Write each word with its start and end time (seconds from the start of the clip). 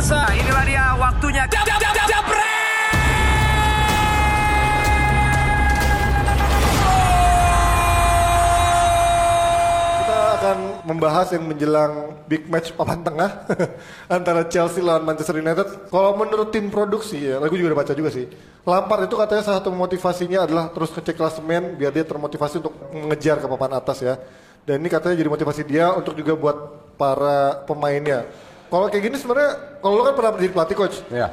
pemirsa. 0.00 0.32
Inilah 0.32 0.64
dia 0.64 0.84
waktunya. 0.96 1.44
Jab, 1.44 1.64
jab, 1.68 1.76
jab, 1.76 1.94
jab, 2.08 2.24
Kita 10.00 10.18
akan 10.40 10.58
membahas 10.88 11.28
yang 11.36 11.44
menjelang 11.44 11.92
big 12.24 12.48
match 12.48 12.72
papan 12.72 13.04
tengah 13.04 13.44
antara 14.16 14.48
Chelsea 14.48 14.80
lawan 14.80 15.04
Manchester 15.04 15.36
United. 15.36 15.92
Kalau 15.92 16.16
menurut 16.16 16.48
tim 16.48 16.72
produksi 16.72 17.20
ya, 17.20 17.36
aku 17.36 17.60
juga 17.60 17.76
udah 17.76 17.80
baca 17.84 17.92
juga 17.92 18.08
sih. 18.08 18.24
Lampard 18.64 19.04
itu 19.04 19.16
katanya 19.20 19.44
salah 19.44 19.60
satu 19.60 19.68
motivasinya 19.68 20.48
adalah 20.48 20.72
terus 20.72 20.96
ngecek 20.96 21.16
klasemen 21.16 21.76
biar 21.76 21.92
dia 21.92 22.08
termotivasi 22.08 22.64
untuk 22.64 22.72
mengejar 22.88 23.36
ke 23.36 23.46
papan 23.52 23.76
atas 23.76 24.00
ya. 24.00 24.16
Dan 24.64 24.80
ini 24.80 24.88
katanya 24.88 25.20
jadi 25.20 25.28
motivasi 25.28 25.62
dia 25.68 25.92
untuk 25.92 26.16
juga 26.16 26.32
buat 26.32 26.56
para 26.96 27.64
pemainnya. 27.68 28.48
Kalau 28.70 28.86
kayak 28.86 29.02
gini 29.02 29.16
sebenarnya, 29.18 29.50
kalau 29.78 29.94
lo 29.94 30.02
kan 30.04 30.14
pernah 30.14 30.30
jadi 30.38 30.50
pelatih 30.50 30.76
coach, 30.78 30.96
Ya. 31.10 31.26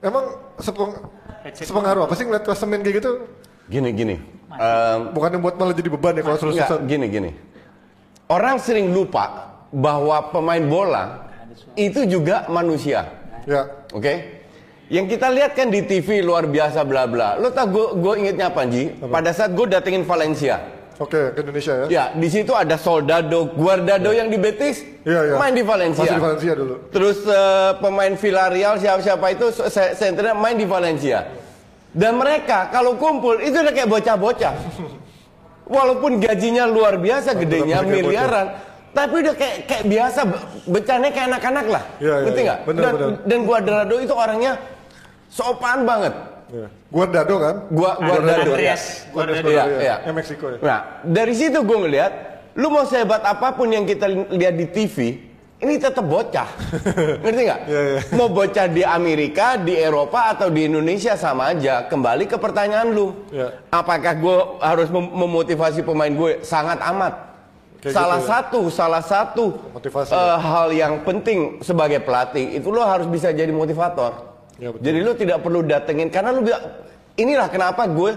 emang 0.00 0.24
sepeng, 0.56 0.96
sepengaruh 1.52 2.08
apa 2.08 2.14
sih 2.14 2.24
ngeliat 2.24 2.42
klasemen 2.42 2.80
kayak 2.80 2.96
gitu? 2.98 3.10
Gini 3.66 3.92
gini. 3.92 4.16
Em, 4.50 5.12
Bukan 5.12 5.28
yang 5.30 5.42
buat 5.42 5.54
malah 5.54 5.74
jadi 5.74 5.90
beban 5.90 6.14
ya 6.14 6.22
kalau 6.22 6.38
terus 6.38 6.56
susah. 6.56 6.80
gini 6.82 7.06
gini. 7.06 7.30
Orang 8.26 8.56
sering 8.56 8.88
lupa 8.88 9.52
bahwa 9.68 10.32
pemain 10.32 10.64
bola 10.64 11.28
itu 11.74 12.08
juga 12.08 12.48
manusia. 12.48 13.12
Ya, 13.44 13.68
Oke? 13.92 14.40
Yang 14.88 15.16
kita 15.16 15.26
lihat 15.28 15.52
kan 15.52 15.68
di 15.68 15.80
TV 15.80 16.20
luar 16.20 16.44
biasa 16.44 16.84
bla 16.84 17.04
bla. 17.04 17.36
Lo 17.36 17.48
tau 17.50 17.64
gue 17.66 17.86
gue 17.98 18.14
ingetnya 18.20 18.48
apa 18.48 18.64
Ji? 18.64 18.92
Pada 19.00 19.32
saat 19.32 19.52
gue 19.52 19.64
datengin 19.66 20.04
Valencia. 20.04 20.60
Oke 20.96 21.32
ke 21.32 21.40
Indonesia 21.40 21.72
ya. 21.74 21.86
Ya, 21.86 22.04
di 22.10 22.26
situ 22.26 22.50
ada 22.50 22.74
Soldado, 22.74 23.50
Guardado 23.50 24.10
yang 24.10 24.26
di 24.26 24.36
Betis 24.36 24.82
Iya, 25.02 25.20
iya. 25.26 25.34
main 25.36 25.52
di 25.52 25.60
Valencia. 25.60 26.00
Masih 26.00 26.16
di 26.16 26.22
Valencia 26.22 26.52
dulu. 26.54 26.74
Terus 26.88 27.18
eh, 27.22 27.70
pemain 27.78 28.12
Villarreal 28.12 28.74
siapa-siapa 28.76 29.26
itu 29.30 29.46
se- 29.50 29.94
senternya 29.94 30.32
main 30.32 30.54
di 30.54 30.64
Valencia. 30.64 31.28
Dan 31.90 32.16
mereka 32.16 32.68
kalau 32.68 32.94
kumpul 32.94 33.38
itu 33.38 33.54
udah 33.54 33.70
kayak 33.70 33.86
bocah-bocah. 33.86 34.54
Walaupun 35.66 36.20
gajinya 36.20 36.64
luar 36.64 36.96
biasa 36.96 37.32
gedenya 37.34 37.80
miliaran, 37.80 38.52
tapi 38.90 39.24
udah 39.24 39.32
kayak 39.32 39.56
kayak 39.64 39.84
biasa 39.86 40.20
be- 40.24 40.44
bercanda 40.68 41.08
kayak 41.08 41.26
anak-anak 41.30 41.66
lah. 41.70 41.84
Iya, 41.96 42.14
iya, 42.14 42.24
Ngerti 42.24 42.36
iya. 42.36 42.46
nggak? 42.46 42.58
Bener, 42.64 42.82
dan, 42.82 42.92
bener. 42.94 43.12
dan 43.24 43.38
Guardado 43.42 43.96
itu 43.96 44.12
orangnya 44.12 44.52
sopan 45.28 45.84
banget. 45.84 46.14
Ya. 46.54 46.68
Guardado 46.86 47.34
kan? 47.36 47.54
Gua 47.66 47.98
Guardado. 47.98 48.54
Andreas 48.54 48.82
Guardado. 49.10 49.48
Iya, 49.50 49.64
ya. 49.66 49.78
iya. 49.82 49.96
Yang 50.06 50.14
Meksiko 50.14 50.44
ya. 50.54 50.58
Nah, 50.62 50.78
dari 51.02 51.34
situ 51.34 51.58
gue 51.60 51.78
ngeliat, 51.82 52.12
lu 52.54 52.70
mau 52.70 52.86
sehebat 52.86 53.26
apa 53.26 53.50
pun 53.52 53.66
yang 53.66 53.82
kita 53.82 54.06
li- 54.06 54.30
lihat 54.38 54.54
di 54.54 54.70
TV, 54.70 55.18
ini 55.58 55.74
tetap 55.82 56.06
bocah. 56.06 56.46
Ngerti 57.26 57.42
nggak? 57.42 57.60
Iya, 57.66 57.80
iya. 57.82 58.00
Mau 58.14 58.30
bocah 58.30 58.66
di 58.70 58.86
Amerika, 58.86 59.58
di 59.58 59.74
Eropa, 59.74 60.30
atau 60.30 60.46
di 60.46 60.70
Indonesia 60.70 61.18
sama 61.18 61.50
aja. 61.50 61.90
Kembali 61.90 62.30
ke 62.30 62.38
pertanyaan 62.38 62.94
lu. 62.94 63.26
Iya. 63.34 63.58
Apakah 63.74 64.14
gue 64.14 64.36
harus 64.62 64.88
mem- 64.94 65.10
memotivasi 65.10 65.82
pemain 65.82 66.14
gue? 66.14 66.38
Sangat 66.46 66.78
amat. 66.94 67.34
Kayak 67.82 68.00
salah 68.00 68.16
gitu 68.16 68.24
ya. 68.24 68.32
satu, 68.32 68.60
salah 68.72 69.02
satu 69.04 69.44
Motivasi 69.76 70.08
eh, 70.08 70.16
ya. 70.16 70.36
hal 70.40 70.68
yang 70.72 70.94
penting 71.04 71.60
sebagai 71.60 72.00
pelatih 72.00 72.56
itu 72.56 72.72
lo 72.72 72.80
harus 72.80 73.04
bisa 73.04 73.28
jadi 73.28 73.52
motivator. 73.52 74.33
Ya, 74.54 74.70
betul. 74.70 74.82
jadi 74.82 74.98
lo 75.00 75.12
tidak 75.12 75.38
perlu 75.40 75.60
datengin 75.62 76.08
karena 76.08 76.30
lo 76.30 76.40
bi- 76.40 76.62
inilah 77.16 77.48
kenapa 77.48 77.84
gue 77.84 78.14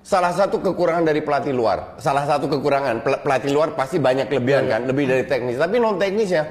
salah 0.00 0.32
satu 0.32 0.56
kekurangan 0.58 1.04
dari 1.04 1.20
pelatih 1.20 1.52
luar. 1.52 1.96
Salah 1.96 2.24
satu 2.24 2.48
kekurangan 2.48 3.00
Pel- 3.00 3.20
pelatih 3.20 3.50
luar 3.50 3.72
pasti 3.72 3.96
banyak 3.96 4.26
kelebihan 4.26 4.64
kan, 4.64 4.80
lebih 4.84 5.04
dari 5.04 5.24
teknis. 5.24 5.56
Tapi 5.56 5.76
non 5.76 5.96
teknisnya 5.96 6.48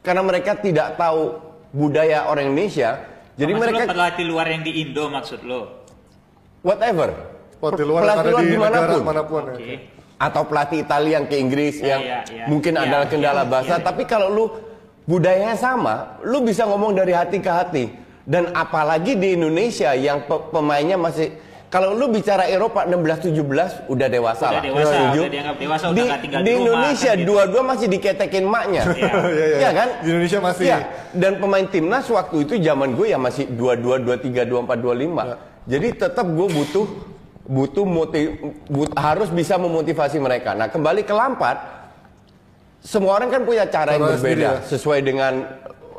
karena 0.00 0.20
mereka 0.20 0.56
tidak 0.56 0.96
tahu 0.96 1.36
budaya 1.70 2.24
orang 2.26 2.48
Indonesia, 2.48 3.04
jadi 3.36 3.52
maksud 3.52 3.62
mereka 3.62 3.82
lo 3.84 3.92
pelatih 3.92 4.24
luar 4.26 4.46
yang 4.48 4.62
di 4.62 4.72
Indo 4.80 5.04
maksud 5.06 5.40
lo? 5.44 5.60
whatever. 6.60 7.08
Pelatih 7.56 7.84
luar 7.84 8.00
ada 8.06 8.24
luar 8.24 8.40
di 8.40 8.48
di 8.48 8.56
mana 8.56 8.78
pun. 8.82 9.00
mana 9.02 9.22
pun 9.22 9.42
ya. 9.46 9.54
Oke. 9.54 9.74
atau 10.16 10.42
pelatih 10.44 10.78
Italia 10.80 11.12
yang 11.14 11.24
ke 11.24 11.36
Inggris 11.36 11.76
Ya, 11.78 11.86
yang 11.90 12.00
ya, 12.00 12.18
ya. 12.26 12.44
mungkin 12.44 12.72
Ya, 12.74 12.80
ada 12.82 12.98
kendala 13.04 13.40
ya, 13.40 13.46
bahasa 13.46 13.74
ya. 13.76 13.80
tapi 13.80 14.04
kalau 14.04 14.28
lu 14.28 14.44
budayanya 15.04 15.56
sama 15.56 16.16
lu 16.20 16.40
bisa 16.40 16.64
ngomong 16.64 16.92
dari 16.92 17.12
hati 17.12 17.36
ke 17.38 17.48
hati 17.48 17.84
dan 18.30 18.54
apalagi 18.54 19.18
di 19.18 19.34
Indonesia 19.34 19.90
yang 19.92 20.22
pe- 20.22 20.46
pemainnya 20.48 20.94
masih 20.94 21.34
kalau 21.66 21.94
lu 21.94 22.06
bicara 22.08 22.46
Eropa 22.46 22.82
16 22.82 23.30
17 23.30 23.86
udah 23.86 24.08
dewasa 24.08 24.46
Udah 24.46 24.52
lah 24.52 24.62
dewasa, 24.64 24.90
Setuju? 24.90 25.18
udah 25.18 25.30
dianggap 25.30 25.56
dewasa, 25.56 25.84
udah 25.84 25.94
di, 25.94 26.02
nggak 26.04 26.20
tinggal 26.20 26.40
di 26.40 26.44
di 26.44 26.50
rumah, 26.50 26.62
Indonesia 26.62 27.06
kan 27.06 27.14
gitu. 27.16 27.26
dua-dua 27.26 27.62
masih 27.64 27.86
diketekin 27.88 28.44
maknya 28.44 28.82
Iya, 28.88 29.12
iya. 29.30 29.56
Iya 29.56 29.70
kan 29.72 29.88
Di 29.98 30.06
Indonesia 30.08 30.38
masih. 30.40 30.64
Iya. 30.64 30.78
dan 31.12 31.32
pemain 31.36 31.66
timnas 31.68 32.06
waktu 32.08 32.36
itu 32.40 32.52
zaman 32.60 32.88
gue 32.92 33.06
ya 33.08 33.18
masih 33.18 33.44
22 33.50 34.02
23 34.02 34.46
24 34.46 34.78
25 34.78 35.66
jadi 35.66 35.86
tetap 35.92 36.26
gue 36.26 36.48
butuh 36.48 36.86
butuh 37.46 37.82
motiv, 37.82 38.26
but- 38.66 38.94
harus 38.94 39.26
bisa 39.28 39.54
memotivasi 39.56 40.18
mereka. 40.18 40.54
Nah 40.54 40.66
kembali 40.66 41.02
ke 41.02 41.10
Lampard, 41.10 41.58
semua 42.80 43.12
orang 43.12 43.28
kan 43.28 43.42
punya 43.42 43.66
cara 43.66 43.92
yang 43.92 44.06
berbeda 44.06 44.18
sendiri 44.18 44.42
ya. 44.42 44.54
sesuai 44.64 45.00
dengan 45.02 45.32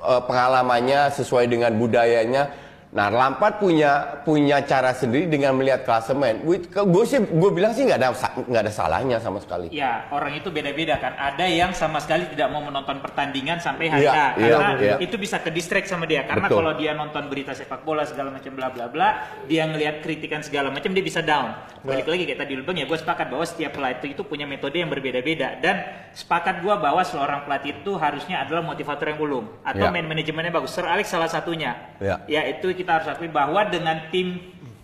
eh, 0.01 0.21
pengalamannya, 0.25 1.13
sesuai 1.13 1.45
dengan 1.47 1.71
budayanya. 1.77 2.70
Nah 2.91 3.07
Lampard 3.07 3.63
punya 3.63 4.19
punya 4.27 4.59
cara 4.67 4.91
sendiri 4.91 5.31
dengan 5.31 5.55
melihat 5.55 5.87
klasemen. 5.87 6.43
Gue 6.43 7.03
sih 7.07 7.23
gue 7.23 7.51
bilang 7.55 7.71
sih 7.71 7.87
nggak 7.87 7.99
ada 8.03 8.11
nggak 8.43 8.61
ada 8.67 8.73
salahnya 8.73 9.17
sama 9.23 9.39
sekali. 9.39 9.71
Ya, 9.71 10.11
orang 10.11 10.35
itu 10.35 10.51
beda-beda 10.51 10.99
kan. 10.99 11.15
Ada 11.15 11.47
yang 11.47 11.71
sama 11.71 12.03
sekali 12.03 12.27
tidak 12.35 12.51
mau 12.51 12.59
menonton 12.59 12.99
pertandingan 12.99 13.63
sampai 13.63 13.87
hari 13.87 14.03
Iya, 14.03 14.11
A 14.11 14.27
iya, 14.35 14.55
karena 14.59 14.71
iya. 14.83 14.95
itu 14.99 15.15
bisa 15.15 15.39
ke 15.39 15.47
distract 15.55 15.87
sama 15.87 16.03
dia. 16.03 16.27
Karena 16.27 16.51
Betul. 16.51 16.59
kalau 16.59 16.71
dia 16.75 16.91
nonton 16.91 17.23
berita 17.31 17.55
sepak 17.55 17.87
bola 17.87 18.03
segala 18.03 18.27
macam 18.35 18.51
bla 18.59 18.67
bla 18.67 18.91
bla, 18.91 19.09
dia 19.47 19.63
ngelihat 19.71 20.03
kritikan 20.03 20.43
segala 20.43 20.67
macam 20.67 20.91
dia 20.91 21.03
bisa 21.03 21.23
down. 21.23 21.55
Balik 21.87 22.11
lagi 22.11 22.27
kayak 22.27 22.43
tadi 22.43 22.59
lu 22.59 22.67
bilang 22.67 22.83
ya, 22.83 22.85
gue 22.91 22.99
sepakat 22.99 23.31
bahwa 23.31 23.45
setiap 23.47 23.71
pelatih 23.71 24.13
itu 24.13 24.21
punya 24.27 24.43
metode 24.43 24.75
yang 24.75 24.91
berbeda-beda 24.91 25.63
dan 25.63 25.81
sepakat 26.11 26.59
gue 26.59 26.75
bahwa 26.75 27.01
seorang 27.07 27.47
pelatih 27.47 27.81
itu 27.81 27.95
harusnya 27.95 28.43
adalah 28.43 28.61
motivator 28.61 29.15
yang 29.15 29.19
ulung 29.23 29.47
atau 29.63 29.87
main 29.87 30.03
manajemennya 30.03 30.51
bagus. 30.51 30.75
Sir 30.75 30.83
Alex 30.83 31.07
salah 31.07 31.31
satunya. 31.31 31.95
Iya. 32.03 32.19
Ya 32.27 32.41
itu 32.51 32.80
kita 32.81 32.91
harus 32.97 33.07
akui 33.13 33.29
bahwa 33.29 33.61
dengan 33.69 34.09
tim 34.09 34.41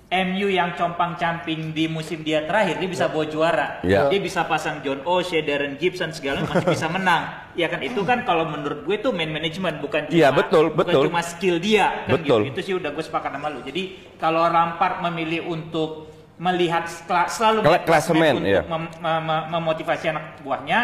MU 0.07 0.47
yang 0.47 0.71
compang-camping 0.79 1.75
di 1.75 1.91
musim 1.91 2.23
dia 2.23 2.47
terakhir 2.47 2.79
dia 2.79 2.87
bisa 2.87 3.11
bawa 3.11 3.27
juara. 3.27 3.67
Iya. 3.83 4.07
Dia 4.07 4.23
bisa 4.23 4.47
pasang 4.47 4.79
John 4.79 5.03
O'Shea, 5.03 5.43
Darren 5.43 5.75
Gibson 5.75 6.15
segala 6.15 6.47
masih 6.47 6.63
bisa 6.71 6.87
menang. 6.87 7.51
Ya 7.59 7.67
kan 7.67 7.83
itu 7.83 8.07
kan 8.07 8.23
kalau 8.23 8.47
menurut 8.47 8.87
gue 8.87 8.95
itu 9.03 9.11
main 9.11 9.27
management 9.27 9.83
bukan 9.83 10.07
cuma 10.07 10.15
Iya, 10.15 10.31
betul, 10.31 10.71
bukan 10.71 10.95
betul. 10.95 11.03
cuma 11.11 11.19
skill 11.19 11.59
dia 11.59 12.07
kan 12.07 12.23
Betul. 12.23 12.47
gitu. 12.47 12.51
Itu 12.55 12.59
sih 12.63 12.73
udah 12.79 12.95
gue 12.95 13.03
sepakat 13.03 13.35
sama 13.35 13.51
lu. 13.51 13.59
Jadi 13.67 14.15
kalau 14.15 14.47
Lampard 14.47 15.03
memilih 15.03 15.43
untuk 15.43 16.07
melihat 16.39 16.87
selalu 17.27 17.65
melihat 17.67 17.83
klasemen, 17.83 18.33
untuk 18.39 18.47
iya. 18.47 18.61
mem- 18.63 18.93
mem- 19.03 19.25
mem- 19.27 19.47
memotivasi 19.57 20.05
anak 20.07 20.39
buahnya 20.45 20.79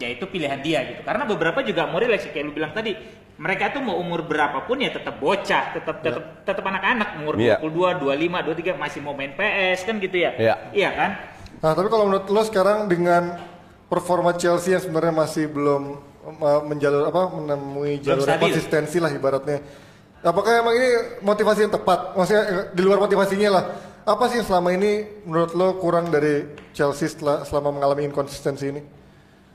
ya 0.00 0.08
itu 0.10 0.26
pilihan 0.26 0.58
dia 0.58 0.82
gitu 0.90 1.06
karena 1.06 1.22
beberapa 1.22 1.62
juga 1.62 1.86
mau 1.86 2.02
relax 2.02 2.26
kayak 2.26 2.50
lu 2.50 2.56
bilang 2.56 2.74
tadi 2.74 2.96
mereka 3.34 3.74
tuh 3.74 3.82
mau 3.82 3.98
umur 3.98 4.22
berapapun 4.22 4.78
ya 4.78 4.90
tetap 4.90 5.18
bocah 5.18 5.74
tetap 5.74 6.00
tetap 6.00 6.24
tetap 6.46 6.62
anak-anak 6.62 7.18
umur 7.18 7.34
Iya. 7.34 7.58
22 7.58 7.98
25 7.98 8.78
23 8.78 8.78
masih 8.78 9.00
mau 9.02 9.12
main 9.12 9.32
PS 9.32 9.82
kan 9.82 9.98
gitu 9.98 10.16
ya 10.16 10.30
Iya. 10.34 10.54
iya 10.70 10.90
kan 10.90 11.10
Nah, 11.54 11.72
tapi 11.72 11.88
kalau 11.88 12.04
menurut 12.04 12.28
lo 12.28 12.42
sekarang 12.44 12.86
dengan 12.86 13.40
performa 13.86 14.36
Chelsea 14.36 14.76
yang 14.76 14.84
sebenarnya 14.84 15.16
masih 15.16 15.48
belum 15.48 15.96
uh, 16.36 16.60
menjalur 16.62 17.08
apa 17.08 17.32
menemui 17.32 17.96
Belum 17.96 18.04
jalur 18.04 18.26
stabil. 18.26 18.42
konsistensi 18.44 18.98
lah 19.00 19.08
ibaratnya. 19.08 19.64
Apakah 20.20 20.60
emang 20.60 20.76
ini 20.76 20.88
motivasi 21.20 21.64
yang 21.64 21.72
tepat? 21.72 22.12
Maksudnya 22.12 22.42
eh, 22.44 22.64
di 22.68 22.82
luar 22.84 23.00
motivasinya 23.00 23.48
lah. 23.48 23.64
Apa 24.04 24.28
sih 24.28 24.40
yang 24.40 24.46
selama 24.46 24.76
ini 24.76 25.08
menurut 25.24 25.56
lo 25.56 25.80
kurang 25.80 26.12
dari 26.12 26.44
Chelsea 26.72 27.08
setelah 27.08 27.48
selama 27.48 27.80
mengalami 27.80 28.12
inkonsistensi 28.12 28.68
ini? 28.68 28.82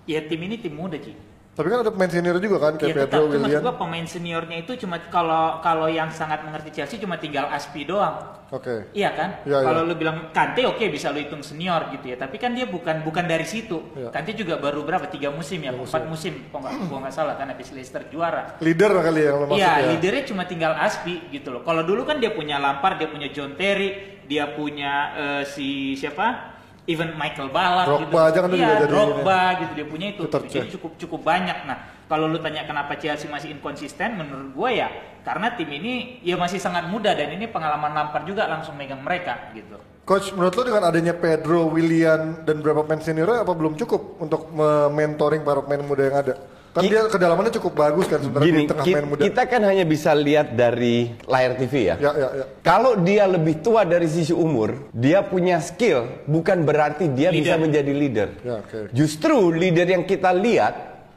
ya 0.03 0.25
tim 0.25 0.41
ini 0.41 0.57
tim 0.57 0.73
muda 0.73 0.97
Ci 0.97 1.13
Tapi 1.59 1.67
kan 1.67 1.83
ada 1.83 1.91
pemain 1.91 2.07
senior 2.07 2.39
juga 2.39 2.57
kan 2.63 2.73
kayak 2.79 2.87
ya 2.87 2.95
tetap 3.03 3.19
Pedro, 3.19 3.35
cuma 3.35 3.45
Willian. 3.51 3.61
gua 3.67 3.75
pemain 3.75 4.07
seniornya 4.07 4.57
itu 4.63 4.71
cuma 4.79 4.95
kalau 5.11 5.59
kalau 5.59 5.91
yang 5.91 6.07
sangat 6.07 6.39
mengerti 6.47 6.71
Chelsea 6.71 6.95
cuma 7.03 7.19
tinggal 7.19 7.51
Aspi 7.51 7.83
doang 7.83 8.39
Oke. 8.49 8.89
Iya 8.97 9.13
kan? 9.13 9.29
Iya, 9.45 9.61
Kalau 9.61 9.85
iya. 9.85 9.89
lu 9.89 9.93
bilang 9.93 10.33
Kante 10.33 10.65
oke 10.65 10.81
bisa 10.89 11.13
lu 11.13 11.21
hitung 11.21 11.45
senior 11.45 11.85
gitu 11.93 12.09
ya, 12.09 12.17
tapi 12.17 12.41
kan 12.41 12.57
dia 12.57 12.65
bukan 12.65 13.05
bukan 13.05 13.29
dari 13.29 13.45
situ. 13.45 13.77
Iya. 13.93 14.09
Kante 14.09 14.33
juga 14.33 14.57
baru 14.57 14.81
berapa 14.81 15.05
tiga 15.05 15.29
musim 15.29 15.61
ya, 15.61 15.69
empat 15.69 16.09
musim, 16.09 16.49
kok 16.49 16.57
nggak 16.57 16.89
nggak 16.89 17.13
salah 17.13 17.37
kan 17.37 17.53
habis 17.53 17.69
Leicester 17.69 18.09
juara. 18.09 18.57
Leader 18.57 18.89
kali 19.05 19.21
ya 19.21 19.25
yang 19.29 19.37
lo 19.37 19.45
maksud 19.53 19.61
Iya, 19.61 19.69
ya. 19.69 19.87
leadernya 19.93 20.23
cuma 20.25 20.43
tinggal 20.49 20.73
Aspi 20.73 21.29
gitu 21.29 21.53
loh. 21.53 21.61
Kalau 21.61 21.85
dulu 21.85 22.01
kan 22.09 22.17
dia 22.17 22.33
punya 22.33 22.57
Lampard, 22.57 22.97
dia 22.97 23.09
punya 23.13 23.29
John 23.29 23.53
Terry, 23.53 24.17
dia 24.25 24.49
punya 24.57 24.93
eh, 25.13 25.43
si 25.45 25.93
siapa? 25.93 26.57
Even 26.89 27.13
Michael 27.13 27.53
Ballack 27.53 27.85
Drogba 27.85 28.09
gitu. 28.09 28.17
aja 28.33 28.39
kan 28.41 28.49
iya, 28.49 28.57
juga 28.57 28.73
jadi 28.73 28.89
Drogba 28.89 29.41
gitu 29.61 29.71
dia 29.77 29.85
punya 29.85 30.07
itu. 30.09 30.21
Terceh. 30.25 30.49
Jadi 30.57 30.67
cukup 30.73 30.91
cukup 30.97 31.21
banyak. 31.21 31.57
Nah, 31.69 31.77
kalau 32.09 32.25
lu 32.25 32.41
tanya 32.41 32.65
kenapa 32.65 32.97
Chelsea 32.97 33.29
masih 33.29 33.53
inkonsisten, 33.53 34.17
menurut 34.17 34.49
gue 34.57 34.69
ya 34.81 34.89
karena 35.21 35.53
tim 35.53 35.69
ini 35.69 36.17
ya 36.25 36.33
masih 36.33 36.57
sangat 36.57 36.89
muda 36.89 37.13
dan 37.13 37.29
ini 37.29 37.45
pengalaman 37.45 37.93
Lampard 37.93 38.25
juga 38.25 38.49
langsung 38.49 38.73
megang 38.73 39.05
mereka 39.05 39.53
gitu. 39.53 39.77
Coach, 40.09 40.33
menurut 40.33 40.57
lo 40.57 40.63
dengan 40.65 40.89
adanya 40.89 41.13
Pedro, 41.13 41.69
Willian, 41.69 42.41
dan 42.41 42.65
beberapa 42.65 42.81
pemain 42.81 42.97
senior 42.97 43.29
apa 43.29 43.53
belum 43.53 43.77
cukup 43.77 44.17
untuk 44.17 44.49
mentoring 44.89 45.45
para 45.45 45.61
pemain 45.61 45.85
muda 45.85 46.03
yang 46.09 46.17
ada? 46.17 46.33
Kan 46.79 46.87
Ki- 46.87 46.89
dia 46.89 47.03
kedalamannya 47.05 47.53
cukup 47.53 47.73
bagus 47.75 48.07
kan 48.07 48.17
sebenarnya 48.17 48.47
Gini, 48.47 48.57
di 48.57 48.69
tengah 48.71 48.85
ki- 48.85 48.95
main 48.95 49.05
muda. 49.05 49.21
kita 49.21 49.41
kan 49.43 49.61
hanya 49.61 49.83
bisa 49.83 50.11
lihat 50.11 50.47
dari 50.53 50.95
layar 51.23 51.51
TV 51.53 51.73
ya. 51.85 51.95
Ya, 51.97 52.11
ya, 52.13 52.27
ya. 52.33 52.45
Kalau 52.61 52.95
dia 52.95 53.27
lebih 53.27 53.59
tua 53.59 53.83
dari 53.83 54.07
sisi 54.07 54.31
umur, 54.31 54.87
dia 54.89 55.19
punya 55.21 55.59
skill, 55.59 56.23
bukan 56.23 56.63
berarti 56.63 57.09
dia 57.09 57.29
Leader. 57.29 57.43
bisa 57.43 57.55
menjadi 57.57 57.91
leader. 57.91 58.29
Ya, 58.39 58.55
oke. 58.57 58.77
Justru 58.91 59.51
leader 59.51 59.87
yang 59.89 60.03
kita 60.03 60.31
lihat 60.31 60.73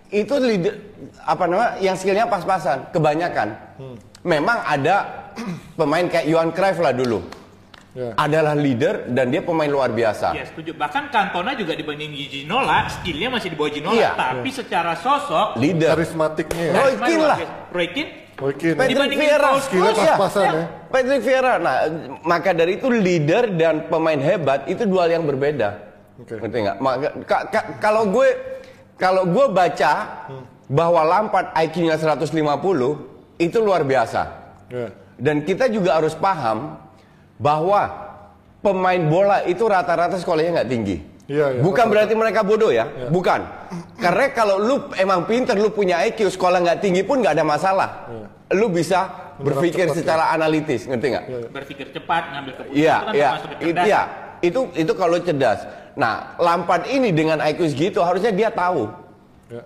itu 0.08 0.34
leader 0.34 0.74
apa 1.22 1.44
namanya 1.46 1.70
yang 1.78 1.94
skillnya 1.94 2.26
pas-pasan, 2.26 2.90
kebanyakan. 2.90 3.48
Hmm. 3.78 3.96
Memang 4.22 4.58
ada 4.60 4.96
pemain 5.72 6.04
kayak 6.04 6.26
Johan 6.26 6.50
Cruyff 6.50 6.78
lah 6.78 6.92
dulu, 6.92 7.22
Ya. 7.92 8.16
adalah 8.16 8.56
leader 8.56 9.04
dan 9.06 9.28
dia 9.28 9.44
pemain 9.44 9.68
luar 9.68 9.92
biasa. 9.92 10.32
Ya 10.32 10.48
setuju. 10.48 10.72
Bahkan 10.72 11.12
Cantona 11.12 11.52
juga 11.52 11.76
dibanding 11.76 12.08
Ginola, 12.24 12.88
skillnya 12.88 13.28
masih 13.28 13.52
di 13.52 13.56
bawah 13.56 13.68
Ginola, 13.68 13.92
Iya. 13.94 14.10
tapi 14.16 14.48
secara 14.48 14.96
sosok 14.96 15.60
Leader. 15.60 15.92
Karismatiknya 15.92 16.64
ya. 16.64 16.72
Roy 16.74 16.94
Keane 16.96 17.20
lah. 17.22 17.38
Roy 17.68 17.88
Keane 17.92 18.10
Roy 18.32 18.54
Keane. 18.56 18.76
Patrick 18.80 19.12
Vieira, 19.12 19.50
Skillnya 19.60 19.92
Iya. 19.92 20.04
pas-pasan 20.16 20.44
ya. 20.48 20.64
Patrick 20.88 21.20
Vieira. 21.20 21.52
Nah, 21.56 21.76
maka 22.24 22.50
dari 22.50 22.72
itu 22.74 22.88
leader 22.88 23.52
dan 23.52 23.86
pemain 23.86 24.16
hebat 24.16 24.64
itu 24.66 24.82
dua 24.82 25.04
hal 25.04 25.20
yang 25.20 25.28
berbeda. 25.28 25.68
Oke. 26.16 26.40
Ngerti 26.40 26.58
nggak? 26.58 26.76
Maka 26.80 27.08
ka- 27.22 27.44
ka- 27.46 27.68
kalau 27.78 28.08
gue 28.08 28.28
kalau 28.96 29.28
gue 29.28 29.46
baca 29.48 29.92
bahwa 30.64 31.00
Lampard 31.04 31.52
IQ-nya 31.54 31.94
150 31.94 33.04
itu 33.36 33.58
luar 33.58 33.84
biasa. 33.84 34.22
Ya. 34.72 34.88
Dan 35.14 35.44
kita 35.44 35.68
juga 35.68 36.00
harus 36.00 36.16
paham 36.16 36.80
bahwa 37.42 37.90
pemain 38.62 39.02
bola 39.10 39.42
itu 39.42 39.66
rata-rata 39.66 40.14
sekolahnya 40.22 40.62
nggak 40.62 40.70
tinggi. 40.70 40.96
Iya, 41.26 41.58
iya, 41.58 41.60
Bukan 41.62 41.90
rata-rata. 41.90 41.90
berarti 41.90 42.14
mereka 42.14 42.40
bodoh 42.46 42.70
ya, 42.70 42.86
bukan. 43.10 43.42
Karena 43.98 44.26
kalau 44.30 44.62
lu 44.62 44.76
emang 44.94 45.26
pinter, 45.26 45.58
lu 45.58 45.74
punya 45.74 45.98
IQ, 46.06 46.30
sekolah 46.30 46.62
nggak 46.62 46.78
tinggi 46.78 47.02
pun 47.02 47.18
nggak 47.18 47.34
ada 47.34 47.44
masalah. 47.46 47.90
Lu 48.54 48.70
bisa 48.70 49.10
berpikir 49.42 49.90
cepat, 49.90 49.96
secara 49.98 50.24
analitis, 50.30 50.86
ngerti 50.86 51.06
nggak? 51.10 51.24
berpikir 51.50 51.86
cepat, 51.90 52.22
ngambil 52.30 52.52
keputusan 52.62 52.78
Iya, 52.78 52.96
itu 52.96 53.06
kan 53.06 53.14
iya, 53.14 53.30
itu 53.58 53.82
ya, 53.82 54.02
itu 54.44 54.60
itu 54.78 54.92
kalau 54.94 55.18
cerdas. 55.18 55.60
Nah, 55.98 56.36
Lampard 56.38 56.86
ini 56.88 57.10
dengan 57.10 57.42
IQ 57.42 57.74
segitu 57.74 58.00
harusnya 58.04 58.30
dia 58.32 58.48
tahu. 58.52 58.88
Ya. 59.48 59.62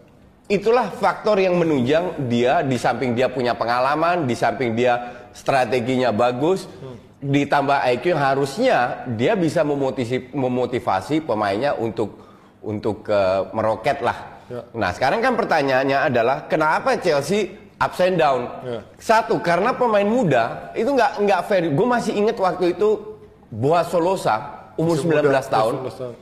Itulah 0.46 0.90
faktor 0.94 1.38
yang 1.42 1.58
menunjang 1.58 2.30
dia 2.30 2.62
di 2.62 2.78
samping 2.78 3.12
dia 3.14 3.26
punya 3.26 3.58
pengalaman, 3.58 4.24
di 4.24 4.34
samping 4.38 4.74
dia 4.78 5.26
strateginya 5.34 6.14
bagus, 6.14 6.70
ditambah 7.16 7.78
IQ 7.96 8.12
yang 8.12 8.22
harusnya 8.22 8.78
dia 9.16 9.32
bisa 9.34 9.64
memotivasi, 9.64 10.36
memotivasi 10.36 11.24
pemainnya 11.24 11.72
untuk 11.72 12.20
untuk 12.60 13.08
eh, 13.08 13.42
meroket 13.56 14.04
lah. 14.04 14.42
Ya. 14.46 14.62
Nah, 14.76 14.90
sekarang 14.94 15.18
kan 15.24 15.34
pertanyaannya 15.34 15.98
adalah 16.06 16.36
kenapa 16.46 16.94
Chelsea 17.00 17.50
ups 17.76 17.98
and 18.04 18.20
down? 18.20 18.46
Ya. 18.62 18.80
Satu, 19.00 19.40
karena 19.40 19.74
pemain 19.74 20.06
muda 20.06 20.70
itu 20.76 20.92
nggak 20.92 21.24
nggak 21.24 21.40
fair. 21.48 21.64
Gue 21.72 21.86
masih 21.88 22.12
inget 22.14 22.36
waktu 22.36 22.76
itu 22.76 23.18
Boas 23.48 23.88
Solosa 23.88 24.68
umur 24.76 24.98
Masih 25.00 25.08
19 25.08 25.24
muda, 25.24 25.40
tahun, 25.40 25.74
19 25.88 26.02
tahun. 26.02 26.14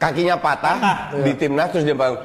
kakinya 0.00 0.36
patah 0.40 0.76
di 1.20 1.32
timnas 1.36 1.68
terus 1.68 1.84
dia 1.84 1.96
bangun. 1.96 2.20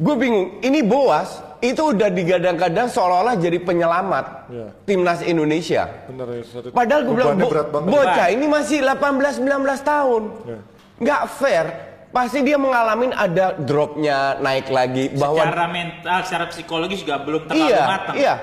Gue 0.00 0.14
bingung, 0.16 0.46
ini 0.64 0.80
Boas 0.80 1.44
itu 1.60 1.92
udah 1.92 2.08
digadang-gadang 2.08 2.88
seolah-olah 2.88 3.36
jadi 3.36 3.60
penyelamat 3.60 4.24
Iya. 4.48 4.66
timnas 4.88 5.20
Indonesia. 5.20 5.88
Bener 6.08 6.40
ya. 6.40 6.42
Padahal 6.72 7.00
gue 7.04 7.14
bilang, 7.14 7.36
"Bo- 7.36 7.84
bocah 7.84 8.28
ini 8.32 8.48
masih 8.48 8.80
18-19 8.80 9.80
tahun. 9.84 10.22
Iya. 10.48 10.58
Nggak 11.00 11.22
fair. 11.30 11.66
Pasti 12.10 12.42
dia 12.42 12.58
mengalami 12.58 13.14
ada 13.14 13.54
dropnya 13.54 14.34
naik 14.42 14.66
lagi. 14.72 15.14
Bahwa 15.14 15.46
secara 15.46 15.66
mental, 15.70 16.18
secara 16.26 16.44
psikologis 16.50 17.06
juga 17.06 17.22
belum 17.22 17.46
terlalu 17.46 17.70
iya, 17.70 17.82
matang. 17.86 18.14
Iya. 18.18 18.34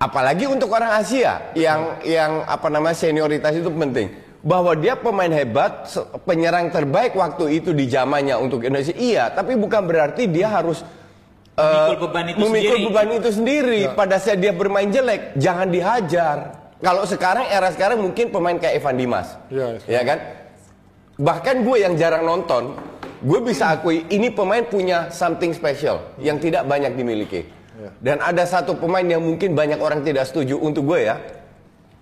Apalagi 0.00 0.44
untuk 0.48 0.72
orang 0.72 0.98
Asia 0.98 1.52
yang 1.52 2.00
yang 2.02 2.42
apa 2.48 2.66
namanya 2.72 2.96
senioritas 2.96 3.52
itu 3.52 3.68
penting. 3.68 4.08
Bahwa 4.42 4.74
dia 4.74 4.98
pemain 4.98 5.30
hebat, 5.30 5.86
penyerang 6.26 6.72
terbaik 6.72 7.14
waktu 7.14 7.62
itu 7.62 7.70
di 7.70 7.86
zamannya 7.86 8.34
untuk 8.34 8.64
Indonesia. 8.66 8.96
Iya, 8.96 9.30
tapi 9.30 9.54
bukan 9.54 9.86
berarti 9.86 10.26
dia 10.26 10.50
harus 10.50 10.82
Memikul 11.52 11.96
beban 12.08 12.24
itu 12.32 12.38
memikul 12.40 12.56
sendiri. 12.64 12.86
beban 12.88 13.08
itu 13.12 13.30
sendiri. 13.30 13.80
Ya. 13.84 13.92
Pada 13.92 14.16
saat 14.16 14.40
dia 14.40 14.52
bermain 14.56 14.88
jelek, 14.88 15.36
jangan 15.36 15.68
dihajar. 15.68 16.36
Kalau 16.80 17.04
sekarang 17.04 17.46
era 17.46 17.68
sekarang 17.70 18.00
mungkin 18.00 18.32
pemain 18.32 18.56
kayak 18.56 18.80
Evan 18.80 18.96
Dimas. 18.96 19.36
Iya, 19.52 19.78
Ya 19.84 20.02
kan? 20.02 20.18
Bahkan 21.20 21.56
gue 21.62 21.76
yang 21.76 21.94
jarang 21.94 22.24
nonton, 22.24 22.74
gue 23.20 23.40
bisa 23.44 23.76
akui 23.76 24.08
ini 24.08 24.32
pemain 24.32 24.64
punya 24.64 25.12
something 25.12 25.52
special 25.52 26.00
yang 26.18 26.40
tidak 26.40 26.64
banyak 26.64 26.96
dimiliki. 26.96 27.46
Ya. 27.76 27.90
Dan 28.00 28.16
ada 28.24 28.48
satu 28.48 28.74
pemain 28.74 29.04
yang 29.04 29.20
mungkin 29.22 29.52
banyak 29.52 29.78
orang 29.78 30.00
tidak 30.02 30.24
setuju 30.26 30.56
untuk 30.56 30.88
gue 30.88 31.06
ya. 31.06 31.20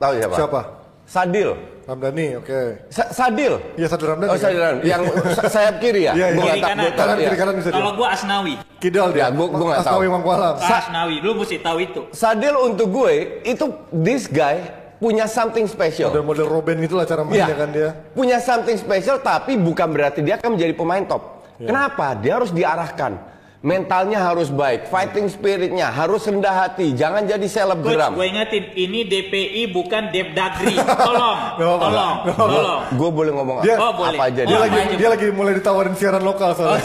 Tahu 0.00 0.12
siapa? 0.16 0.34
Siapa? 0.38 0.60
Sadil. 1.04 1.50
Ramdhani, 1.90 2.26
oke. 2.38 2.60
Sa- 2.86 3.10
Sadil. 3.10 3.58
Iya, 3.74 3.90
Sadil 3.90 4.06
Ramdhani 4.14 4.30
Oh, 4.30 4.38
Sadil? 4.38 4.62
Ramdhani. 4.62 4.86
Yang 4.86 5.02
sa- 5.34 5.50
sayap 5.50 5.82
kiri 5.82 6.06
ya? 6.06 6.12
Iya, 6.14 6.26
iya. 6.30 6.42
Kiri 6.46 6.60
kanan. 6.62 6.84
Kanan, 6.94 7.16
iya. 7.18 7.26
kiri 7.26 7.36
kanan 7.36 7.54
bisa 7.58 7.68
dia. 7.68 7.76
Kalau 7.76 7.92
gua 7.98 8.08
Asnawi, 8.14 8.54
Kidal 8.78 9.08
dia. 9.10 9.20
Ya, 9.20 9.28
gua- 9.34 9.50
gua 9.50 9.74
tahu. 9.74 9.82
Asnawi 9.82 10.06
Mangkualam. 10.06 10.54
Asnawi, 10.56 11.16
lu 11.18 11.30
mesti 11.34 11.56
tahu 11.58 11.78
itu. 11.82 12.00
Sadil 12.14 12.54
untuk 12.56 12.86
gue 12.88 13.14
itu 13.42 13.64
this 13.90 14.24
guy 14.24 14.62
punya 14.96 15.26
something 15.26 15.66
special. 15.66 16.14
Model-model 16.14 16.46
Robin 16.46 16.76
gitu 16.78 16.94
lah 16.94 17.04
cara 17.04 17.26
mainnya 17.26 17.50
Iya. 17.50 17.56
kan 17.58 17.68
dia. 17.74 17.90
Punya 18.14 18.38
something 18.38 18.76
special 18.76 19.18
tapi 19.18 19.58
bukan 19.58 19.90
berarti 19.90 20.22
dia 20.22 20.38
akan 20.38 20.54
menjadi 20.54 20.72
pemain 20.72 21.02
top. 21.02 21.42
Iya. 21.58 21.68
Kenapa? 21.68 22.06
Dia 22.14 22.32
harus 22.38 22.54
diarahkan. 22.54 23.12
Mentalnya 23.60 24.24
harus 24.24 24.48
baik, 24.48 24.88
fighting 24.88 25.28
spiritnya 25.28 25.92
harus 25.92 26.24
rendah 26.24 26.64
hati, 26.64 26.96
jangan 26.96 27.28
jadi 27.28 27.44
Coach, 27.44 27.60
selebgram. 27.60 28.16
gue 28.16 28.24
ingetin, 28.24 28.64
ini 28.72 29.04
DPI 29.04 29.68
bukan 29.68 30.08
Depdagri. 30.08 30.80
Tolong, 30.80 31.38
tolong, 31.60 32.16
tolong. 32.24 32.80
Gue 32.96 33.10
boleh 33.12 33.28
ngomong 33.30 33.60
Dia- 33.60 33.76
Oh, 33.76 33.92
boleh. 33.92 34.16
apa 34.16 34.32
aja 34.32 34.42
Dia 34.42 34.56
Oh, 34.56 34.64
lagi 34.64 34.78
aja. 34.80 34.94
dia 34.96 35.08
lagi 35.12 35.26
mulai 35.28 35.52
ditawarin 35.60 35.92
siaran 35.92 36.24
lokal 36.24 36.56
soalnya. 36.56 36.80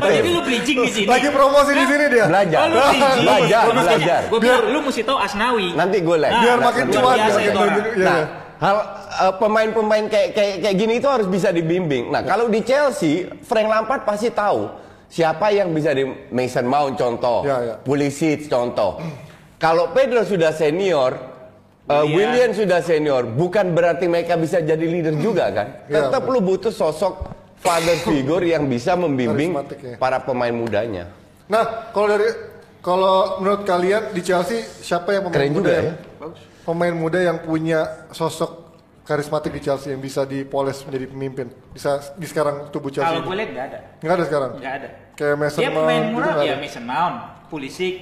oh, 0.00 0.08
jadi 0.16 0.28
lu 0.32 0.40
bridging 0.40 0.78
di 0.80 0.90
sini. 0.90 1.08
Lagi 1.12 1.28
promosi 1.28 1.72
di 1.76 1.84
sini 1.84 2.04
dia. 2.08 2.24
Belajar, 2.24 2.58
Oh, 2.58 2.66
lu 2.66 2.80
bridging. 2.80 3.20
belajar, 3.20 3.62
belajar. 3.68 4.20
Gue 4.32 4.40
bilang, 4.40 4.62
lu 4.64 4.78
mesti 4.80 5.02
tahu 5.04 5.18
Asnawi. 5.20 5.68
Nanti 5.76 5.96
gue 6.00 6.16
Nah, 6.16 6.24
cuan 6.24 6.40
biasa 6.40 6.48
biar 6.48 6.58
makin- 6.64 6.88
iya, 6.88 7.52
Nah, 8.00 8.16
iya. 8.16 8.24
hal 8.58 8.76
eh, 9.20 9.34
pemain-pemain 9.36 10.04
kayak 10.08 10.28
kayak 10.32 10.54
kayak 10.64 10.76
gini 10.80 10.92
itu 10.96 11.04
harus 11.04 11.28
bisa 11.28 11.52
dibimbing. 11.52 12.08
Nah, 12.08 12.24
kalau 12.24 12.48
di 12.48 12.64
Chelsea, 12.64 13.28
Frank 13.44 13.68
Lampard 13.68 14.08
pasti 14.08 14.32
tahu 14.32 14.80
siapa 15.12 15.52
yang 15.52 15.76
bisa 15.76 15.92
di 15.92 16.08
Mason 16.32 16.64
Mount 16.64 16.96
contoh, 16.96 17.44
Ya, 17.44 17.56
ya. 17.60 17.74
Pulisic 17.76 18.48
contoh. 18.48 18.96
Kalau 19.60 19.92
Pedro 19.92 20.24
sudah 20.24 20.50
senior, 20.50 21.12
eh, 21.84 21.92
Willian. 22.00 22.16
Willian 22.16 22.50
sudah 22.56 22.80
senior, 22.80 23.28
bukan 23.28 23.76
berarti 23.76 24.08
mereka 24.08 24.40
bisa 24.40 24.58
jadi 24.58 24.80
leader 24.80 25.14
juga 25.20 25.52
kan? 25.52 25.68
Ya, 25.86 26.08
Tetap 26.08 26.24
lu 26.26 26.40
butuh 26.40 26.72
sosok 26.72 27.28
father 27.60 27.94
figure 28.02 28.42
yang 28.42 28.66
bisa 28.66 28.96
membimbing 28.96 29.52
ya. 29.54 29.94
para 30.00 30.18
pemain 30.18 30.50
mudanya. 30.50 31.06
Nah, 31.46 31.92
kalau 31.92 32.08
dari 32.10 32.26
kalau 32.82 33.38
menurut 33.38 33.62
kalian 33.62 34.10
di 34.10 34.22
Chelsea 34.24 34.64
siapa 34.64 35.14
yang 35.14 35.30
pemain 35.30 35.38
Keren 35.38 35.52
muda 35.54 35.62
juga 35.62 35.72
yang, 35.78 35.86
ya. 35.94 36.28
pemain 36.66 36.94
muda 36.96 37.18
yang 37.22 37.38
punya 37.38 37.80
sosok 38.10 38.50
karismatik 39.06 39.54
di 39.54 39.62
Chelsea 39.62 39.94
yang 39.94 40.02
bisa 40.02 40.26
dipoles 40.26 40.82
menjadi 40.82 41.06
pemimpin 41.06 41.46
bisa 41.70 42.02
di 42.14 42.26
sekarang 42.26 42.70
tubuh 42.74 42.90
Chelsea 42.90 43.06
Kalau 43.06 43.22
gue 43.22 43.36
lihat 43.38 43.50
nggak 43.54 43.66
ada, 43.70 43.78
nggak 44.02 44.14
ada 44.14 44.24
sekarang 44.26 44.50
nggak 44.58 44.74
ada. 44.74 44.88
Kayak 45.14 45.36
Mason 45.36 45.58
Dia 45.58 45.68
Mount 45.68 45.78
pemain 45.78 46.02
murah, 46.08 46.34
ya 46.40 46.54
Mason 46.56 46.84
Mount, 46.84 47.16
Pulisic, 47.46 47.94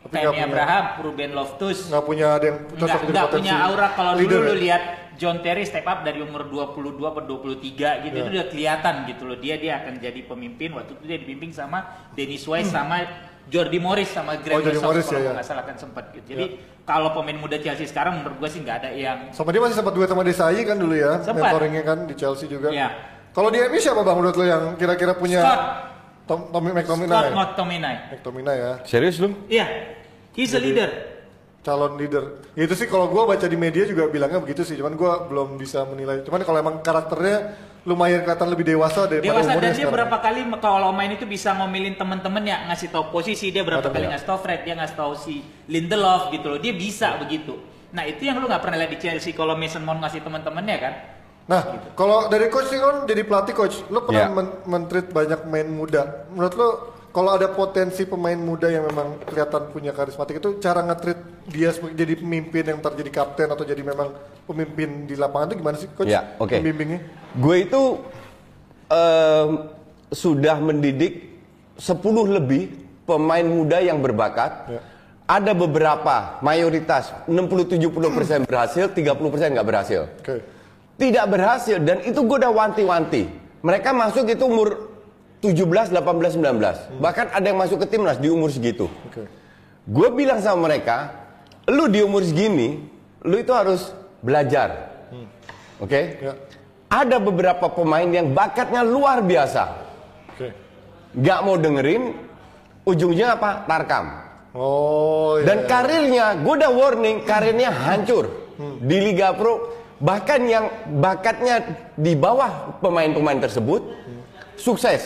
Tapi 0.00 0.16
Tammy 0.16 0.40
Abraham, 0.40 0.84
Ruben 1.00 1.30
Loftus. 1.32 1.78
nggak 1.86 2.04
punya 2.04 2.26
ada 2.32 2.44
yang 2.46 2.58
cocok 2.66 2.80
Nggak, 2.80 3.00
jadi 3.00 3.12
nggak 3.12 3.28
punya 3.30 3.54
aura 3.60 3.88
kalau 3.92 4.12
dulu 4.16 4.36
lu 4.40 4.52
ya? 4.52 4.56
lihat 4.58 4.82
John 5.14 5.36
Terry 5.38 5.62
step 5.62 5.84
up 5.84 6.00
dari 6.00 6.18
umur 6.18 6.48
22 6.48 6.72
atau 7.04 7.20
23 7.20 7.60
gitu 8.00 8.16
Ya. 8.16 8.22
itu 8.24 8.28
udah 8.30 8.46
kelihatan 8.48 8.94
gitu 9.04 9.22
loh 9.24 9.36
dia 9.36 9.54
dia 9.54 9.76
akan 9.78 10.00
jadi 10.00 10.20
pemimpin 10.22 10.72
waktu 10.72 10.96
itu 10.96 11.04
dia 11.04 11.18
dibimbing 11.18 11.52
sama 11.52 11.84
Dennis 12.10 12.42
Wise 12.42 12.68
sama 12.68 13.04
Jordi 13.46 13.76
Morris 13.76 14.08
sama 14.08 14.38
Graham 14.38 14.56
Hmm. 14.56 14.64
Oh, 14.64 14.64
Jordi 14.64 14.80
Morris, 14.80 15.04
kalau 15.04 15.18
ya, 15.18 15.22
ya. 15.22 15.32
nggak 15.34 15.44
salah 15.44 15.64
kan 15.64 15.76
sempat 15.76 16.04
gitu. 16.10 16.24
Jadi 16.30 16.46
kalau 16.82 17.12
pemain 17.12 17.36
muda 17.36 17.58
Chelsea 17.58 17.84
sekarang 17.84 18.16
menurut 18.16 18.36
gue 18.38 18.48
sih 18.48 18.60
nggak 18.60 18.76
ada 18.78 18.90
yang 18.90 19.18
sama 19.30 19.50
dia 19.50 19.60
masih 19.60 19.76
sempat 19.76 19.92
duet 19.92 20.08
sama 20.08 20.22
Desai 20.22 20.62
kan 20.62 20.74
dulu 20.74 20.94
ya 20.94 21.20
Sempat. 21.20 21.44
mentoringnya 21.44 21.82
kan 21.84 21.98
di 22.02 22.14
Chelsea 22.14 22.46
juga 22.46 22.72
Iya. 22.72 22.88
kalau 23.30 23.46
di 23.46 23.60
MU 23.60 23.76
siapa 23.76 24.00
bang 24.00 24.16
menurut 24.16 24.34
lo 24.34 24.44
yang 24.44 24.64
kira-kira 24.74 25.12
punya 25.12 25.40
Scott 25.40 25.62
Tom, 26.30 26.46
Tommy 26.54 26.70
Scott 26.70 26.86
McTominay 26.86 27.34
McTominay. 27.34 27.96
McTominay 28.14 28.56
ya 28.62 28.72
Serius 28.86 29.18
lu? 29.18 29.34
Iya, 29.50 29.66
he's 30.38 30.54
a 30.54 30.62
leader. 30.62 30.86
calon 31.60 31.98
leader. 31.98 32.40
Ya 32.56 32.64
itu 32.64 32.72
sih 32.72 32.88
kalau 32.88 33.10
gue 33.10 33.20
baca 33.20 33.44
di 33.44 33.58
media 33.58 33.84
juga 33.84 34.08
bilangnya 34.08 34.40
begitu 34.40 34.64
sih. 34.64 34.80
Cuman 34.80 34.96
gue 34.96 35.12
belum 35.28 35.60
bisa 35.60 35.84
menilai. 35.84 36.24
Cuman 36.24 36.40
kalau 36.40 36.56
emang 36.56 36.80
karakternya 36.80 37.52
lumayan 37.84 38.24
kelihatan 38.24 38.48
lebih 38.48 38.64
dewasa 38.64 39.04
daripada 39.04 39.40
Dewasa 39.40 39.50
umurnya 39.52 39.60
dan 39.60 39.72
dia 39.72 39.76
sekarang. 39.84 39.94
berapa 39.96 40.16
kali 40.20 40.40
kalau 40.60 40.90
main 40.92 41.10
itu 41.12 41.24
bisa 41.24 41.52
ngomelin 41.56 41.96
temen-temen 41.96 42.42
ya 42.44 42.56
ngasih 42.68 42.88
tahu 42.92 43.04
posisi 43.08 43.48
dia 43.48 43.64
berapa 43.64 43.84
Ada 43.84 43.92
kali 43.92 44.04
ya. 44.04 44.10
ngasih 44.12 44.26
tahu 44.28 44.38
Fred 44.40 44.60
dia 44.68 44.74
ngasih 44.76 44.96
tahu 44.96 45.12
si 45.16 45.34
Lindelof 45.64 46.28
gitu 46.28 46.46
loh 46.52 46.60
dia 46.60 46.76
bisa 46.76 47.16
begitu 47.16 47.56
nah 47.90 48.04
itu 48.04 48.20
yang 48.28 48.36
lu 48.36 48.52
nggak 48.52 48.60
pernah 48.60 48.84
lihat 48.84 48.92
di 48.92 49.00
Chelsea 49.00 49.32
kalau 49.32 49.56
Mason 49.56 49.80
Mount 49.80 50.04
ngasih 50.04 50.20
temen-temennya 50.20 50.76
kan 50.76 50.94
Nah, 51.50 51.62
kalau 51.98 52.30
dari 52.30 52.46
coach 52.46 52.70
sih 52.70 52.78
kan 52.78 53.10
jadi 53.10 53.26
pelatih 53.26 53.52
coach, 53.52 53.82
lo 53.90 54.06
pernah 54.06 54.30
Ya. 54.30 54.30
men- 54.30 54.62
men-treat 54.62 55.10
banyak 55.10 55.50
main 55.50 55.66
muda. 55.66 56.30
Menurut 56.30 56.54
lo 56.54 56.68
kalau 57.10 57.34
ada 57.34 57.50
potensi 57.50 58.06
pemain 58.06 58.38
muda 58.38 58.70
yang 58.70 58.86
memang 58.86 59.18
kelihatan 59.26 59.66
punya 59.74 59.90
karismatik 59.90 60.38
itu 60.38 60.62
cara 60.62 60.86
nge-treat 60.86 61.18
dia 61.50 61.74
sebagai 61.74 61.98
jadi 61.98 62.14
pemimpin 62.14 62.62
yang 62.62 62.78
terjadi 62.78 63.10
kapten 63.10 63.50
atau 63.50 63.66
jadi 63.66 63.82
memang 63.82 64.14
pemimpin 64.46 65.10
di 65.10 65.18
lapangan 65.18 65.50
itu 65.50 65.56
gimana 65.58 65.76
sih 65.76 65.90
coach? 65.90 66.06
Ya, 66.06 66.38
oke. 66.38 66.54
Pembimbingnya? 66.54 67.02
Gue 67.34 67.66
itu 67.66 67.98
em, 68.86 69.48
sudah 70.10 70.54
mendidik 70.62 71.34
10 71.74 72.30
lebih 72.30 72.78
pemain 73.02 73.42
muda 73.42 73.82
yang 73.82 73.98
berbakat. 73.98 74.70
Ya. 74.70 74.80
Ada 75.26 75.54
beberapa, 75.54 76.38
mayoritas 76.42 77.10
60-70% 77.26 78.46
berhasil, 78.46 78.86
30% 78.86 79.54
nggak 79.54 79.66
berhasil. 79.66 80.06
Oke. 80.18 80.42
Tidak 81.00 81.24
berhasil 81.32 81.80
dan 81.80 82.04
itu 82.04 82.20
gue 82.20 82.36
udah 82.36 82.52
wanti-wanti. 82.52 83.24
Mereka 83.64 83.96
masuk 83.96 84.28
itu 84.28 84.44
umur 84.44 84.92
17, 85.40 85.88
18, 85.96 86.36
19. 86.36 87.00
Bahkan 87.00 87.26
ada 87.32 87.46
yang 87.48 87.56
masuk 87.56 87.80
ke 87.80 87.86
timnas 87.88 88.20
di 88.20 88.28
umur 88.28 88.52
segitu. 88.52 88.92
Oke. 89.08 89.24
Gue 89.88 90.08
bilang 90.12 90.44
sama 90.44 90.68
mereka, 90.68 91.08
lu 91.64 91.88
di 91.88 92.04
umur 92.04 92.20
segini, 92.20 92.84
lu 93.24 93.40
itu 93.40 93.48
harus 93.56 93.96
belajar. 94.20 94.92
Oke? 95.80 96.20
Ya. 96.20 96.36
Ada 96.92 97.16
beberapa 97.16 97.72
pemain 97.72 98.04
yang 98.04 98.36
bakatnya 98.36 98.84
luar 98.84 99.24
biasa. 99.24 99.72
Oke. 100.36 100.52
Gak 101.16 101.40
mau 101.40 101.56
dengerin, 101.56 102.12
ujungnya 102.84 103.40
apa? 103.40 103.64
Tarkam. 103.64 104.06
Oh, 104.52 105.40
iya. 105.40 105.48
Dan 105.48 105.64
karirnya, 105.64 106.36
gue 106.44 106.54
udah 106.60 106.72
warning, 106.74 107.24
karirnya 107.24 107.72
hancur. 107.72 108.52
Di 108.60 109.00
Liga 109.00 109.32
Pro, 109.32 109.79
bahkan 110.00 110.40
yang 110.48 110.66
bakatnya 110.98 111.76
di 111.94 112.16
bawah 112.16 112.80
pemain-pemain 112.80 113.38
tersebut, 113.38 113.84
sukses. 114.56 115.04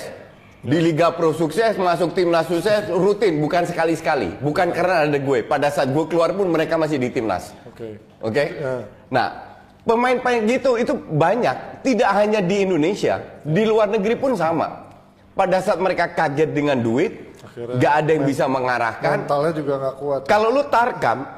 Di 0.65 0.81
Liga 0.81 1.13
Pro 1.13 1.37
sukses, 1.37 1.77
masuk 1.77 2.17
timnas 2.17 2.49
sukses, 2.49 2.89
rutin, 2.89 3.37
bukan 3.37 3.69
sekali-sekali. 3.69 4.41
Bukan 4.41 4.73
karena 4.73 5.05
ada 5.05 5.19
gue. 5.21 5.45
Pada 5.45 5.69
saat 5.69 5.93
gue 5.93 6.05
keluar 6.09 6.33
pun 6.33 6.49
mereka 6.49 6.81
masih 6.81 6.97
di 6.97 7.13
timnas. 7.13 7.53
Oke. 7.69 8.01
Oke? 8.25 8.45
Ya. 8.57 8.89
Nah, 9.13 9.61
pemain-pemain 9.85 10.41
gitu 10.49 10.81
itu 10.81 10.97
banyak, 10.97 11.85
tidak 11.85 12.11
hanya 12.17 12.41
di 12.41 12.65
Indonesia, 12.65 13.21
di 13.45 13.63
luar 13.69 13.93
negeri 13.93 14.17
pun 14.17 14.33
sama. 14.41 14.89
Pada 15.37 15.61
saat 15.61 15.77
mereka 15.85 16.17
kaget 16.17 16.57
dengan 16.57 16.81
duit, 16.81 17.37
Akhirnya 17.45 17.77
gak 17.77 17.93
ada 18.01 18.11
yang 18.17 18.25
bisa 18.25 18.45
mengarahkan. 18.49 19.17
Mentalnya 19.21 19.53
juga 19.53 19.73
nggak 19.77 19.97
kuat. 20.01 20.21
Kalau 20.25 20.49
lu 20.49 20.65
tarkam, 20.73 21.29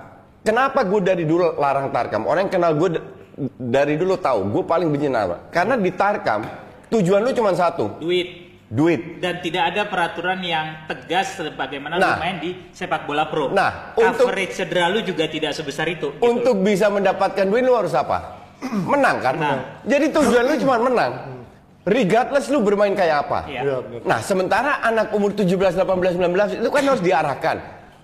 kenapa 0.47 0.87
gue 0.87 1.01
dari 1.03 1.25
dulu 1.27 1.59
larang 1.59 1.91
tarkam? 1.91 2.31
Orang 2.31 2.47
yang 2.47 2.55
kenal 2.55 2.79
gue 2.79 3.16
dari 3.57 4.01
dulu 4.01 4.17
tahu, 4.17 4.49
gue 4.49 4.65
paling 4.65 4.89
benci 4.89 5.13
apa? 5.13 5.53
Karena 5.53 5.77
di 5.77 5.93
tarkam, 5.93 6.41
tujuan 6.89 7.21
lu 7.21 7.37
cuma 7.37 7.53
satu, 7.53 8.01
duit 8.01 8.49
duit. 8.67 9.21
dan 9.21 9.39
tidak 9.45 9.77
ada 9.77 9.87
peraturan 9.87 10.41
yang 10.41 10.89
tegas 10.89 11.37
sebagaimana 11.37 12.01
Nah. 12.01 12.17
lu 12.17 12.23
main 12.25 12.37
di 12.41 12.51
sepak 12.73 13.05
bola 13.05 13.29
pro. 13.29 13.53
Nah, 13.53 13.93
untuk- 13.95 14.27
coverage 14.27 14.57
cedera 14.57 14.89
lu 14.89 15.05
juga 15.05 15.29
tidak 15.29 15.53
sebesar 15.53 15.87
itu. 15.87 16.17
gitu 16.17 16.25
Untuk 16.25 16.65
bisa 16.65 16.89
mendapatkan 16.89 17.45
duit 17.45 17.63
lu 17.63 17.77
harus 17.77 17.93
apa? 17.93 18.41
Menang 18.91 19.21
kan? 19.21 19.37
Menang. 19.37 19.61
Jadi 19.85 20.07
tujuan 20.11 20.45
lu 20.49 20.55
cuma 20.57 20.77
menang. 20.81 21.13
Regardless 21.87 22.51
lu 22.51 22.67
bermain 22.67 22.91
kayak 22.99 23.31
apa. 23.31 23.47
Benar. 23.47 24.03
Nah, 24.03 24.19
sementara 24.19 24.83
anak 24.83 25.15
umur 25.15 25.31
17, 25.31 25.79
18, 25.79 26.19
19 26.19 26.59
itu 26.59 26.67
kan 26.67 26.83
harus 26.83 26.99
diarahkan. 26.99 27.57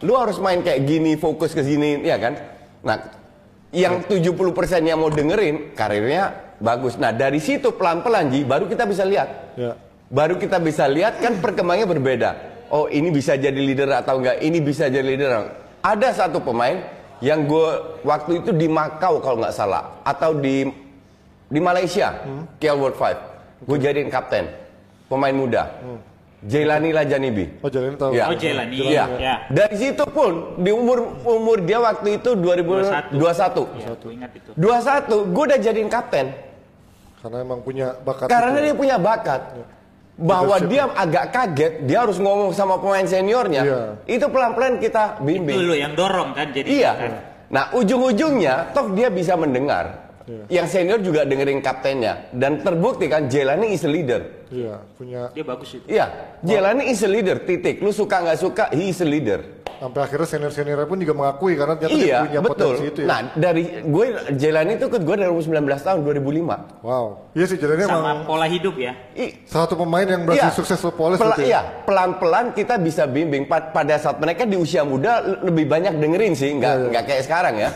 Lu 0.07 0.15
harus 0.15 0.39
main 0.39 0.63
kayak 0.63 0.87
gini, 0.87 1.19
fokus 1.19 1.51
ke 1.51 1.67
sini, 1.67 1.99
ya 2.07 2.15
kan? 2.15 2.39
Nah, 2.87 3.22
yang 3.73 4.05
70% 4.05 4.29
yang 4.85 5.01
mau 5.01 5.09
dengerin 5.09 5.73
karirnya 5.73 6.55
bagus. 6.61 7.01
Nah, 7.01 7.11
dari 7.11 7.41
situ 7.41 7.73
pelan-pelan 7.73 8.29
Ji, 8.29 8.45
baru 8.45 8.69
kita 8.69 8.85
bisa 8.85 9.03
lihat. 9.03 9.57
Ya. 9.57 9.73
Baru 10.13 10.37
kita 10.37 10.61
bisa 10.61 10.85
lihat 10.85 11.19
kan 11.25 11.41
perkembangannya 11.41 11.89
berbeda. 11.89 12.31
Oh, 12.69 12.85
ini 12.89 13.09
bisa 13.09 13.37
jadi 13.37 13.57
leader 13.57 13.89
atau 13.97 14.21
enggak? 14.21 14.45
Ini 14.45 14.59
bisa 14.61 14.93
jadi 14.93 15.05
leader. 15.05 15.49
Ada 15.81 16.25
satu 16.25 16.45
pemain 16.45 16.85
yang 17.25 17.49
gue 17.49 17.69
waktu 18.05 18.45
itu 18.45 18.51
di 18.53 18.69
Makau 18.69 19.25
kalau 19.25 19.41
nggak 19.41 19.57
salah 19.57 20.05
atau 20.05 20.37
di 20.37 20.69
di 21.53 21.61
Malaysia, 21.61 22.17
KL 22.57 22.77
World 22.81 22.97
5. 22.97 23.69
Gue 23.69 23.77
jadiin 23.81 24.09
kapten, 24.09 24.49
pemain 25.09 25.33
muda. 25.33 25.69
Jailani 26.43 26.91
Lajanibi. 26.91 27.63
Oh, 27.63 27.71
jalan 27.71 27.95
tahu. 27.95 28.19
Ya. 28.19 28.27
Oh, 28.27 28.35
Jailani. 28.35 28.75
Iya. 28.75 29.05
Ya. 29.15 29.35
Dari 29.47 29.77
situ 29.79 30.03
pun 30.11 30.59
di 30.59 30.75
umur 30.75 31.23
umur 31.23 31.63
dia 31.63 31.79
waktu 31.79 32.19
itu 32.19 32.35
2021. 32.35 33.15
21. 33.15 33.79
Ya, 33.79 33.89
aku 33.95 34.09
ingat 34.11 34.31
itu. 34.35 34.51
21, 34.59 35.31
gue 35.31 35.45
udah 35.47 35.61
jadiin 35.63 35.87
kapten. 35.87 36.35
Karena 37.23 37.47
emang 37.47 37.63
punya 37.63 37.95
bakat. 38.03 38.27
Karena 38.27 38.59
itu. 38.59 38.65
dia 38.67 38.75
punya 38.75 38.97
bakat. 38.99 39.43
Bahwa 40.19 40.59
Leadership. 40.61 40.71
dia 40.71 40.83
agak 40.93 41.25
kaget, 41.33 41.73
dia 41.89 41.99
harus 42.05 42.19
ngomong 42.19 42.51
sama 42.53 42.77
pemain 42.83 43.07
seniornya. 43.07 43.63
Iya. 43.63 43.81
Itu 44.05 44.27
pelan-pelan 44.29 44.83
kita 44.83 45.23
Itu 45.23 45.25
bimbing. 45.25 45.57
lu 45.63 45.75
yang 45.79 45.95
dorong 45.95 46.35
kan 46.35 46.51
jadi. 46.51 46.67
Iya. 46.67 46.93
kan? 46.99 47.11
Nah, 47.55 47.65
ujung-ujungnya 47.79 48.75
toh 48.75 48.91
dia 48.91 49.09
bisa 49.15 49.39
mendengar. 49.39 50.11
Iya. 50.27 50.63
Yang 50.63 50.67
senior 50.75 50.99
juga 50.99 51.23
dengerin 51.23 51.63
kaptennya 51.63 52.27
dan 52.35 52.59
terbukti 52.61 53.07
kan 53.07 53.31
Jelani 53.31 53.73
is 53.73 53.87
a 53.87 53.91
leader. 53.91 54.42
Iya, 54.53 54.85
punya 55.01 55.33
Dia 55.33 55.45
bagus 55.49 55.73
itu. 55.73 55.87
Iya, 55.89 56.07
Jelani 56.45 56.93
is 56.93 57.01
a 57.01 57.09
leader. 57.09 57.41
Titik. 57.41 57.81
Lu 57.81 57.89
suka 57.89 58.21
nggak 58.21 58.39
suka, 58.39 58.65
he 58.77 58.93
is 58.93 59.01
a 59.01 59.09
leader. 59.09 59.62
Sampai 59.73 60.01
akhirnya 60.01 60.29
senior-seniornya 60.29 60.87
pun 60.87 60.99
juga 60.99 61.13
mengakui 61.13 61.53
karena 61.53 61.75
ternyata 61.75 61.97
dia 61.97 62.07
iya, 62.07 62.19
punya 62.23 62.41
betul. 62.41 62.55
potensi 62.71 62.85
itu 62.87 62.99
ya. 63.03 63.07
Nah, 63.07 63.19
dari 63.35 63.63
gue 63.83 64.05
Jelani 64.33 64.73
itu 64.75 64.85
ikut 64.87 65.03
gue 65.03 65.17
dari 65.17 65.29
umur 65.29 65.43
19 65.43 65.59
tahun 65.81 65.99
2005. 66.03 66.83
wow. 66.83 67.07
Iya 67.33 67.47
sih, 67.47 67.57
jalannya 67.57 67.87
Sama 67.87 67.97
emang 67.99 68.19
pola 68.23 68.45
hidup 68.45 68.77
ya. 68.77 68.93
I, 69.15 69.41
satu 69.43 69.73
pemain 69.75 70.05
yang 70.05 70.23
berhasil 70.23 70.53
Iya. 70.53 70.53
sukses 70.55 70.77
Pela- 70.85 71.17
gitu 71.33 71.41
ya. 71.41 71.49
iya, 71.49 71.61
pelan-pelan 71.83 72.53
kita 72.53 72.77
bisa 72.77 73.07
bimbing. 73.07 73.49
Pa- 73.49 73.73
Pada 73.73 73.97
saat 73.97 74.21
mereka 74.21 74.45
di 74.45 74.53
usia 74.55 74.85
muda 74.85 75.19
le- 75.19 75.41
lebih 75.43 75.65
banyak 75.65 75.97
dengerin 75.97 76.33
sih, 76.33 76.53
nggak 76.53 76.69
Iya, 76.69 76.79
iya. 76.79 76.91
nggak 76.93 77.05
kayak 77.09 77.23
sekarang 77.25 77.55
ya. 77.57 77.69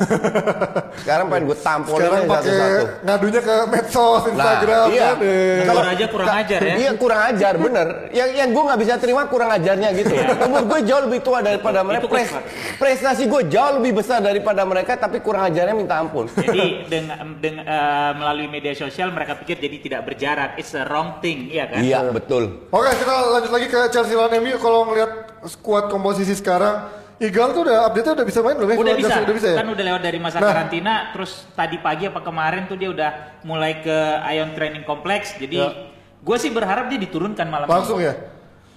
sekarang 1.03 1.25
pengen 1.27 1.45
gue 1.47 1.59
tampolin 1.59 2.01
Sekarang 2.03 2.21
aja 2.21 2.29
pakai 2.29 2.45
satu-satu. 2.47 2.87
ngadunya 3.03 3.41
ke 3.41 3.55
medsos, 3.67 4.23
Instagram 4.29 4.85
iya. 4.87 5.03
kan. 5.03 5.17
eh. 5.19 5.59
Kalau 5.65 5.83
aja 5.83 6.07
kurang 6.07 6.29
Ka- 6.29 6.39
ajar 6.39 6.61
ya. 6.61 6.75
Iya 6.77 6.91
kurang 6.95 7.21
ajar 7.27 7.55
bener. 7.57 7.87
Yang 8.13 8.31
yang 8.35 8.49
gue 8.51 8.63
nggak 8.63 8.81
bisa 8.81 8.95
terima 8.97 9.23
kurang 9.25 9.51
ajarnya 9.51 9.89
gitu. 9.95 10.13
Umur 10.45 10.63
gue 10.67 10.79
jauh 10.85 11.03
lebih 11.03 11.21
tua 11.23 11.39
daripada 11.41 11.76
mereka. 11.83 12.01
Itu 12.01 12.09
Pres- 12.09 12.37
prestasi 12.77 13.27
gue 13.27 13.43
jauh 13.47 13.77
lebih 13.77 13.99
besar 13.99 14.21
daripada 14.21 14.63
mereka, 14.63 14.95
tapi 14.95 15.19
kurang 15.19 15.45
ajarnya 15.47 15.73
minta 15.73 15.97
ampun. 15.97 16.29
Jadi 16.37 16.87
dengan 16.87 17.37
dengan 17.37 17.65
eh, 17.65 18.13
melalui 18.15 18.47
media 18.47 18.73
sosial 18.73 19.11
mereka 19.11 19.35
pikir 19.35 19.59
jadi 19.59 19.77
tidak 19.79 20.01
berjarak. 20.05 20.51
It's 20.57 20.73
a 20.73 20.85
wrong 20.85 21.19
thing, 21.19 21.49
iya 21.49 21.67
kan? 21.67 21.81
Iya 21.81 22.07
betul. 22.09 22.69
Oke, 22.69 22.91
kita 22.95 23.13
lanjut 23.33 23.51
lagi 23.51 23.67
ke 23.67 23.81
Chelsea 23.91 24.13
lawan 24.13 24.33
MU. 24.39 24.57
Kalau 24.57 24.87
ngelihat 24.87 25.11
skuad 25.45 25.89
komposisi 25.89 26.33
sekarang, 26.33 26.87
Igal 27.17 27.57
tuh 27.57 27.65
udah 27.65 27.89
update 27.89 28.13
udah 28.13 28.29
bisa 28.29 28.45
main 28.45 28.61
belum 28.61 28.69
ya? 28.69 28.77
Udah 28.77 28.93
bisa, 28.95 29.15
Udah 29.25 29.35
bisa 29.35 29.49
ya? 29.49 29.57
kan 29.57 29.73
udah 29.73 29.85
lewat 29.89 30.03
dari 30.05 30.21
masa 30.21 30.37
Nah. 30.37 30.53
karantina, 30.53 31.17
terus 31.17 31.49
tadi 31.57 31.81
pagi 31.81 32.05
apa 32.05 32.21
kemarin 32.21 32.69
tuh 32.69 32.77
dia 32.77 32.93
udah 32.93 33.11
mulai 33.41 33.81
ke 33.81 33.97
Ion 34.37 34.53
Training 34.53 34.85
Complex. 34.85 35.33
Jadi 35.33 35.57
Ya. 35.57 35.73
gue 36.21 36.37
sih 36.37 36.53
berharap 36.53 36.93
dia 36.93 37.01
diturunkan 37.01 37.49
malam 37.49 37.65
Langsung 37.65 38.05
ini. 38.05 38.13
ya? 38.13 38.36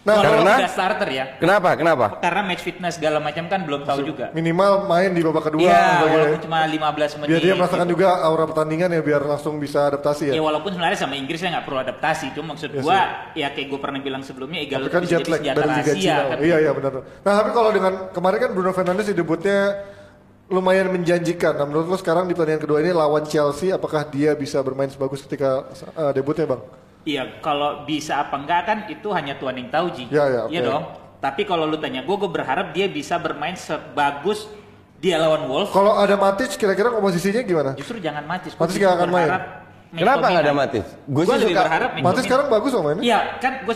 Nah, 0.09 0.17
Walaupun 0.17 0.41
Karena- 0.41 0.57
tidak 0.57 0.73
starter 0.73 1.09
ya. 1.13 1.25
Kenapa? 1.37 1.69
Kenapa? 1.77 2.05
Karena 2.17 2.41
match 2.41 2.63
fitness 2.65 2.93
segala 2.97 3.17
macam 3.21 3.45
kan 3.45 3.59
belum 3.61 3.81
tahu 3.85 3.99
juga. 4.01 4.25
minimal 4.33 4.89
main 4.89 5.13
di 5.13 5.21
babak 5.21 5.53
kedua. 5.53 5.69
Iya, 5.69 5.85
walaupun 6.01 6.39
cuma 6.49 6.59
15 6.65 7.11
menit. 7.21 7.29
biar 7.29 7.41
dia 7.45 7.53
merasakan 7.53 7.85
gitu. 7.85 7.93
juga 7.93 8.07
aura 8.25 8.45
pertandingan 8.49 8.89
ya, 8.89 9.01
biar 9.05 9.21
langsung 9.21 9.61
bisa 9.61 9.85
adaptasi 9.85 10.33
ya. 10.33 10.33
Ya 10.33 10.41
walaupun 10.41 10.73
sebenarnya 10.73 10.97
sama 10.97 11.13
Inggris 11.13 11.37
saya 11.37 11.61
nggak 11.61 11.65
perlu 11.69 11.79
adaptasi, 11.85 12.25
cuma 12.33 12.57
maksud 12.57 12.69
Iya 12.73 12.81
gua 12.81 12.99
ya 13.37 13.47
kayak 13.53 13.67
gue 13.69 13.79
pernah 13.79 13.99
bilang 14.01 14.21
sebelumnya 14.25 14.59
itu 14.65 14.73
kan 14.89 15.03
jet 15.05 15.21
jadi 15.21 15.29
lag 15.29 15.41
dari 15.45 15.69
Liga 15.77 15.93
Cina. 15.93 16.21
kan. 16.25 16.37
Iya 16.41 16.57
iya 16.65 16.71
benar. 16.73 16.91
Nah 17.05 17.33
tapi 17.37 17.49
kalau 17.53 17.69
dengan 17.69 17.93
kemarin 18.09 18.37
kan 18.41 18.49
Bruno 18.57 18.71
Fernandes 18.73 19.05
di 19.05 19.13
debutnya 19.13 19.59
lumayan 20.49 20.89
menjanjikan. 20.89 21.53
Nah 21.53 21.65
menurut 21.69 21.85
lo 21.85 21.97
sekarang 22.01 22.25
di 22.25 22.33
pertandingan 22.33 22.65
kedua 22.65 22.81
ini 22.81 22.89
lawan 22.89 23.21
Chelsea, 23.29 23.69
apakah 23.69 24.01
dia 24.09 24.33
bisa 24.33 24.57
bermain 24.65 24.89
sebagus 24.89 25.21
ketika 25.21 25.69
uh, 25.93 26.09
debutnya 26.09 26.49
bang? 26.49 26.61
Iya, 27.07 27.39
kalau 27.39 27.87
bisa 27.87 28.19
apa 28.19 28.35
enggak 28.35 28.61
kan 28.67 28.77
itu 28.91 29.07
hanya 29.15 29.39
Tuhan 29.39 29.55
yang 29.55 29.69
tahu 29.71 29.85
Ji. 29.95 30.05
Ya, 30.11 30.25
ya, 30.27 30.39
oke. 30.45 30.51
Iya 30.51 30.61
dong. 30.67 30.83
Tapi 31.19 31.43
kalau 31.43 31.67
lu 31.67 31.75
tanya 31.75 32.03
gue, 32.03 32.15
gue 32.15 32.31
berharap 32.31 32.71
dia 32.71 32.87
bisa 32.87 33.19
bermain 33.19 33.55
sebagus 33.55 34.47
dia 34.99 35.15
lawan 35.15 35.47
Wolves. 35.47 35.71
Kalau 35.71 35.95
ada 35.95 36.15
Matic 36.19 36.59
kira-kira 36.59 36.91
komposisinya 36.91 37.39
gimana? 37.43 37.71
Justru 37.75 38.03
jangan 38.03 38.23
Matic 38.27 38.51
justru 38.55 38.83
nggak 38.83 38.95
akan 38.99 39.09
main. 39.11 39.29
Kenapa 39.89 40.25
nggak 40.29 40.43
ada. 40.45 40.53
Matic? 40.53 40.85
Gue 41.09 41.23
sih 41.25 41.33
lebih 41.33 41.55
suka. 41.57 41.63
berharap 41.65 41.89
Matic 41.89 42.03
McTominay. 42.05 42.25
sekarang 42.29 42.47
bagus 42.53 42.71
loh 42.77 42.83
mainnya. 42.85 43.03
Iya 43.03 43.19
kan 43.41 43.53
gue 43.65 43.75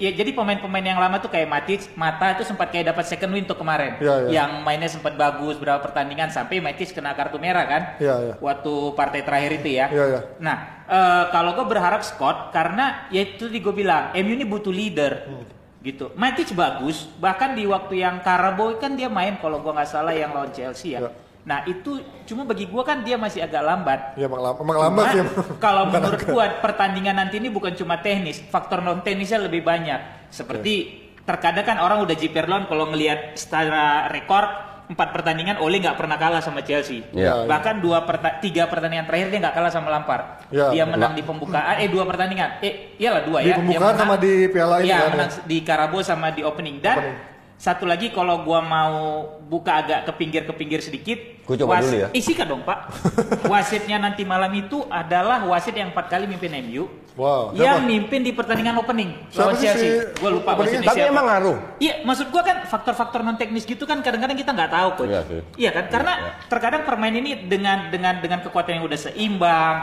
ya 0.00 0.10
jadi 0.16 0.30
pemain-pemain 0.32 0.86
yang 0.88 1.00
lama 1.00 1.16
tuh 1.20 1.28
kayak 1.28 1.48
Matic, 1.52 1.80
Mata 2.00 2.26
itu 2.32 2.44
sempat 2.48 2.72
kayak 2.72 2.96
dapat 2.96 3.04
second 3.04 3.30
win 3.36 3.44
tuh 3.44 3.58
kemarin. 3.60 4.00
Iya, 4.00 4.14
iya. 4.24 4.28
Yang 4.40 4.50
mainnya 4.64 4.88
sempat 4.88 5.12
bagus 5.20 5.60
berapa 5.60 5.84
pertandingan 5.84 6.32
sampai 6.32 6.64
Matic 6.64 6.96
kena 6.96 7.12
kartu 7.12 7.36
merah 7.36 7.64
kan? 7.68 7.82
Iya, 8.00 8.14
iya. 8.24 8.34
Waktu 8.40 8.72
partai 8.96 9.20
terakhir 9.20 9.52
itu 9.60 9.68
ya. 9.76 9.86
Iya, 9.92 10.04
iya. 10.08 10.20
Nah, 10.40 10.56
eh, 10.88 11.24
kalau 11.28 11.52
gue 11.60 11.66
berharap 11.68 12.00
Scott 12.00 12.48
karena 12.48 13.04
ya 13.12 13.20
itu 13.20 13.44
tadi 13.44 13.60
gue 13.60 13.74
bilang 13.76 14.16
MU 14.16 14.32
ini 14.32 14.48
butuh 14.48 14.72
leader. 14.72 15.28
Hmm. 15.28 15.44
Gitu. 15.84 16.08
Matic 16.16 16.56
bagus, 16.56 17.04
bahkan 17.20 17.52
di 17.52 17.68
waktu 17.68 18.00
yang 18.00 18.24
Karabo 18.24 18.72
kan 18.80 18.96
dia 18.96 19.12
main 19.12 19.36
kalau 19.36 19.60
gua 19.60 19.76
nggak 19.76 19.90
salah 19.92 20.16
yang 20.16 20.32
lawan 20.32 20.48
Chelsea 20.48 20.96
ya. 20.96 21.04
Iya. 21.04 21.23
Nah 21.44 21.60
itu 21.62 22.00
cuma 22.24 22.42
bagi 22.42 22.64
gua 22.64 22.80
kan 22.82 23.00
dia 23.00 23.14
masih 23.14 23.40
agak 23.40 23.60
lambat. 23.60 24.00
Ya 24.14 24.24
emang, 24.24 24.40
lam- 24.40 24.58
emang 24.58 24.78
lambat 24.80 25.04
sih. 25.06 25.18
Cuma, 25.18 25.28
emang. 25.36 25.60
Kalau 25.60 25.82
menurut 25.86 26.20
gua 26.24 26.44
pertandingan 26.58 27.14
nanti 27.14 27.36
ini 27.36 27.48
bukan 27.48 27.72
cuma 27.72 27.96
teknis, 27.98 28.40
faktor 28.42 28.80
non 28.80 29.00
teknisnya 29.00 29.38
lebih 29.38 29.60
banyak. 29.60 30.28
Seperti 30.28 30.74
terkadang 31.20 31.64
kan 31.64 31.76
orang 31.78 32.00
udah 32.00 32.12
jiper 32.12 32.44
down 32.44 32.64
kalau 32.64 32.84
ngelihat 32.86 33.32
secara 33.34 34.08
rekor 34.08 34.44
empat 34.84 35.12
pertandingan 35.12 35.56
Ole 35.58 35.80
nggak 35.80 35.96
pernah 35.96 36.16
kalah 36.16 36.40
sama 36.40 36.60
Chelsea. 36.60 37.00
Ya. 37.10 37.44
Bahkan 37.44 37.80
dua 37.80 38.04
perta- 38.04 38.36
tiga 38.38 38.64
pertandingan 38.64 39.04
terakhir 39.04 39.28
dia 39.28 39.40
nggak 39.40 39.54
kalah 39.54 39.72
sama 39.72 39.88
Lampard. 39.88 40.48
Ya. 40.48 40.68
Dia 40.70 40.84
menang 40.84 41.12
di 41.12 41.20
pembukaan, 41.20 41.76
eh 41.76 41.88
dua 41.88 42.04
pertandingan, 42.04 42.60
eh 42.60 42.96
iyalah 42.96 43.20
dua 43.22 43.40
Di 43.40 43.42
ya. 43.42 43.48
Dia 43.50 43.56
pembukaan 43.58 43.80
menang- 43.90 44.00
sama 44.02 44.14
di 44.18 44.32
piala 44.46 44.74
ini 44.78 44.86
Iya, 44.86 44.96
kan, 44.98 45.10
menang 45.10 45.30
ya. 45.30 45.40
di 45.42 45.56
Karabo 45.60 45.98
sama 46.00 46.26
di 46.30 46.40
opening 46.40 46.76
dan 46.78 46.96
Opening. 47.00 47.16
Satu 47.64 47.88
lagi 47.88 48.12
kalau 48.12 48.44
gua 48.44 48.60
mau 48.60 49.24
buka 49.40 49.80
agak 49.80 50.00
ke 50.04 50.12
pinggir 50.12 50.42
ke 50.44 50.52
pinggir 50.52 50.84
sedikit, 50.84 51.16
Gua 51.48 51.56
coba 51.56 51.80
dulu 51.80 51.96
ya. 51.96 52.08
Isikan 52.12 52.44
dong 52.44 52.60
Pak. 52.60 52.92
Wasitnya 53.48 53.96
nanti 53.96 54.20
malam 54.20 54.52
itu 54.52 54.84
adalah 54.84 55.40
wasit 55.44 55.72
yang 55.72 55.88
empat 55.88 56.12
kali 56.12 56.28
mimpin 56.28 56.52
MU. 56.60 56.84
Wow, 57.14 57.54
Yang 57.54 57.78
siapa? 57.78 57.86
mimpin 57.86 58.20
di 58.20 58.34
pertandingan 58.34 58.74
opening 58.74 59.14
Siapa 59.30 59.38
lawan 59.46 59.54
sih 59.54 59.64
Chelsea. 59.70 59.86
si 59.86 60.18
Gue 60.18 60.30
lupa 60.34 60.50
wasitnya 60.58 60.82
Tapi 60.82 60.98
siapa. 60.98 61.12
emang 61.14 61.24
ngaruh. 61.24 61.56
Iya, 61.78 61.94
maksud 62.02 62.26
gua 62.28 62.42
kan 62.42 62.56
faktor-faktor 62.66 63.20
non 63.22 63.38
teknis 63.38 63.64
gitu 63.64 63.86
kan 63.86 64.02
kadang-kadang 64.02 64.34
kita 64.34 64.50
nggak 64.50 64.68
tahu 64.68 64.88
coach. 64.98 65.08
Iya 65.08 65.22
sih. 65.24 65.40
Iya 65.56 65.70
kan? 65.72 65.84
Karena 65.88 66.12
Iya. 66.12 66.30
terkadang 66.52 66.82
permain 66.84 67.14
ini 67.14 67.48
dengan 67.48 67.88
dengan 67.88 68.20
dengan 68.20 68.42
kekuatan 68.42 68.76
yang 68.76 68.84
udah 68.84 69.00
seimbang, 69.00 69.76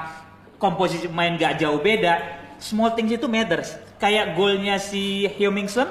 komposisi 0.57 1.09
main 1.09 1.33
nggak 1.33 1.57
jauh 1.57 1.79
beda, 1.79 2.13
small 2.59 2.93
things 2.93 3.09
itu 3.09 3.25
matters. 3.25 3.73
Kayak 3.97 4.35
golnya 4.35 4.77
si 4.77 5.25
Hummingson 5.39 5.87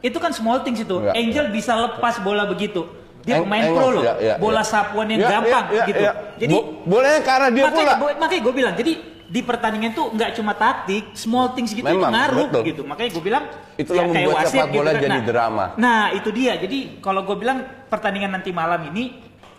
itu 0.00 0.16
kan 0.16 0.30
small 0.30 0.62
things 0.62 0.78
itu. 0.78 0.96
Iya, 1.00 1.12
Angel 1.12 1.46
bisa 1.48 1.72
lepas 1.74 2.18
bola 2.18 2.44
begitu. 2.44 2.86
Dia 3.22 3.36
Eng- 3.36 3.44
pemain 3.44 3.62
engos, 3.62 3.76
pro 3.76 3.88
loh. 3.90 4.02
iya, 4.02 4.14
iya, 4.16 4.34
bola 4.38 4.62
iya. 4.62 4.64
sapuan 4.64 5.06
yang 5.06 5.20
Iya, 5.20 5.28
gampang 5.28 5.64
iya, 5.64 5.74
iya, 5.74 5.84
gitu. 5.84 6.00
iya. 6.00 6.12
Jadi 6.38 6.54
Bo- 6.54 6.66
bolanya 6.82 7.20
arah 7.20 7.50
dia 7.50 7.62
makanya, 7.62 7.76
pula. 7.76 7.94
bo- 7.98 8.16
makanya 8.16 8.40
gue 8.40 8.54
bilang, 8.54 8.74
jadi 8.74 8.92
di 9.28 9.40
pertandingan 9.44 9.92
tuh 9.92 10.06
nggak 10.08 10.30
cuma 10.32 10.52
taktik, 10.54 11.04
small 11.12 11.52
things 11.52 11.70
gitu 11.70 11.84
Memang, 11.84 12.08
itu 12.08 12.14
ngaruh 12.16 12.46
betul. 12.48 12.62
gitu. 12.64 12.82
Makanya 12.82 13.10
gue 13.12 13.22
bilang 13.22 13.44
Itulah 13.76 13.98
ya 13.98 14.06
kayak 14.06 14.16
membuat 14.16 14.36
wasit 14.38 14.54
sepak 14.54 14.68
bola 14.72 14.90
kan. 14.90 14.98
jadi 14.98 15.10
Nah, 15.12 15.26
drama. 15.26 15.64
Nah 15.76 16.02
itu 16.16 16.28
dia. 16.32 16.52
Jadi 16.56 16.78
kalau 16.98 17.20
gue 17.22 17.36
bilang 17.36 17.58
pertandingan 17.86 18.30
nanti 18.32 18.50
malam 18.50 18.80
ini 18.86 19.04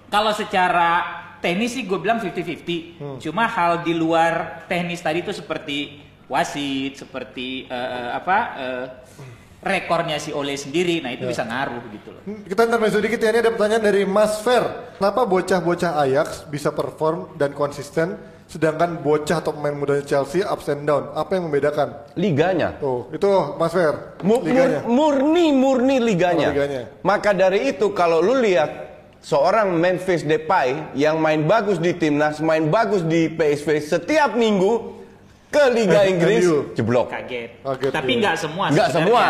kalau 0.09 0.33
secara 0.33 0.89
teknis 1.37 1.71
sih 1.71 1.85
gue 1.85 1.95
bilang 1.95 2.17
50-50. 2.17 2.97
Hmm. 2.97 3.17
Cuma 3.21 3.45
hal 3.45 3.85
di 3.85 3.93
luar 3.93 4.65
teknis 4.65 4.99
tadi 4.99 5.21
itu 5.21 5.29
seperti 5.29 6.01
wasit, 6.25 6.97
seperti 6.97 7.69
eh, 7.69 8.09
apa 8.09 8.37
eh, 8.57 8.85
rekornya 9.59 10.17
si 10.17 10.31
Ole 10.31 10.55
sendiri. 10.55 10.99
Nah 10.99 11.11
itu 11.11 11.23
Ya. 11.23 11.29
bisa 11.29 11.43
ngaruh 11.43 11.83
gitu 11.89 12.09
loh. 12.09 12.21
Hmm, 12.21 12.41
Kita 12.43 12.61
intermezzo 12.63 12.97
dikit 12.97 13.17
ya, 13.17 13.29
ini 13.29 13.39
ada 13.39 13.51
pertanyaan 13.51 13.83
dari 13.83 14.03
Mas 14.03 14.39
Fer. 14.39 14.63
Kenapa 14.95 15.23
bocah-bocah 15.23 15.91
Ajax 15.97 16.43
bisa 16.45 16.69
perform 16.69 17.35
dan 17.35 17.51
konsisten, 17.51 18.15
sedangkan 18.45 18.99
bocah 18.99 19.39
atau 19.39 19.51
pemain 19.51 19.73
mudanya 19.73 20.01
Chelsea 20.01 20.41
ups 20.41 20.67
and 20.67 20.83
down? 20.83 21.11
Apa 21.13 21.35
yang 21.35 21.47
membedakan? 21.47 21.91
Liganya. 22.15 22.75
Tuh, 22.75 23.07
itu 23.09 23.27
Mas 23.55 23.71
Fer, 23.71 24.15
Mu- 24.21 24.41
liganya. 24.41 24.79
mur- 24.81 25.19
murni 25.19 25.51
murni 25.51 25.97
liganya. 25.99 26.47
Oh, 26.47 26.53
liganya. 26.53 26.81
Maka 27.01 27.31
dari 27.31 27.69
itu 27.69 27.91
kalau 27.91 28.19
lu 28.19 28.37
lihat 28.37 28.87
seorang 29.19 29.71
Memphis 29.73 30.23
Depay 30.23 30.95
yang 30.95 31.19
main 31.19 31.43
bagus 31.43 31.75
di 31.75 31.91
timnas, 31.91 32.39
main 32.39 32.67
bagus 32.67 33.03
di 33.03 33.27
PSV 33.27 33.67
setiap 33.81 34.31
minggu 34.33 34.98
ke 35.49 35.63
Liga 35.73 36.05
Inggris 36.05 36.45
jeblok. 36.77 37.09
Kaget. 37.09 37.65
Kaget, 37.65 37.89
Tapi 37.89 38.11
iya. 38.13 38.21
nggak 38.21 38.35
semua. 38.37 38.65
Nggak 38.69 38.89
semua. 38.93 39.23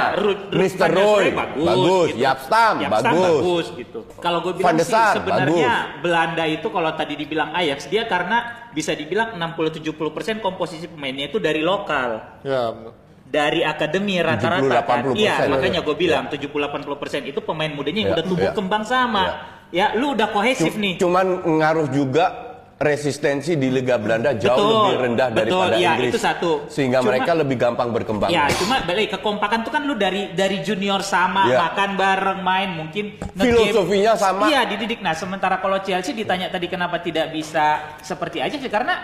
Mr. 0.52 0.76
van 0.76 0.92
der 0.92 0.92
Roy, 0.92 1.26
bagus. 1.32 1.66
bagus. 1.66 2.08
gitu. 2.12 2.20
Jaap 2.20 2.40
Stam, 2.44 2.74
bagus. 2.84 3.66
gitu. 3.72 4.00
Kalau 4.20 4.40
gue 4.44 4.54
bilang 4.54 4.76
der 4.76 4.84
sih 4.84 5.04
sebenarnya 5.16 5.72
bagus. 5.72 6.02
Belanda 6.04 6.44
itu 6.44 6.68
kalau 6.68 6.92
tadi 6.92 7.14
dibilang 7.16 7.56
Ajax 7.56 7.88
dia 7.88 8.04
karena 8.04 8.38
bisa 8.70 8.92
dibilang 8.92 9.40
60-70% 9.40 9.96
komposisi 10.40 10.92
pemainnya 10.92 11.28
itu 11.28 11.40
dari 11.40 11.64
lokal. 11.64 12.44
Ya, 12.44 12.76
Dari 13.24 13.62
akademi 13.62 14.18
rata-rata 14.18 14.82
70-80%. 14.82 14.90
kan. 14.90 15.02
Iya, 15.14 15.36
Ya. 15.38 15.48
makanya 15.48 15.80
gue 15.86 15.96
bilang 15.96 16.26
70-80% 16.28 17.24
itu 17.24 17.40
pemain 17.40 17.70
mudanya 17.70 18.00
yang 18.02 18.12
Ya, 18.12 18.16
udah 18.18 18.26
tumbuh 18.26 18.50
ya. 18.50 18.54
kembang 18.58 18.84
sama. 18.84 19.24
Ya, 19.70 19.94
lu 19.94 20.18
udah 20.18 20.34
kohesif 20.34 20.74
Cu- 20.74 20.82
nih. 20.82 20.98
Cuman 20.98 21.26
ngaruh 21.46 21.94
juga 21.94 22.49
resistensi 22.80 23.60
di 23.60 23.68
Liga 23.68 24.00
Belanda 24.00 24.32
jauh 24.40 24.56
Betul, 24.56 24.72
lebih 24.72 24.96
rendah 25.04 25.28
betul, 25.36 25.44
daripada 25.68 25.76
iya, 25.76 25.92
Inggris. 26.00 26.12
itu 26.16 26.20
satu. 26.24 26.52
Sehingga 26.72 27.04
Cuma- 27.04 27.12
mereka 27.12 27.32
lebih 27.36 27.56
gampang 27.60 27.92
berkembang. 27.92 28.32
Ya, 28.32 28.48
cuma 28.56 28.80
balik 28.88 29.20
kekompakan 29.20 29.68
tuh 29.68 29.72
kan 29.76 29.84
lu 29.84 30.00
dari 30.00 30.32
dari 30.32 30.64
junior 30.64 31.04
sama, 31.04 31.52
Ya. 31.52 31.60
makan 31.60 32.00
bareng, 32.00 32.40
main 32.40 32.70
mungkin. 32.80 33.20
Filosofinya 33.36 34.16
sama. 34.16 34.48
Iya, 34.48 34.64
dididik. 34.64 35.04
Nah, 35.04 35.12
sementara 35.12 35.60
kalau 35.60 35.84
Chelsea 35.84 36.16
ditanya 36.16 36.48
tadi 36.48 36.72
kenapa 36.72 37.04
tidak 37.04 37.36
bisa 37.36 38.00
seperti 38.00 38.40
aja 38.40 38.56
sih 38.56 38.72
karena 38.72 38.96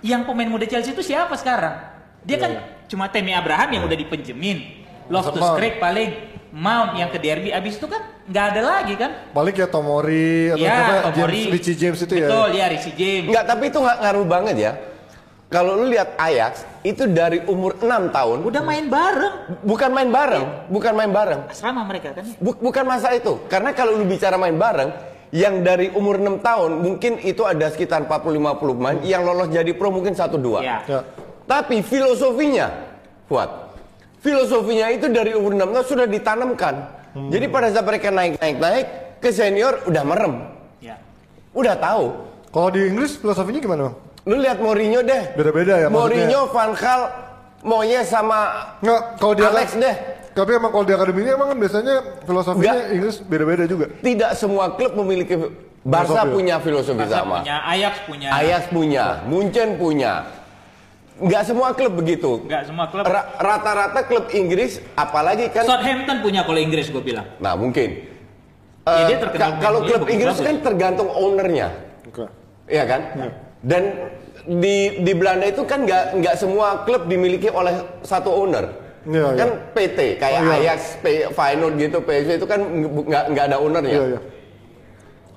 yang 0.00 0.24
pemain 0.24 0.48
muda 0.48 0.64
Chelsea 0.64 0.96
itu 0.96 1.04
siapa 1.04 1.36
sekarang? 1.36 1.76
Dia 2.24 2.40
kan 2.40 2.52
cuma 2.88 3.12
Temi 3.12 3.36
Abraham 3.36 3.68
yang 3.68 3.82
udah 3.84 3.98
dipenjemin. 4.00 4.80
Loftus. 5.12 5.44
Cheek 5.60 5.76
paling 5.76 6.39
Mount 6.50 6.94
yang 6.94 7.08
ke 7.08 7.18
derby 7.18 7.50
abis 7.50 7.78
itu 7.78 7.86
kan 7.86 8.02
nggak 8.26 8.44
ada 8.50 8.60
lagi 8.60 8.94
kan? 8.94 9.10
balik 9.30 9.54
ya 9.54 9.66
Tomori 9.66 10.50
atau 10.50 10.58
Ya, 10.58 11.06
Tomori. 11.06 11.14
James, 11.14 11.54
Richie 11.54 11.76
James 11.76 11.98
itu 12.00 12.14
ya. 12.16 12.26
Betul, 12.26 12.48
ya 12.52 12.66
Richie 12.66 12.94
James. 12.94 13.28
Enggak, 13.30 13.44
tapi 13.46 13.64
itu 13.66 13.78
nggak 13.78 13.98
ngaruh 14.00 14.26
banget 14.26 14.56
ya. 14.58 14.72
Kalau 15.46 15.74
lu 15.74 15.90
lihat 15.90 16.14
Ajax 16.14 16.62
itu 16.80 17.06
dari 17.06 17.42
umur 17.44 17.74
6 17.74 17.86
tahun 18.08 18.38
Udah 18.46 18.62
main 18.62 18.86
bareng. 18.86 19.34
bukan 19.62 19.90
main 19.90 20.06
bareng, 20.08 20.44
bukan 20.66 20.92
main 20.94 21.10
bareng. 21.10 21.40
Asrama 21.46 21.82
mereka 21.82 22.14
kan. 22.14 22.22
Bu- 22.38 22.54
bukan 22.56 22.86
masalah 22.86 23.14
itu. 23.14 23.34
Karena 23.46 23.70
kalau 23.70 23.98
lu 23.98 24.06
bicara 24.06 24.34
main 24.34 24.54
bareng, 24.54 24.94
yang 25.30 25.62
dari 25.62 25.90
umur 25.90 26.18
6 26.18 26.38
tahun 26.38 26.70
mungkin 26.78 27.18
itu 27.20 27.42
ada 27.42 27.66
sekitar 27.66 28.02
40-50 28.04 28.38
pemain, 28.74 28.98
yang 29.02 29.22
lolos 29.22 29.50
jadi 29.50 29.70
pro 29.70 29.90
mungkin 29.90 30.14
1-2. 30.14 30.62
Ya. 30.62 30.82
Ya. 30.82 31.02
Tapi 31.46 31.82
filosofinya, 31.82 32.70
Fuad, 33.26 33.69
filosofinya 34.20 34.86
itu 34.88 35.08
dari 35.08 35.32
umur 35.32 35.52
6 35.52 35.66
tahun 35.66 35.86
sudah 35.86 36.06
ditanamkan. 36.06 36.74
Jadi 37.10 37.46
pada 37.50 37.68
saat 37.68 37.82
mereka 37.82 38.08
naik-naik-naik 38.08 38.86
ke 39.18 39.34
senior 39.34 39.82
udah 39.84 40.04
merem, 40.06 40.34
Ya. 40.78 40.94
udah 41.50 41.74
tahu. 41.74 42.04
Kalau 42.48 42.68
di 42.70 42.86
Inggris 42.86 43.18
filosofinya 43.18 43.58
gimana 43.58 43.80
bang? 43.90 43.96
Lu 44.24 44.36
lihat 44.38 44.58
Mourinho 44.62 45.00
deh. 45.02 45.34
Beda-beda 45.34 45.74
ya 45.76 45.88
maksudnya. 45.88 45.96
Mourinho, 46.30 46.40
Van 46.52 46.70
Gaal, 46.72 47.02
Moyes 47.60 48.06
sama 48.06 48.40
Nggak, 48.78 49.00
kalau 49.18 49.34
di 49.34 49.42
Alex 49.42 49.68
deh. 49.74 49.96
Tapi 50.30 50.50
emang 50.54 50.70
kalau 50.70 50.84
di 50.86 50.94
akademi 50.94 51.26
ini 51.26 51.30
emang 51.34 51.50
kan 51.50 51.58
biasanya 51.58 51.94
filosofinya 52.22 52.62
Nggak. 52.70 52.94
Inggris 52.94 53.16
beda-beda 53.20 53.64
juga. 53.66 53.86
Tidak 53.98 54.30
semua 54.38 54.70
klub 54.72 54.94
memiliki 54.94 55.34
Barca 55.80 56.22
Filosofi. 56.22 56.32
punya 56.36 56.54
filosofi 56.60 57.00
Barca 57.02 57.16
sama. 57.18 57.36
punya, 57.42 57.56
Ajax 57.66 57.94
punya. 58.06 58.28
Ajax 58.30 58.62
punya, 58.70 59.04
Munchen 59.26 59.68
punya. 59.74 60.12
Nggak 61.20 61.42
semua 61.44 61.68
klub 61.76 61.92
begitu. 61.94 62.30
Nggak 62.48 62.62
semua 62.64 62.88
klub. 62.88 63.04
Ra- 63.04 63.28
Rata-rata 63.36 64.00
klub 64.08 64.32
Inggris, 64.32 64.80
apalagi 64.96 65.52
kan. 65.52 65.68
Southampton 65.68 66.24
punya 66.24 66.42
kalau 66.42 66.56
Inggris 66.56 66.88
gue 66.88 67.02
bilang. 67.04 67.28
Nah 67.36 67.52
mungkin. 67.54 68.08
Ya, 68.80 69.20
ka- 69.22 69.60
kalau 69.60 69.84
klub 69.84 70.08
Inggris 70.08 70.34
bagus. 70.34 70.46
kan 70.48 70.56
tergantung 70.64 71.06
ownernya, 71.06 71.68
Oke. 72.08 72.26
ya 72.66 72.82
kan? 72.88 73.00
Dan 73.60 73.82
di 74.48 75.04
di 75.04 75.12
Belanda 75.14 75.46
itu 75.46 75.62
kan 75.62 75.84
nggak 75.84 76.16
nggak 76.18 76.34
semua 76.34 76.82
klub 76.82 77.06
dimiliki 77.06 77.52
oleh 77.52 77.76
satu 78.00 78.32
owner. 78.32 78.72
Iya, 79.00 79.32
kan 79.32 79.48
iya. 79.48 79.72
PT 79.76 79.98
kayak 80.16 80.40
Oh, 80.40 80.48
iya. 80.48 80.56
Ajax, 80.74 80.80
Feyenoord 81.32 81.74
gitu, 81.78 81.98
PSV 82.02 82.30
itu 82.36 82.46
kan 82.48 82.60
nggak 83.06 83.24
nggak 83.30 83.44
ada 83.46 83.56
ownernya. 83.60 83.92
Iya, 83.94 84.04
iya. 84.16 84.20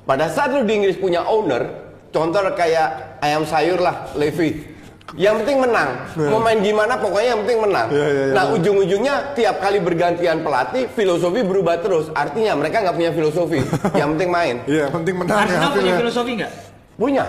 Pada 0.03 0.25
saat 0.27 0.51
lu 0.51 0.63
di 0.63 0.73
Inggris 0.73 0.97
punya 0.97 1.23
owner, 1.23 1.63
contoh 2.09 2.43
kayak 2.55 3.19
ayam 3.19 3.43
sayur 3.43 3.79
lah, 3.79 4.11
Levi. 4.15 4.72
Yang 5.13 5.35
penting 5.39 5.57
menang. 5.61 5.89
Mau 6.17 6.39
main 6.39 6.57
gimana 6.57 6.97
pokoknya 6.97 7.27
yang 7.29 7.41
penting 7.45 7.59
menang. 7.61 7.87
Iya, 7.87 8.01
iya, 8.01 8.23
iya, 8.23 8.33
nah 8.33 8.43
betul. 8.43 8.55
ujung-ujungnya 8.57 9.15
tiap 9.33 9.55
kali 9.59 9.77
bergantian 9.77 10.41
pelatih, 10.41 10.89
filosofi 10.89 11.43
berubah 11.43 11.77
terus. 11.77 12.09
Artinya 12.11 12.55
mereka 12.55 12.81
nggak 12.81 12.95
punya 12.95 13.11
filosofi. 13.11 13.59
yang 13.99 14.17
penting 14.17 14.29
main. 14.31 14.55
Iya, 14.65 14.89
penting 14.89 15.15
menang 15.15 15.35
ya 15.35 15.43
Arsenal 15.43 15.69
punya 15.69 15.69
hasilnya. 15.69 16.01
filosofi 16.01 16.31
nggak? 16.35 16.51
Punya. 16.95 17.25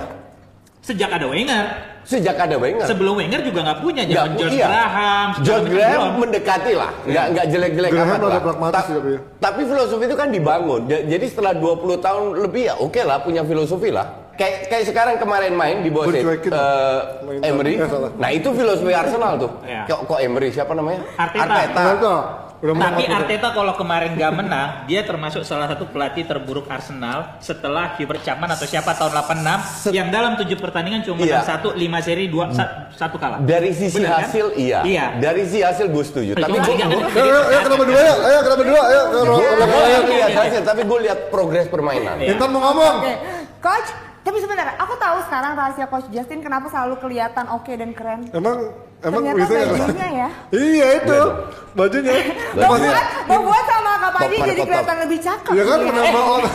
Sejak 0.81 1.11
ada 1.11 1.27
Wenger. 1.27 1.65
Sejak 2.05 2.37
ada 2.37 2.57
Wenger. 2.57 2.85
Sebelum 2.85 3.17
Wenger 3.17 3.41
juga 3.41 3.61
nggak 3.65 3.79
punya. 3.81 4.03
Pu- 4.05 4.13
George 4.37 4.53
iya. 4.53 4.67
Graham. 4.69 5.29
George 5.41 5.69
Graham 5.69 6.03
mendekati 6.19 6.73
lah, 6.75 6.91
nggak 7.03 7.25
nggak 7.33 7.47
jelek-jelek 7.49 7.91
Graham 7.91 8.09
amat 8.13 8.21
lah. 8.23 8.41
pragmatis 8.41 8.77
Ta- 8.77 8.85
tapi 8.87 9.09
ya. 9.09 9.21
tapi 9.41 9.61
filosofi 9.65 10.05
itu 10.05 10.17
kan 10.17 10.29
dibangun. 10.29 10.81
Ja- 10.85 11.01
Jadi 11.03 11.27
setelah 11.27 11.53
20 11.53 11.97
tahun 11.99 12.23
lebih 12.41 12.63
ya 12.65 12.75
oke 12.77 13.01
lah 13.01 13.21
punya 13.21 13.41
filosofi 13.43 13.89
lah. 13.89 14.24
Kayak 14.35 14.67
kayak 14.67 14.85
sekarang 14.85 15.15
kemarin 15.17 15.53
main 15.53 15.77
di 15.79 15.89
bawah 15.89 16.11
Bercuekin. 16.11 16.51
Main 17.23 17.39
Emery. 17.41 17.73
eh, 17.77 17.87
salah. 17.87 18.11
Nah 18.15 18.31
itu 18.31 18.49
filosofi 18.51 18.91
Arsenal 18.91 19.33
tuh. 19.37 19.51
Iya. 19.63 19.87
Kok, 19.87 20.01
kok 20.07 20.19
Emery 20.19 20.49
siapa 20.51 20.73
namanya? 20.73 21.07
Arteta. 21.15 21.83
Udah 22.57 22.73
menang 22.73 22.97
Tapi 22.97 23.05
Arteta. 23.05 23.19
Arteta 23.21 23.49
kalau 23.53 23.73
kemarin 23.77 24.11
gak 24.15 24.33
menang, 24.33 24.69
dia 24.87 25.05
termasuk 25.05 25.45
salah 25.45 25.69
satu 25.69 25.85
pelatih 25.85 26.25
terburuk 26.25 26.65
Arsenal 26.67 27.37
setelah 27.39 27.93
Hubert 27.95 28.25
Chapman 28.25 28.49
atau 28.49 28.65
siapa 28.65 28.91
tahun 28.91 29.13
86 29.13 29.93
yang 29.93 30.09
dalam 30.09 30.33
tujuh 30.35 30.57
pertandingan 30.57 31.05
cuma 31.05 31.21
Iya. 31.21 31.45
menang 31.45 31.47
satu, 31.47 31.69
lima 31.73 32.01
seri, 32.01 32.25
dua, 32.27 32.49
sa- 32.51 32.89
satu 32.91 33.21
kalah. 33.21 33.37
Dari 33.39 33.69
sisi 33.71 34.01
Bener 34.01 34.17
kan? 34.17 34.21
hasil 34.25 34.47
iya. 34.57 34.81
Iya. 34.81 35.07
Dari 35.21 35.45
sisi 35.45 35.61
hasil 35.61 35.87
gue 35.87 36.03
setuju. 36.03 36.31
Tapi 36.33 36.49
Cuma 36.49 36.65
gue 36.65 36.75
Ayo, 36.75 36.89
ayo, 37.21 37.41
ayo, 37.45 37.59
kenapa 37.61 37.85
dua 37.85 38.01
ya? 38.01 38.15
Ayo, 38.17 38.39
kenapa 38.41 38.63
dua? 38.65 38.81
Ayo, 38.83 39.03
kalau 39.05 39.25
nggak 39.29 40.09
lihat 40.09 40.33
hasil, 40.35 40.61
tapi 40.65 40.81
gue 40.83 40.99
lihat 41.05 41.19
progres 41.29 41.67
permainan. 41.69 42.17
Iya. 42.17 42.33
Intan 42.33 42.49
mau 42.49 42.61
ngomong. 42.65 42.95
Oke, 42.99 43.13
coach. 43.61 43.91
Tapi 44.25 44.41
sebentar, 44.41 44.73
aku 44.81 44.97
tahu 44.97 45.17
sekarang 45.29 45.53
rahasia 45.53 45.87
coach 45.87 46.09
Justin 46.09 46.41
kenapa 46.41 46.73
selalu 46.73 46.97
kelihatan 46.97 47.45
oke 47.53 47.69
dan 47.71 47.93
keren. 47.93 48.25
Emang 48.33 48.73
Emang 49.05 49.21
Ternyata 49.21 49.69
bajunya 49.69 50.09
ya. 50.09 50.29
Iya 50.49 50.87
itu 50.97 51.19
bajunya. 51.77 52.15
Bang 52.57 52.73
Pasti- 52.73 52.89
Fuad, 52.89 53.07
Bang 53.29 53.43
Fuad 53.45 53.65
sama 53.69 53.93
Padi 54.11 54.35
Top, 54.35 54.45
jadi 54.45 54.57
top, 54.57 54.67
kelihatan 54.67 54.97
lebih 55.01 55.19
cakep. 55.19 55.51
Iya 55.51 55.63
kan 55.63 55.77
nih. 55.77 55.87
kenapa 55.87 56.21
orang 56.35 56.55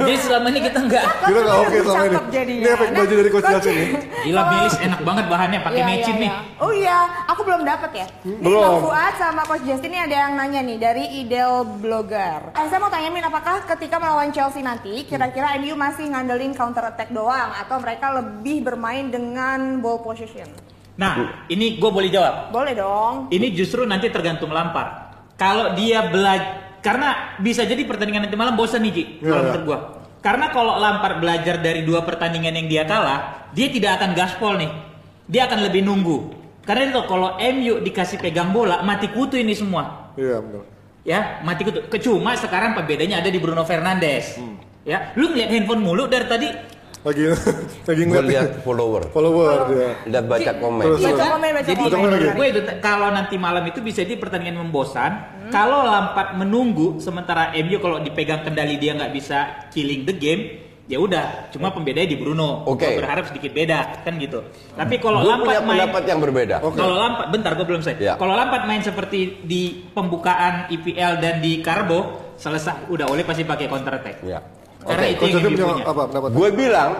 Jadi 0.00 0.16
selama 0.18 0.46
ini 0.46 0.60
kita 0.60 0.78
enggak. 0.78 1.04
kita 1.20 1.38
nggak 1.40 1.58
oke 1.58 1.76
sama 1.80 2.02
ini. 2.02 2.18
jadinya. 2.28 2.60
Ini 2.60 2.68
efek 2.70 2.88
baju 2.90 3.14
dari 3.14 3.30
coach 3.30 3.46
Chelsea 3.46 3.72
nih. 3.72 3.88
Gila 4.20 4.42
Bilis 4.46 4.74
enak 4.76 5.00
banget 5.00 5.24
bahannya 5.26 5.58
pakai 5.60 5.76
Iya, 5.76 5.86
mecin 5.86 6.00
iya, 6.10 6.20
nih. 6.20 6.30
iya. 6.30 6.58
Oh 6.58 6.70
iya, 6.70 6.98
aku 7.24 7.40
belum 7.40 7.62
dapat 7.62 7.90
ya. 7.94 8.06
Nih 8.20 8.36
Belum. 8.40 8.60
Bang 8.60 8.78
Fuad 8.82 9.14
sama 9.16 9.42
Coach 9.42 9.64
Justin 9.64 9.90
ini 9.90 10.00
ada 10.00 10.16
yang 10.18 10.32
nanya 10.34 10.60
nih 10.60 10.78
dari 10.78 11.04
Idel 11.18 11.52
Blogger. 11.80 12.40
Eh, 12.52 12.66
saya 12.66 12.78
mau 12.78 12.88
tanya 12.88 13.08
Min, 13.08 13.22
apakah 13.22 13.64
ketika 13.66 13.96
melawan 13.96 14.30
Chelsea 14.30 14.60
nanti 14.60 15.02
kira-kira 15.02 15.56
MU 15.56 15.74
masih 15.74 16.06
ngandelin 16.06 16.52
counter 16.52 16.84
attack 16.84 17.10
doang 17.10 17.50
atau 17.54 17.76
mereka 17.76 18.12
lebih 18.12 18.62
bermain 18.62 19.06
dengan 19.06 19.78
ball 19.78 19.98
possession? 19.98 20.46
Nah, 20.94 21.16
ini 21.46 21.74
gue 21.74 21.90
boleh 21.90 22.08
jawab. 22.08 22.50
Boleh 22.50 22.72
dong. 22.72 23.28
Ini 23.28 23.50
justru 23.50 23.82
nanti 23.82 24.08
tergantung 24.08 24.50
Lampard. 24.50 25.08
Kalau 25.34 25.72
dia 25.72 26.04
belajar, 26.04 26.69
karena 26.80 27.08
bisa 27.38 27.62
jadi 27.62 27.80
pertandingan 27.84 28.26
nanti 28.26 28.36
malam 28.36 28.56
bosan 28.56 28.80
nih 28.80 28.92
Ji, 28.92 29.04
Iya, 29.20 29.28
kalau 29.28 29.36
iya. 29.36 29.46
menurut 29.48 29.64
gua. 29.64 29.78
Karena 30.20 30.46
kalau 30.48 30.76
Lampard 30.76 31.16
belajar 31.16 31.56
dari 31.58 31.80
dua 31.80 32.04
pertandingan 32.04 32.52
yang 32.52 32.68
dia 32.68 32.84
kalah, 32.84 33.48
dia 33.52 33.72
tidak 33.72 33.96
akan 33.96 34.12
gaspol 34.12 34.52
nih. 34.56 34.68
Dia 35.24 35.48
akan 35.48 35.64
lebih 35.64 35.80
nunggu. 35.80 36.18
Karena 36.60 36.92
itu 36.92 37.00
kalau 37.08 37.40
MU 37.40 37.80
dikasih 37.80 38.20
pegang 38.20 38.52
bola, 38.52 38.84
mati 38.84 39.08
kutu 39.08 39.40
ini 39.40 39.56
semua. 39.56 40.12
Iya 40.14 40.44
benar. 40.44 40.64
Ya, 41.00 41.20
mati 41.40 41.64
kutu. 41.64 41.80
Cuma 41.98 42.36
sekarang 42.36 42.76
pembedanya 42.76 43.24
ada 43.24 43.32
di 43.32 43.40
Bruno 43.40 43.64
Fernandes. 43.64 44.36
Hmm. 44.36 44.60
Ya, 44.84 45.08
lu 45.16 45.32
ngeliat 45.32 45.48
handphone 45.48 45.80
mulu 45.80 46.04
dari 46.04 46.28
tadi. 46.28 46.48
Lagi 47.00 47.24
lagi 47.88 48.02
ngeliat 48.04 48.26
lihat 48.28 48.48
follower, 48.60 49.08
follower 49.08 49.72
dia. 49.72 49.88
lihat 50.04 50.24
baca 50.28 50.52
komen. 50.52 50.84
Terus, 50.84 51.00
Baca 51.00 51.24
komen, 51.32 51.48
baca 51.56 51.64
Jadi 51.64 51.80
komen. 51.88 52.20
gue 52.36 52.46
itu 52.52 52.60
kalau 52.84 53.08
nanti 53.08 53.40
malam 53.40 53.64
itu 53.64 53.80
bisa 53.80 54.04
di 54.04 54.20
pertandingan 54.20 54.60
membosan. 54.60 55.39
Kalau 55.50 55.84
Lampard 55.84 56.38
menunggu 56.38 57.02
sementara 57.02 57.52
MU 57.58 57.76
kalau 57.82 57.98
dipegang 58.00 58.46
kendali 58.46 58.78
dia 58.78 58.94
nggak 58.96 59.12
bisa 59.12 59.68
killing 59.74 60.06
the 60.06 60.14
game, 60.14 60.42
ya 60.90 60.98
udah. 60.98 61.54
Cuma 61.54 61.70
pembedanya 61.70 62.10
di 62.10 62.18
Bruno. 62.18 62.66
Oke. 62.66 62.82
Gua 62.82 63.06
berharap 63.06 63.30
sedikit 63.30 63.54
beda 63.54 64.02
kan 64.02 64.18
gitu. 64.18 64.42
Tapi 64.74 64.98
kalau 64.98 65.22
Gue 65.22 65.34
punya 65.38 65.62
Lampard 65.62 65.62
main 65.62 65.78
pendapat 65.86 66.02
yang 66.10 66.20
berbeda. 66.22 66.56
Oke. 66.66 66.76
kalau 66.82 66.94
Lampard 66.98 67.28
bentar 67.30 67.52
gue 67.54 67.66
belum 67.66 67.80
selesai. 67.86 68.02
Ya. 68.02 68.14
Kalau 68.18 68.34
Lampard 68.34 68.64
main 68.66 68.82
seperti 68.82 69.46
di 69.46 69.86
pembukaan 69.94 70.66
IPL 70.66 71.12
dan 71.22 71.38
di 71.38 71.62
Karbo 71.62 72.34
selesai 72.34 72.90
udah 72.90 73.06
oleh 73.06 73.22
pasti 73.22 73.46
pakai 73.46 73.70
counter 73.70 73.94
attack. 74.02 74.16
Ya. 74.26 74.42
Karena 74.82 75.06
Oke. 75.06 75.14
itu 75.14 75.24
yang 75.38 75.54
punya 75.54 75.66
apa 75.86 76.02
pendapat? 76.10 76.30
Gue 76.34 76.48
bilang 76.56 76.90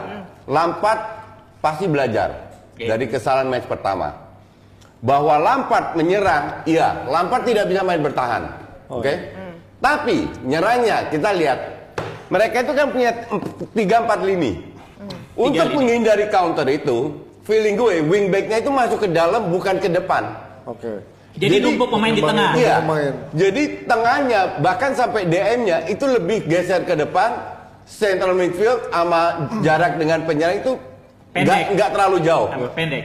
Lampard 0.46 1.00
pasti 1.58 1.84
belajar 1.90 2.28
Oke. 2.78 2.86
dari 2.86 3.04
kesalahan 3.10 3.50
match 3.50 3.66
pertama. 3.66 4.29
Bahwa 5.00 5.40
Lampard 5.40 5.96
menyerang, 5.96 6.60
iya, 6.68 7.08
Lampard 7.08 7.48
tidak 7.48 7.72
bisa 7.72 7.80
main 7.80 8.04
bertahan. 8.04 8.52
Oke? 8.92 9.32
Tapi 9.80 10.28
nyerangnya 10.44 11.08
kita 11.08 11.32
lihat 11.32 11.58
mereka 12.28 12.56
itu 12.62 12.72
kan 12.76 12.86
punya 12.92 13.10
3 13.72 14.04
4 14.06 14.28
lini. 14.28 14.52
Untuk 15.40 15.72
lini. 15.72 15.76
menghindari 15.80 16.28
counter 16.28 16.68
itu, 16.68 17.16
feeling 17.48 17.80
gue 17.80 18.04
wingbacknya 18.04 18.60
itu 18.60 18.68
masuk 18.68 18.98
ke 19.02 19.08
dalam 19.08 19.48
bukan 19.48 19.80
ke 19.80 19.88
depan. 19.88 20.36
Oke. 20.68 21.00
Jadi, 21.40 21.62
numpuk 21.62 21.88
pemain 21.88 22.12
di 22.12 22.20
tengah. 22.20 22.50
Iya. 22.58 22.76
pemain. 22.82 23.14
Jadi 23.32 23.62
tengahnya 23.86 24.40
bahkan 24.60 24.92
sampai 24.92 25.24
DM-nya 25.30 25.86
itu 25.88 26.04
lebih 26.04 26.44
geser 26.44 26.84
ke 26.84 26.92
depan. 26.98 27.58
Central 27.90 28.38
midfield 28.38 28.86
sama 28.94 29.50
jarak 29.66 29.98
dengan 29.98 30.22
penyerang 30.22 30.62
itu 30.62 30.78
nggak 31.34 31.42
Pendek. 31.42 31.66
nggak 31.74 31.90
terlalu 31.90 32.18
jauh. 32.22 32.48
Pendek. 32.70 33.04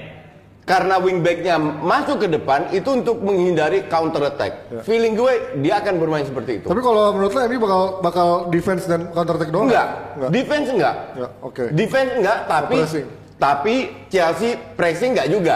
Karena 0.65 0.97
wingbacknya 0.97 1.55
masuk 1.61 2.19
ke 2.19 2.27
depan 2.27 2.73
itu 2.73 2.89
untuk 2.89 3.21
menghindari 3.21 3.85
counter 3.85 4.25
attack. 4.25 4.65
Ya. 4.67 4.81
Feeling 4.81 5.13
gue 5.13 5.33
dia 5.61 5.77
akan 5.77 6.01
bermain 6.01 6.25
seperti 6.25 6.57
itu. 6.57 6.65
Tapi 6.65 6.81
kalau 6.81 7.13
menurut 7.13 7.31
lo 7.31 7.41
ini 7.43 7.57
bakal 7.57 7.81
bakal 8.01 8.27
defense 8.49 8.83
dan 8.83 9.13
counter 9.13 9.37
attack 9.37 9.53
doang? 9.53 9.69
enggak. 9.69 9.87
Enggak. 10.17 10.29
Defense 10.33 10.67
enggak. 10.67 10.95
Ya, 11.13 11.27
oke. 11.39 11.63
Defense 11.69 12.11
enggak, 12.17 12.37
tapi 12.49 12.75
Pressing. 12.75 13.05
tapi 13.35 13.75
Chelsea 14.09 14.49
pressing 14.73 15.13
enggak 15.13 15.29
juga. 15.29 15.55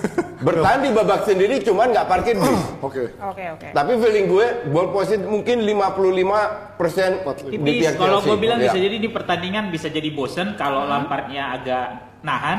Bertahan 0.38 0.80
di 0.80 0.90
babak 0.92 1.22
sendiri 1.22 1.58
cuman 1.60 1.90
nggak 1.90 2.06
parkir 2.06 2.34
bis. 2.34 2.46
Oke. 2.78 3.10
Oke, 3.18 3.42
oke. 3.52 3.66
Tapi 3.70 3.92
feeling 3.96 4.26
gue 4.26 4.46
ball 4.70 4.90
position 4.90 5.26
mungkin 5.28 5.62
55 5.62 6.78
persen 6.78 7.10
di 7.44 7.58
pihak 7.58 7.94
Kalau 7.94 8.18
Chelsea. 8.18 8.26
gue 8.26 8.36
bilang 8.38 8.58
Iya. 8.58 8.70
bisa 8.70 8.78
jadi 8.80 8.96
di 8.98 9.10
pertandingan 9.10 9.70
bisa 9.70 9.86
jadi 9.86 10.10
bosen 10.10 10.54
kalau 10.54 10.82
Lampardnya 10.82 11.52
agak 11.52 11.86
nahan. 12.20 12.58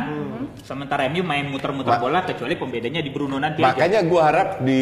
Sementara 0.61 1.07
MU 1.07 1.21
main 1.21 1.45
muter-muter 1.45 1.93
Ma- 1.93 2.01
bola 2.01 2.19
kecuali 2.23 2.55
pembedanya 2.55 2.99
di 2.99 3.09
Bruno 3.09 3.35
nanti. 3.35 3.59
Makanya 3.59 3.99
gue 4.01 4.21
harap 4.21 4.49
di 4.61 4.79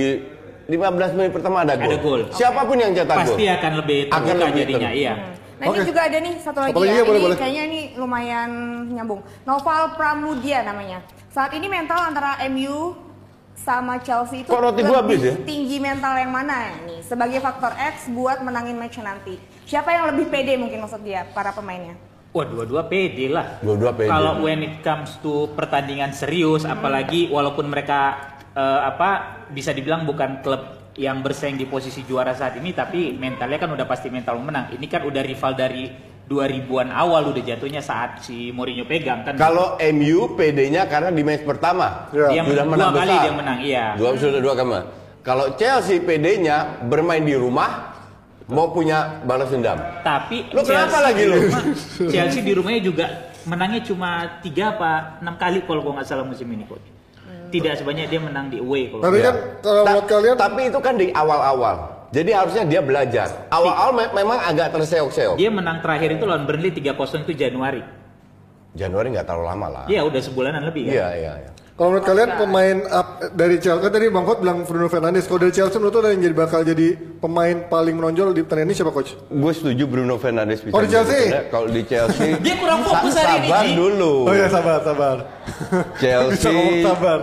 15 0.68 1.16
menit 1.16 1.32
pertama 1.32 1.63
ada 1.63 1.74
gol. 1.74 1.86
Ada 1.86 1.98
gol. 1.98 2.22
Siapa 2.32 2.62
pun 2.63 2.78
yang 2.78 2.92
cetak 2.92 3.16
gol. 3.16 3.22
Pasti 3.24 3.44
akan 3.48 3.72
lebih 3.80 4.00
Akan 4.08 4.20
terbuka 4.24 4.46
lebih 4.46 4.62
jadinya, 4.62 4.90
iya. 4.92 5.13
Nah 5.58 5.66
ini 5.66 5.80
Oke. 5.82 5.90
juga 5.90 6.02
ada 6.06 6.18
nih 6.20 6.34
satu 6.38 6.58
lagi 6.62 6.70
Satu 6.70 6.82
lagi 6.84 6.92
ya. 6.92 6.94
ya, 6.94 7.04
boleh, 7.04 7.18
ini 7.18 7.26
boleh. 7.26 7.38
kayaknya 7.40 7.63
ini 7.66 7.82
lumayan 7.98 8.50
nyambung. 8.92 9.22
Noval 9.42 9.98
Pramudia 9.98 10.62
namanya. 10.62 11.02
Saat 11.34 11.52
ini 11.52 11.66
mental 11.66 11.98
antara 11.98 12.38
MU 12.46 12.94
sama 13.58 13.98
Chelsea 13.98 14.46
itu 14.46 14.50
Kok 14.50 14.62
roti 14.62 14.86
gua 14.86 15.02
habis 15.02 15.18
lebih 15.18 15.34
ya? 15.34 15.34
tinggi 15.42 15.78
mental 15.82 16.13
yang 16.13 16.30
mana 16.30 16.54
ya 16.62 16.76
nih 16.86 17.00
sebagai 17.02 17.42
faktor 17.42 17.74
X 17.74 18.06
buat 18.08 18.38
menangin 18.40 18.78
match 18.78 19.02
nanti. 19.02 19.42
Siapa 19.66 19.90
yang 19.90 20.06
lebih 20.08 20.30
pede 20.30 20.56
mungkin 20.56 20.78
maksud 20.78 21.02
dia 21.02 21.26
para 21.28 21.50
pemainnya? 21.50 21.98
Wah 22.38 22.45
dua-dua 22.45 22.86
pede 22.86 23.34
lah. 23.34 23.58
Dua-dua 23.65 23.97
pede. 23.97 24.13
Kalau 24.13 24.45
when 24.45 24.62
it 24.62 24.86
comes 24.86 25.17
to 25.26 25.50
pertandingan 25.58 26.13
serius, 26.13 26.69
apalagi 26.69 27.34
walaupun 27.34 27.65
mereka 27.65 28.13
eh, 28.54 28.82
apa 28.86 29.41
bisa 29.50 29.73
dibilang 29.73 30.06
bukan 30.06 30.45
klub 30.45 30.93
yang 31.02 31.26
bersaing 31.26 31.58
di 31.58 31.65
posisi 31.65 32.06
juara 32.06 32.38
saat 32.38 32.62
ini, 32.62 32.78
tapi 32.78 33.17
mentalnya 33.17 33.58
kan 33.58 33.73
udah 33.73 33.89
pasti 33.89 34.13
mental 34.13 34.38
menang. 34.38 34.69
Ini 34.69 34.86
kan 34.86 35.02
udah 35.10 35.21
rival 35.26 35.58
dari 35.58 35.89
2000-an 36.28 36.91
awal 36.91 37.32
udah 37.32 37.39
jatuhnya 37.41 37.80
saat 37.82 38.21
si 38.21 38.54
Mourinho 38.54 38.86
pegang 38.86 39.26
kan. 39.26 39.34
Kalau 39.39 39.80
MU 39.80 40.38
PD-nya 40.38 40.86
karena 40.86 41.10
di 41.10 41.23
match 41.23 41.47
pertama 41.47 42.12
Ya. 42.12 42.30
Dia 42.38 42.43
sudah 42.43 42.65
dua 42.67 42.73
menang 42.76 42.93
kali 42.93 43.08
besar. 43.10 43.23
dia 43.23 43.34
menang, 43.34 43.58
iya. 43.63 43.86
Dua 43.97 44.10
sudah 44.13 44.41
dua 44.43 44.54
kali. 44.54 44.80
Kalau 45.23 45.45
Chelsea 45.58 46.04
PD-nya 46.04 46.86
bermain 46.86 47.23
di 47.23 47.34
rumah 47.34 47.97
mau 48.48 48.72
punya 48.72 49.20
balas 49.24 49.48
dendam. 49.48 49.76
Tapi 50.02 50.52
Lu 50.52 50.64
kenapa 50.64 51.04
lagi 51.04 51.24
lu? 51.24 51.38
Chelsea 52.08 52.42
di 52.42 52.52
rumahnya 52.52 52.82
juga 52.82 53.06
menangnya 53.44 53.82
cuma 53.82 54.40
tiga 54.40 54.74
apa 54.74 54.92
enam 55.20 55.36
kali 55.36 55.64
kalau 55.64 55.80
gua 55.82 56.00
nggak 56.00 56.08
salah 56.08 56.24
musim 56.24 56.48
ini 56.48 56.64
coach. 56.64 56.84
Tidak 57.48 57.80
sebanyak 57.80 58.08
dia 58.08 58.20
menang 58.20 58.52
di 58.52 58.60
away 58.60 58.92
kalau. 58.92 59.04
Tapi 59.04 59.18
kan 59.20 59.36
kalau 59.62 60.02
kalian 60.04 60.36
tapi 60.36 60.62
itu 60.68 60.80
kan 60.80 60.96
di 60.96 61.08
awal-awal. 61.12 61.76
Jadi 62.08 62.32
harusnya 62.32 62.64
dia 62.64 62.80
belajar. 62.80 63.48
Awal-awal 63.48 63.92
me- 63.94 64.14
memang 64.14 64.40
agak 64.42 64.72
terseok-seok. 64.72 65.36
Dia 65.36 65.52
menang 65.52 65.80
terakhir 65.80 66.16
itu 66.16 66.24
lawan 66.24 66.48
Burnley 66.48 66.72
3-0 66.72 66.96
itu 67.24 67.34
Januari. 67.36 67.84
Januari 68.72 69.12
nggak 69.12 69.28
terlalu 69.28 69.46
lama 69.46 69.68
lah. 69.68 69.84
Iya 69.88 70.08
udah 70.08 70.22
sebulanan 70.22 70.64
lebih 70.64 70.88
kan. 70.88 70.94
Iya, 70.96 71.08
iya, 71.16 71.34
iya. 71.44 71.52
Kalau 71.78 71.94
menurut 71.94 72.06
kalian 72.06 72.30
pemain 72.36 72.78
up 72.90 73.08
dari 73.32 73.56
Chelsea 73.56 73.78
kan 73.80 73.94
tadi 73.94 74.10
Bang 74.10 74.26
Kot 74.26 74.42
bilang 74.42 74.66
Bruno 74.66 74.90
Fernandes. 74.90 75.24
Kalau 75.24 75.40
dari 75.40 75.54
Chelsea 75.54 75.78
menurut 75.78 75.94
lo 75.94 76.02
ada 76.02 76.10
yang 76.10 76.24
jadi 76.24 76.34
bakal 76.36 76.66
jadi 76.66 76.88
pemain 77.16 77.54
paling 77.63 77.94
menonjol 77.94 78.34
di 78.34 78.42
pertandingan 78.42 78.68
ini 78.68 78.76
siapa 78.76 78.90
coach? 78.90 79.13
Gue 79.24 79.54
setuju 79.54 79.86
Bruno 79.86 80.18
Fernandes 80.18 80.60
bisa. 80.60 80.74
Oh, 80.74 80.82
di 80.82 80.90
Chelsea? 80.90 81.30
Kalau 81.48 81.70
di 81.70 81.82
Chelsea, 81.84 82.34
Dia 82.42 82.56
kurang 82.58 82.82
fokus 82.82 83.13
sa- 83.13 83.22
hari 83.22 83.38
ini, 83.40 83.48
Sabar 83.48 83.66
dulu. 83.72 84.13
Oh 84.26 84.34
ya 84.34 84.48
sabar 84.50 84.78
sabar. 84.82 85.18
Chelsea. 86.02 86.50
Bisa 86.50 86.82
sabar. 86.84 87.20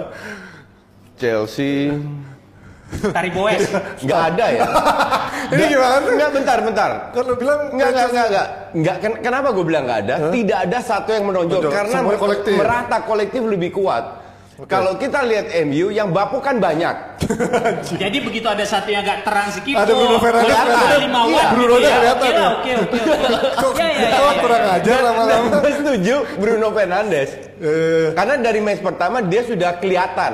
Chelsea 1.15 1.75
Tari 2.95 3.31
Boes. 3.31 3.67
nggak 4.07 4.21
ada 4.31 4.47
ya. 4.49 4.63
Ini 5.51 5.65
gimana? 5.67 5.97
Enggak, 5.99 6.31
bentar, 6.31 6.59
bentar. 6.63 6.91
Kan 7.11 7.23
lo 7.27 7.35
bilang 7.35 7.75
Enggak, 7.75 7.91
enggak, 7.91 8.07
enggak, 8.07 8.27
enggak. 8.31 8.49
Enggak, 8.71 8.97
ken- 9.03 9.21
kenapa 9.21 9.49
gue 9.51 9.65
bilang 9.67 9.83
enggak 9.83 10.01
ada? 10.07 10.15
Tidak 10.31 10.59
ada 10.63 10.79
satu 10.79 11.11
yang 11.11 11.27
menonjol 11.27 11.59
Menonjol. 11.59 11.75
karena 11.75 11.99
kolektif. 12.15 12.55
merata 12.55 12.97
kolektif 13.03 13.43
lebih 13.43 13.75
kuat. 13.75 14.24
Kalau 14.55 14.95
kita 14.95 15.27
lihat 15.27 15.51
MU 15.65 15.91
yang 15.91 16.09
bapu 16.09 16.39
kan 16.39 16.57
banyak. 16.57 16.95
Jadi 18.03 18.19
begitu 18.19 18.47
ada 18.47 18.63
satu 18.63 18.87
yang 18.87 19.03
agak 19.03 19.27
terang 19.27 19.51
sedikit. 19.51 19.83
Ada 19.83 19.91
Bruno 19.93 20.15
oh, 20.15 20.21
Fernandes, 20.23 20.47
kelihatan. 20.47 20.99
lima 21.03 21.21
Iya, 21.21 21.35
watt 21.35 21.49
Bruno 21.51 21.75
gitu 21.75 21.83
ya. 21.83 21.95
kelihatan 21.97 22.23
Oke 22.23 22.39
Oke, 22.39 22.73
oke, 22.73 22.73
oke. 22.79 22.99
Kok 23.65 23.73
Ya, 23.75 23.89
ya, 23.91 24.09
kok 24.13 24.25
ya. 24.25 24.35
kurang 24.39 24.65
ajar 24.71 24.99
lama-lama. 25.01 25.47
Gue 25.59 25.73
setuju 25.75 26.15
Bruno 26.37 26.69
Fernandes. 26.71 27.31
Eh, 27.57 28.07
Karena 28.13 28.35
dari 28.39 28.61
match 28.61 28.81
pertama 28.81 29.17
dia 29.21 29.43
sudah 29.43 29.71
kelihatan 29.77 30.33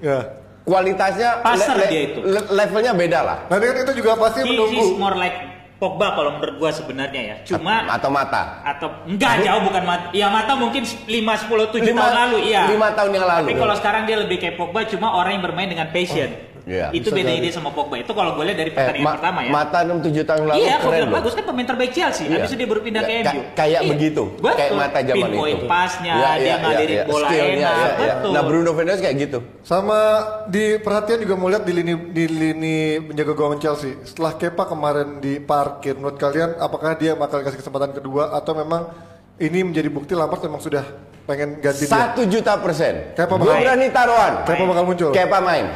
ya. 0.00 0.18
kualitasnya 0.60 1.30
Pasar 1.40 1.78
dia 1.84 2.02
itu. 2.06 2.18
le- 2.20 2.50
levelnya 2.50 2.92
beda 2.92 3.18
lah. 3.20 3.38
Nanti 3.46 3.64
kan 3.66 3.76
itu 3.80 3.92
juga 3.96 4.10
pasti 4.16 4.40
He 4.40 4.46
is 4.46 4.50
menunggu. 4.50 4.86
more 4.96 5.14
like 5.14 5.36
Pogba 5.80 6.12
kalau 6.12 6.36
menurut 6.36 6.60
gua 6.60 6.70
sebenarnya 6.70 7.22
ya. 7.24 7.36
Cuma 7.48 7.88
atau 7.88 8.12
mata. 8.12 8.60
atau 8.60 8.88
enggak 9.08 9.40
jauh 9.40 9.64
bukan 9.64 9.82
mata. 9.88 10.06
Ya 10.12 10.28
mata 10.28 10.52
mungkin 10.52 10.84
5 10.84 11.08
10 11.08 11.72
7 11.72 11.80
Lima- 11.80 12.04
tahun 12.04 12.14
lalu 12.20 12.36
iya. 12.52 12.68
lima 12.68 12.92
tahun 12.92 13.10
yang 13.16 13.24
lalu. 13.24 13.46
Tapi 13.48 13.56
kalau 13.56 13.74
sekarang 13.80 14.02
dia 14.04 14.16
lebih 14.20 14.36
kayak 14.36 14.60
Pogba 14.60 14.84
cuma 14.84 15.16
orang 15.16 15.40
yang 15.40 15.44
bermain 15.48 15.72
dengan 15.72 15.88
passion. 15.88 16.49
Iya, 16.62 16.86
itu 16.90 17.08
beda 17.08 17.30
ide 17.30 17.48
sama 17.48 17.70
Pogba. 17.70 17.96
Itu 17.96 18.10
kalau 18.10 18.32
gue 18.32 18.44
lihat 18.44 18.58
dari 18.58 18.70
Eh, 18.70 18.76
pertandingan 18.76 19.06
Ma- 19.06 19.14
pertama 19.16 19.38
ya. 19.40 19.50
Mata 19.50 19.78
6 19.80 19.98
7 20.00 20.22
tahun 20.22 20.42
lalu 20.46 20.58
Iya, 20.58 20.74
keren 20.78 21.00
loh. 21.00 21.14
bagus 21.14 21.32
kan 21.32 21.44
pemain 21.44 21.66
terbaik 21.66 21.90
Chelsea. 21.90 22.24
Iya. 22.24 22.34
Habis 22.36 22.48
itu 22.48 22.56
dia 22.56 22.68
baru 22.68 22.80
pindah 22.80 23.02
ke 23.02 23.12
Ka- 23.12 23.22
MU. 23.26 23.40
kayak 23.52 23.80
Iya, 23.80 23.90
begitu, 23.90 24.22
betul. 24.36 24.56
kayak 24.56 24.72
mata 24.74 24.98
zaman 25.00 25.16
Pinpoint 25.26 25.56
itu. 25.56 25.66
pasnya, 25.66 26.14
Iya, 26.14 26.30
dia 26.30 26.42
iya, 26.42 26.54
ngalirin 26.58 26.90
iya, 26.90 27.04
bola 27.04 27.26
skillnya, 27.26 27.46
enak, 27.46 27.72
iya, 27.72 27.88
iya. 27.98 28.12
betul. 28.12 28.30
Nah 28.30 28.42
Bruno 28.42 28.70
Fernandes 28.72 29.00
kayak 29.00 29.16
gitu. 29.18 29.38
Sama 29.62 29.98
di 30.46 30.64
perhatian 30.76 31.18
juga 31.18 31.34
mau 31.34 31.48
lihat 31.48 31.62
di 31.62 31.72
lini 31.72 31.94
di 32.10 32.24
lini 32.26 32.76
menjaga 33.02 33.32
gawang 33.32 33.58
Chelsea. 33.58 33.96
Setelah 34.02 34.32
Kepa 34.34 34.64
kemarin 34.64 35.08
diparkir, 35.18 35.94
menurut 35.94 36.16
kalian 36.16 36.56
apakah 36.56 36.94
dia 36.94 37.12
bakal 37.12 37.40
kasih 37.40 37.56
kesempatan 37.56 37.92
kedua 37.92 38.32
atau 38.32 38.52
memang 38.52 38.90
ini 39.36 39.62
menjadi 39.62 39.88
bukti 39.88 40.12
Lampard 40.12 40.42
memang 40.42 40.58
sudah 40.58 40.84
pengen 41.22 41.56
ganti 41.58 41.84
dia? 41.84 41.90
Satu 41.90 42.24
juta 42.24 42.56
persen. 42.56 43.12
Kepa 43.12 43.34
Gue 43.34 43.48
main. 43.48 43.62
berani 43.62 43.86
taruhan. 43.88 44.32
Kepa 44.42 44.64
bakal 44.64 44.84
muncul. 44.84 45.10
Kepa 45.10 45.38
main. 45.38 45.66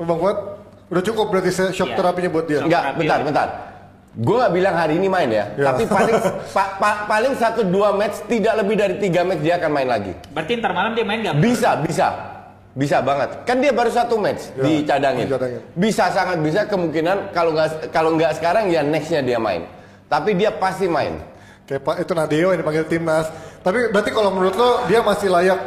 Bang 0.00 0.18
Fuad, 0.18 0.38
udah 0.88 1.02
cukup 1.02 1.26
berarti 1.28 1.50
shock 1.72 1.88
Iya. 1.88 1.96
terapinya 1.96 2.30
buat 2.30 2.46
dia. 2.46 2.60
Enggak, 2.60 2.82
bentar, 2.94 3.18
ya. 3.18 3.24
bentar. 3.24 3.48
Gue 4.10 4.34
nggak 4.34 4.52
bilang 4.52 4.74
hari 4.74 4.94
ini 4.96 5.06
main 5.06 5.28
ya, 5.28 5.44
Ya. 5.54 5.70
tapi 5.70 5.86
paling 5.86 6.16
pa- 6.56 6.74
pa- 6.76 7.06
paling 7.06 7.34
satu 7.34 7.62
dua 7.62 7.92
match 7.92 8.26
tidak 8.26 8.54
lebih 8.56 8.74
dari 8.74 8.94
tiga 8.96 9.22
match 9.22 9.38
dia 9.38 9.54
akan 9.56 9.70
main 9.70 9.86
lagi. 9.86 10.12
Berarti 10.28 10.52
ntar 10.56 10.72
malam 10.72 10.92
dia 10.92 11.02
main 11.02 11.20
gak? 11.20 11.38
Bisa, 11.38 11.78
bisa, 11.78 12.06
bisa 12.72 12.98
banget. 12.98 13.30
Kan 13.42 13.58
dia 13.58 13.70
baru 13.70 13.88
satu 13.88 14.18
match 14.18 14.50
Ya, 14.52 14.64
dicadangin. 14.64 15.26
dicadangin. 15.26 15.60
Bisa 15.72 16.10
sangat 16.10 16.38
bisa 16.40 16.66
kemungkinan 16.66 17.30
kalau 17.30 17.52
nggak 17.52 17.90
kalau 17.90 18.10
nggak 18.14 18.34
sekarang 18.34 18.66
ya 18.66 18.82
nextnya 18.82 19.22
dia 19.22 19.38
main. 19.38 19.70
Tapi 20.08 20.34
dia 20.34 20.50
pasti 20.50 20.88
main. 20.88 21.20
Kepa 21.62 22.00
itu 22.00 22.10
Nadeo 22.10 22.48
yang 22.48 22.58
dipanggil 22.58 22.88
timnas. 22.88 23.28
Tapi 23.60 23.92
berarti 23.92 24.10
kalau 24.10 24.32
menurut 24.32 24.56
lo 24.56 24.70
dia 24.84 24.98
masih 24.98 25.28
layak 25.28 25.58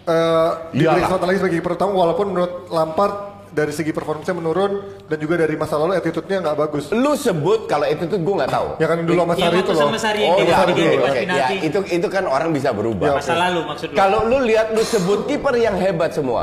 eh 0.00 0.50
diberi 0.72 0.98
kesempatan 0.98 1.26
lagi 1.28 1.38
sebagai 1.38 1.56
kiper 1.60 1.72
utama 1.76 1.92
walaupun 1.92 2.26
menurut 2.32 2.52
Lampard 2.72 3.14
dari 3.50 3.70
segi 3.70 3.90
performanya 3.90 4.30
menurun 4.30 4.72
dan 5.04 5.18
juga 5.18 5.34
dari 5.36 5.54
masa 5.54 5.74
lalu 5.74 5.92
attitude-nya 5.92 6.38
nggak 6.40 6.56
bagus. 6.56 6.84
Lu 6.90 7.12
sebut 7.12 7.66
kalau 7.66 7.82
itu 7.84 8.04
tuh 8.04 8.16
gue 8.16 8.34
nggak 8.36 8.48
tahu. 8.48 8.68
Ya 8.78 8.86
kan 8.86 8.98
dulu 9.00 9.20
sama 9.20 9.32
Iya, 9.32 9.40
Sari 9.40 9.46
waktu 9.50 9.58
itu 9.60 9.70
loh. 9.70 9.80
sama 9.80 9.98
Sari 9.98 10.20
Oh 10.20 10.30
dia 10.32 10.42
iya, 10.42 10.54
Sari 10.54 10.70
bikin 10.70 10.82
dulu. 10.82 10.90
di 10.90 10.98
oke. 11.00 11.20
penalti. 11.20 11.34
Ya, 11.36 11.46
itu 11.60 11.78
itu 11.90 12.06
kan 12.08 12.24
orang 12.24 12.50
bisa 12.50 12.68
berubah. 12.70 13.06
Ya, 13.06 13.14
Masa 13.16 13.34
lalu 13.36 13.60
maksud 13.66 13.88
lu. 13.90 13.96
Kalau 13.96 14.18
lu 14.24 14.38
lihat 14.40 14.66
lu 14.70 14.82
sebut 14.82 15.20
kiper 15.24 15.54
yang 15.56 15.74
hebat 15.74 16.10
semua, 16.10 16.42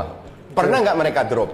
pernah 0.52 0.78
nggak 0.80 0.96
mereka 0.96 1.22
drop? 1.24 1.50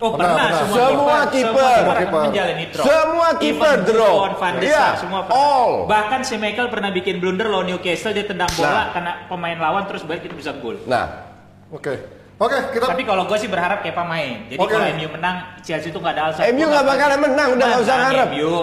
Oh 0.00 0.16
Pernah, 0.16 0.32
pernah, 0.32 0.48
pernah. 0.48 0.60
semua, 0.64 0.80
Semua 0.80 1.18
kiper, 1.28 1.76
semua 1.76 1.94
kiper 2.24 2.24
drop. 2.72 2.84
Semua 2.88 3.28
kiper 3.36 3.74
Even 3.76 3.84
drop. 3.86 4.16
Buffon, 4.16 4.32
Van 4.34 4.52
de 4.56 4.62
Iya, 4.64 4.86
semua 4.96 5.20
pernah. 5.22 5.44
all. 5.44 5.72
Bahkan 5.84 6.20
si 6.24 6.34
Michael 6.34 6.68
pernah 6.68 6.88
bikin 6.88 7.14
blunder 7.20 7.46
lawan 7.46 7.68
Newcastle 7.68 8.16
dia 8.16 8.24
tendang 8.24 8.48
bola 8.50 8.64
Nah. 8.64 8.84
kena 8.96 9.12
pemain 9.28 9.58
lawan 9.60 9.84
terus 9.84 10.00
balik 10.02 10.24
itu 10.24 10.32
bisa 10.32 10.56
gol. 10.56 10.80
Nah, 10.84 11.28
Oke. 11.68 12.00
Oke, 12.40 12.56
kita 12.72 12.84
Tapi 12.88 13.04
kalau 13.04 13.28
gue 13.28 13.36
sih 13.36 13.52
berharap 13.52 13.84
Kepa 13.84 14.00
main. 14.00 14.48
Jadi 14.48 14.56
Oke. 14.56 14.72
kalau 14.72 14.88
MU 14.96 15.08
menang, 15.12 15.36
Chelsea 15.60 15.92
itu 15.92 15.98
nggak 16.00 16.14
ada 16.16 16.22
alasan. 16.32 16.56
MU 16.56 16.66
nggak 16.72 16.84
bakalan 16.88 17.18
menang, 17.20 17.48
udah 17.52 17.66
nggak 17.68 17.82
usah 17.84 17.96
ngarep. 18.00 18.28
MU. 18.32 18.54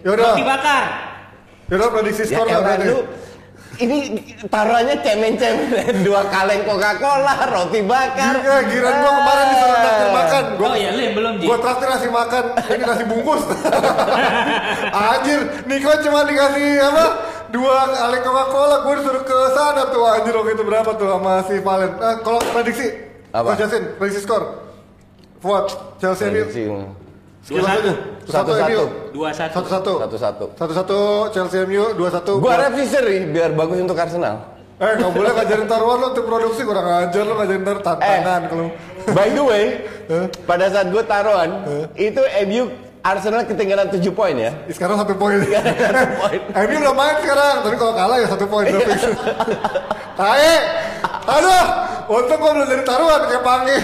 Yaudah. 0.00 0.24
Roti 0.32 0.42
bakar. 0.48 0.84
Yaudah 1.68 1.88
prediksi 1.92 2.22
ya 2.24 2.40
skor 2.40 2.46
elah 2.48 2.60
berarti? 2.64 2.88
lu 2.88 2.98
ini 3.80 3.96
taruhannya 4.52 5.00
cemen-cemen 5.00 5.96
dua 6.06 6.28
kaleng 6.28 6.64
Coca-Cola, 6.64 7.34
roti 7.48 7.80
bakar. 7.84 8.32
Iya, 8.40 8.56
giran 8.68 8.94
gua 9.00 9.12
kemarin 9.20 9.46
disuruh 9.48 9.76
traktir 9.80 10.08
makan. 10.12 10.42
Gua, 10.56 10.68
Oh 10.68 10.76
iya, 10.76 10.90
lu 10.92 11.00
yang 11.00 11.14
belum, 11.16 11.32
Ji. 11.40 11.44
Gua 11.48 11.56
traktir 11.60 11.88
nasi 11.88 12.08
makan, 12.08 12.44
ini 12.56 12.84
nasi 12.84 13.04
bungkus. 13.08 13.42
anjir, 15.12 15.40
Niko 15.68 15.92
cuma 16.04 16.20
dikasih 16.28 16.68
apa? 16.80 17.04
Dua 17.52 17.76
kaleng 17.84 18.22
Coca-Cola, 18.24 18.76
gua 18.80 18.94
disuruh 18.96 19.22
ke 19.22 19.38
sana 19.52 19.82
tuh 19.86 20.02
anjir 20.02 20.32
waktu 20.32 20.56
itu 20.56 20.64
berapa 20.64 20.90
tuh 20.96 21.04
sama 21.06 21.44
si 21.44 21.60
Valen. 21.60 21.90
Nah, 22.00 22.16
kalau 22.20 22.40
prediksi, 22.48 22.88
Apa? 23.28 23.52
Coach 23.52 23.60
Justin, 23.60 23.82
prediksi 23.96 24.20
skor. 24.24 24.42
Fuad, 25.38 25.68
Chelsea 25.98 26.28
ini 26.28 26.40
Prediksi. 26.40 26.62
sekilas 27.42 27.74
aja. 27.74 27.92
Satu-satu. 28.24 28.70
MU. 28.72 28.84
Dua 29.10 29.28
satu. 29.34 29.52
Satu-satu. 29.58 29.92
Satu-satu. 30.00 30.44
Satu-satu 30.54 30.98
Chelsea 31.28 31.58
MU, 31.66 31.84
dua-satu. 31.92 32.32
Gua 32.38 32.56
harap 32.56 32.72
sih 32.72 32.86
seri 32.86 33.26
biar 33.26 33.52
bagus 33.52 33.78
untuk 33.78 33.98
Arsenal. 33.98 34.48
Eh, 34.78 34.98
nggak 34.98 35.12
boleh 35.12 35.30
ngajarin 35.30 35.68
taruhan 35.68 35.98
lo 35.98 36.06
untuk 36.10 36.26
produksi 36.26 36.62
kurang 36.62 36.82
ajar 36.88 37.22
lo 37.22 37.38
ngajarin 37.38 37.62
tar 37.62 37.76
Eh. 37.76 37.82
tantangan 37.84 38.42
kalau. 38.48 38.66
By 39.12 39.28
the 39.30 39.42
way, 39.42 39.64
pada 40.42 40.66
saat 40.68 40.90
gue 40.90 41.02
taruhan, 41.02 41.50
itu 41.94 42.22
MU 42.46 42.64
Arsenal 43.02 43.42
ketinggalan 43.50 43.90
7 43.90 43.98
poin 44.14 44.30
ya. 44.38 44.54
Sekarang 44.70 44.94
satu 44.94 45.18
poin. 45.18 45.42
MU 46.70 46.76
udah 46.86 46.94
main 46.94 47.16
sekarang, 47.18 47.54
tapi 47.66 47.74
kalau 47.74 47.94
kalah 47.98 48.16
ya 48.22 48.26
satu 48.30 48.46
poin. 48.46 48.70
fix. 48.70 49.02
Tae, 50.18 50.54
aduh, 51.26 51.64
untung 52.06 52.38
gua 52.38 52.52
belum 52.54 52.68
jadi 52.70 52.84
taruhan 52.86 53.20
kayak 53.26 53.42
Pange. 53.42 53.78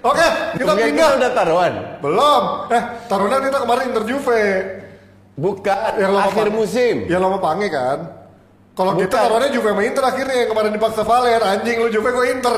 Oke, 0.00 0.26
kita 0.56 0.72
Bukan 0.72 0.76
pindah. 0.78 1.08
kita 1.10 1.18
udah 1.20 1.30
taruhan. 1.34 1.72
Belum. 2.00 2.42
Eh, 2.72 2.82
taruhan 3.10 3.40
kita 3.44 3.58
kemarin 3.60 3.84
Inter 3.92 4.04
Juve. 4.08 4.42
Bukan, 5.36 5.90
Yang 6.00 6.10
lo 6.10 6.18
sama 6.22 6.28
akhir 6.32 6.48
musim. 6.48 6.94
Yang 7.12 7.20
lo 7.20 7.26
sama 7.28 7.40
Pange 7.44 7.68
kan. 7.68 7.98
Kalau 8.72 8.92
kita 8.96 9.16
taruhannya 9.20 9.50
Juve 9.52 9.68
sama 9.68 9.82
Inter 9.84 10.04
akhirnya 10.06 10.36
yang 10.40 10.48
kemarin 10.48 10.72
dipaksa 10.72 11.02
Valen, 11.04 11.42
anjing 11.44 11.76
lu 11.76 11.88
Juve 11.92 12.08
gua 12.08 12.24
Inter. 12.24 12.56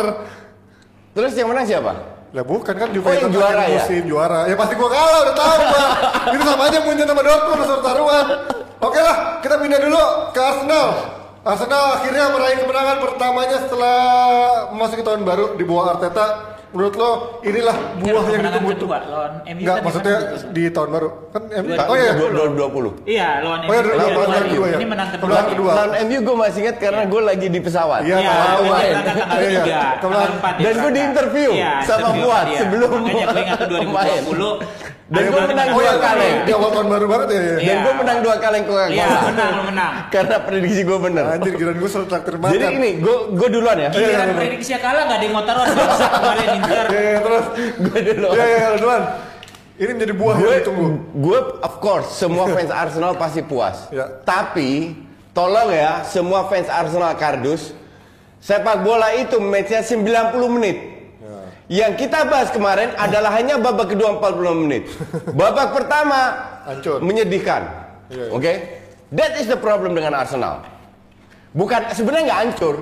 Terus 1.11 1.33
yang 1.35 1.51
menang 1.51 1.67
siapa? 1.67 1.93
Lah 2.29 2.45
bukan 2.45 2.75
kan 2.77 2.89
Juve 2.93 3.09
Oh, 3.09 3.15
yang 3.17 3.33
juara 3.33 3.65
ya? 3.65 3.81
musim 3.81 4.05
juara. 4.05 4.41
Ya 4.45 4.53
pasti 4.53 4.77
gua 4.77 4.91
kalah 4.93 5.21
udah 5.25 5.35
tahu 5.35 5.57
gua. 5.65 5.87
Itu 6.37 6.45
sama 6.45 6.63
aja 6.69 6.79
punya 6.85 7.05
sama 7.09 7.23
Dortmund 7.25 7.61
suruh 7.65 7.81
taruhan. 7.81 8.27
Oke 8.79 9.01
lah, 9.01 9.17
kita 9.41 9.55
pindah 9.57 9.81
dulu 9.81 10.03
ke 10.31 10.41
Arsenal. 10.41 10.87
Arsenal 11.41 11.85
akhirnya 11.97 12.25
meraih 12.29 12.57
kemenangan 12.61 12.97
pertamanya 13.01 13.57
setelah 13.65 13.99
memasuki 14.71 15.01
tahun 15.01 15.25
baru 15.25 15.57
di 15.57 15.65
bawah 15.65 15.97
Arteta. 15.97 16.27
Menurut 16.69 16.95
lo 16.95 17.11
inilah 17.41 17.77
buah 17.97 18.25
yang 18.29 18.43
ditunggu 18.45 18.73
lawan 18.85 19.33
MU 19.43 19.61
Enggak, 19.65 19.75
kan 19.75 19.83
maksudnya 19.83 20.17
di 20.53 20.63
tahun 20.69 20.89
baru. 20.93 21.09
Kan 21.33 21.43
MU. 21.49 21.73
Dua- 21.73 21.89
Oh 21.89 21.97
iya. 21.97 22.13
Dua- 22.13 22.31
dua- 22.31 22.69
20. 22.69 22.93
Iya, 23.09 23.29
lawan 23.41 23.59
Oh 23.59 23.73
iya, 23.73 23.81
MU. 23.81 23.89
lawan- 23.89 23.97
Iya, 23.99 24.13
lawan 24.13 24.29
lawan 24.29 24.45
kedua 24.45 24.67
ya. 24.69 24.77
Ini 24.77 24.87
menang 24.87 25.09
kedua. 25.09 25.29
Menang 25.29 25.47
kedua. 25.49 25.71
Lawan 25.73 25.93
MU 26.05 26.19
gue 26.21 26.37
masih 26.37 26.59
ingat 26.61 26.77
karena 26.77 27.03
gue 27.05 27.21
lagi 27.25 27.47
di 27.49 27.61
pesawat. 27.65 28.01
Iya, 28.05 28.17
Iya, 28.21 28.33
main. 28.61 28.95
Iya, 29.33 29.49
iya. 29.49 29.65
dia 29.65 29.83
Dan 30.61 30.75
gue 30.77 30.91
di 30.93 31.01
interview 31.01 31.51
Iya, 31.57 31.73
sama 31.83 32.09
Fuad 32.13 32.47
sebelum 32.53 32.91
Makanya 33.01 33.25
gue 33.25 33.41
ingat 33.41 33.61
tuh 33.65 33.81
main. 33.89 34.23
2020. 35.09 35.17
Dan 35.17 35.23
gue 35.25 35.33
berarti 35.33 35.49
menang 35.49 35.69
Oh 35.69 35.73
dua 35.75 35.85
iya, 35.85 35.95
kali. 35.99 36.29
di 36.45 36.53
awal 36.53 36.71
tahun 36.71 36.89
baru 36.89 37.07
banget 37.09 37.29
ya. 37.29 37.33
ya. 37.33 37.41
Dan 37.41 37.59
Iya. 37.65 37.77
gue 37.81 37.95
menang 37.97 38.19
dua 38.21 38.35
kaleng 38.37 38.65
Coca-Cola. 38.65 38.93
Iya, 38.93 39.09
menang, 39.25 39.53
menang. 39.65 39.93
Karena 40.13 40.37
prediksi 40.39 40.81
gue 40.85 40.99
bener. 41.01 41.25
Anjir, 41.25 41.53
kirain 41.57 41.79
gue 41.81 41.89
selalu 41.89 42.07
traktir 42.07 42.35
makan. 42.37 42.53
Jadi 42.53 42.67
ini 42.77 42.91
gue 43.01 43.17
gue 43.33 43.49
duluan 43.49 43.77
ya. 43.79 43.89
Iya, 43.89 43.97
Giliran 43.97 44.29
prediksi 44.37 44.71
kalah 44.77 45.03
nggak 45.09 45.17
ada 45.17 45.25
yang 45.25 45.35
bangsa 45.35 46.07
kemarin. 46.13 46.49
Iya, 46.61 46.83
iya, 47.01 47.19
terus. 47.25 47.45
Gue 47.81 47.99
duluan. 48.05 48.35
Iya, 48.37 48.45
iya, 48.47 48.69
duluan. 48.77 49.03
Ini 49.79 49.91
menjadi 49.95 50.13
buah 50.13 50.35
gue 50.35 50.45
yang 50.45 50.61
ditunggu. 50.61 50.87
gue 51.15 51.39
of 51.63 51.75
course 51.79 52.09
semua 52.13 52.45
fans 52.51 52.69
Arsenal 52.69 53.13
pasti 53.15 53.41
puas. 53.41 53.87
Ya. 53.89 54.11
Tapi 54.27 54.91
tolong 55.31 55.71
ya 55.71 56.03
semua 56.03 56.51
fans 56.51 56.67
Arsenal 56.67 57.15
kardus 57.15 57.71
sepak 58.39 58.83
bola 58.83 59.15
itu 59.15 59.39
matchnya 59.39 59.81
90 59.81 60.35
menit. 60.51 60.98
Yang 61.69 62.09
kita 62.09 62.25
bahas 62.25 62.49
kemarin 62.49 62.97
adalah 62.97 63.29
hanya 63.37 63.61
babak 63.61 63.93
kedua 63.93 64.17
40 64.17 64.65
menit. 64.65 64.89
Babak 65.37 65.77
pertama 65.77 66.21
Hancur. 66.65 67.05
menyedihkan. 67.05 67.63
Iya, 68.09 68.25
iya. 68.25 68.33
Oke? 68.33 68.53
That 69.13 69.37
is 69.37 69.49
the 69.53 69.61
problem 69.61 69.93
dengan 69.93 70.17
Arsenal. 70.17 70.65
Bukan 71.53 71.93
sebenarnya 71.93 72.25
nggak 72.33 72.41
hancur, 72.45 72.75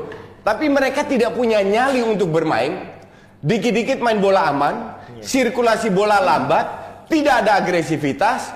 tapi 0.42 0.66
mereka 0.70 1.06
tidak 1.06 1.34
punya 1.34 1.62
nyali 1.62 2.02
untuk 2.02 2.30
bermain. 2.30 2.94
Dikit-dikit 3.42 4.02
main 4.02 4.18
bola 4.18 4.50
aman, 4.50 4.74
sirkulasi 5.22 5.90
bola 5.94 6.18
lambat, 6.18 6.66
tidak 7.06 7.46
ada 7.46 7.62
agresivitas, 7.62 8.50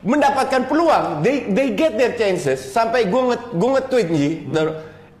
mendapatkan 0.00 0.64
peluang. 0.68 1.20
They 1.20 1.52
they 1.52 1.76
get 1.76 2.00
their 2.00 2.16
chances. 2.16 2.60
Sampai 2.60 3.08
gue 3.12 3.22
nge, 3.32 3.36
gue 3.56 3.70
nge-tweet 3.76 4.08
Ji, 4.12 4.28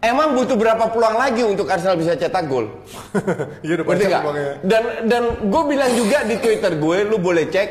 emang 0.00 0.36
butuh 0.36 0.56
berapa 0.56 0.90
peluang 0.92 1.16
lagi 1.16 1.42
untuk 1.44 1.68
Arsenal 1.68 1.96
bisa 1.96 2.16
cetak 2.16 2.44
gol? 2.46 2.68
Iya, 3.64 3.80
udah 3.80 3.84
banyak 3.84 4.08
peluangnya. 4.10 4.52
Dan 4.62 4.82
dan 5.10 5.22
gue 5.48 5.62
bilang 5.66 5.90
juga 5.96 6.18
di 6.24 6.36
Twitter 6.38 6.72
gue, 6.76 6.96
lu 7.04 7.16
boleh 7.18 7.48
cek. 7.48 7.68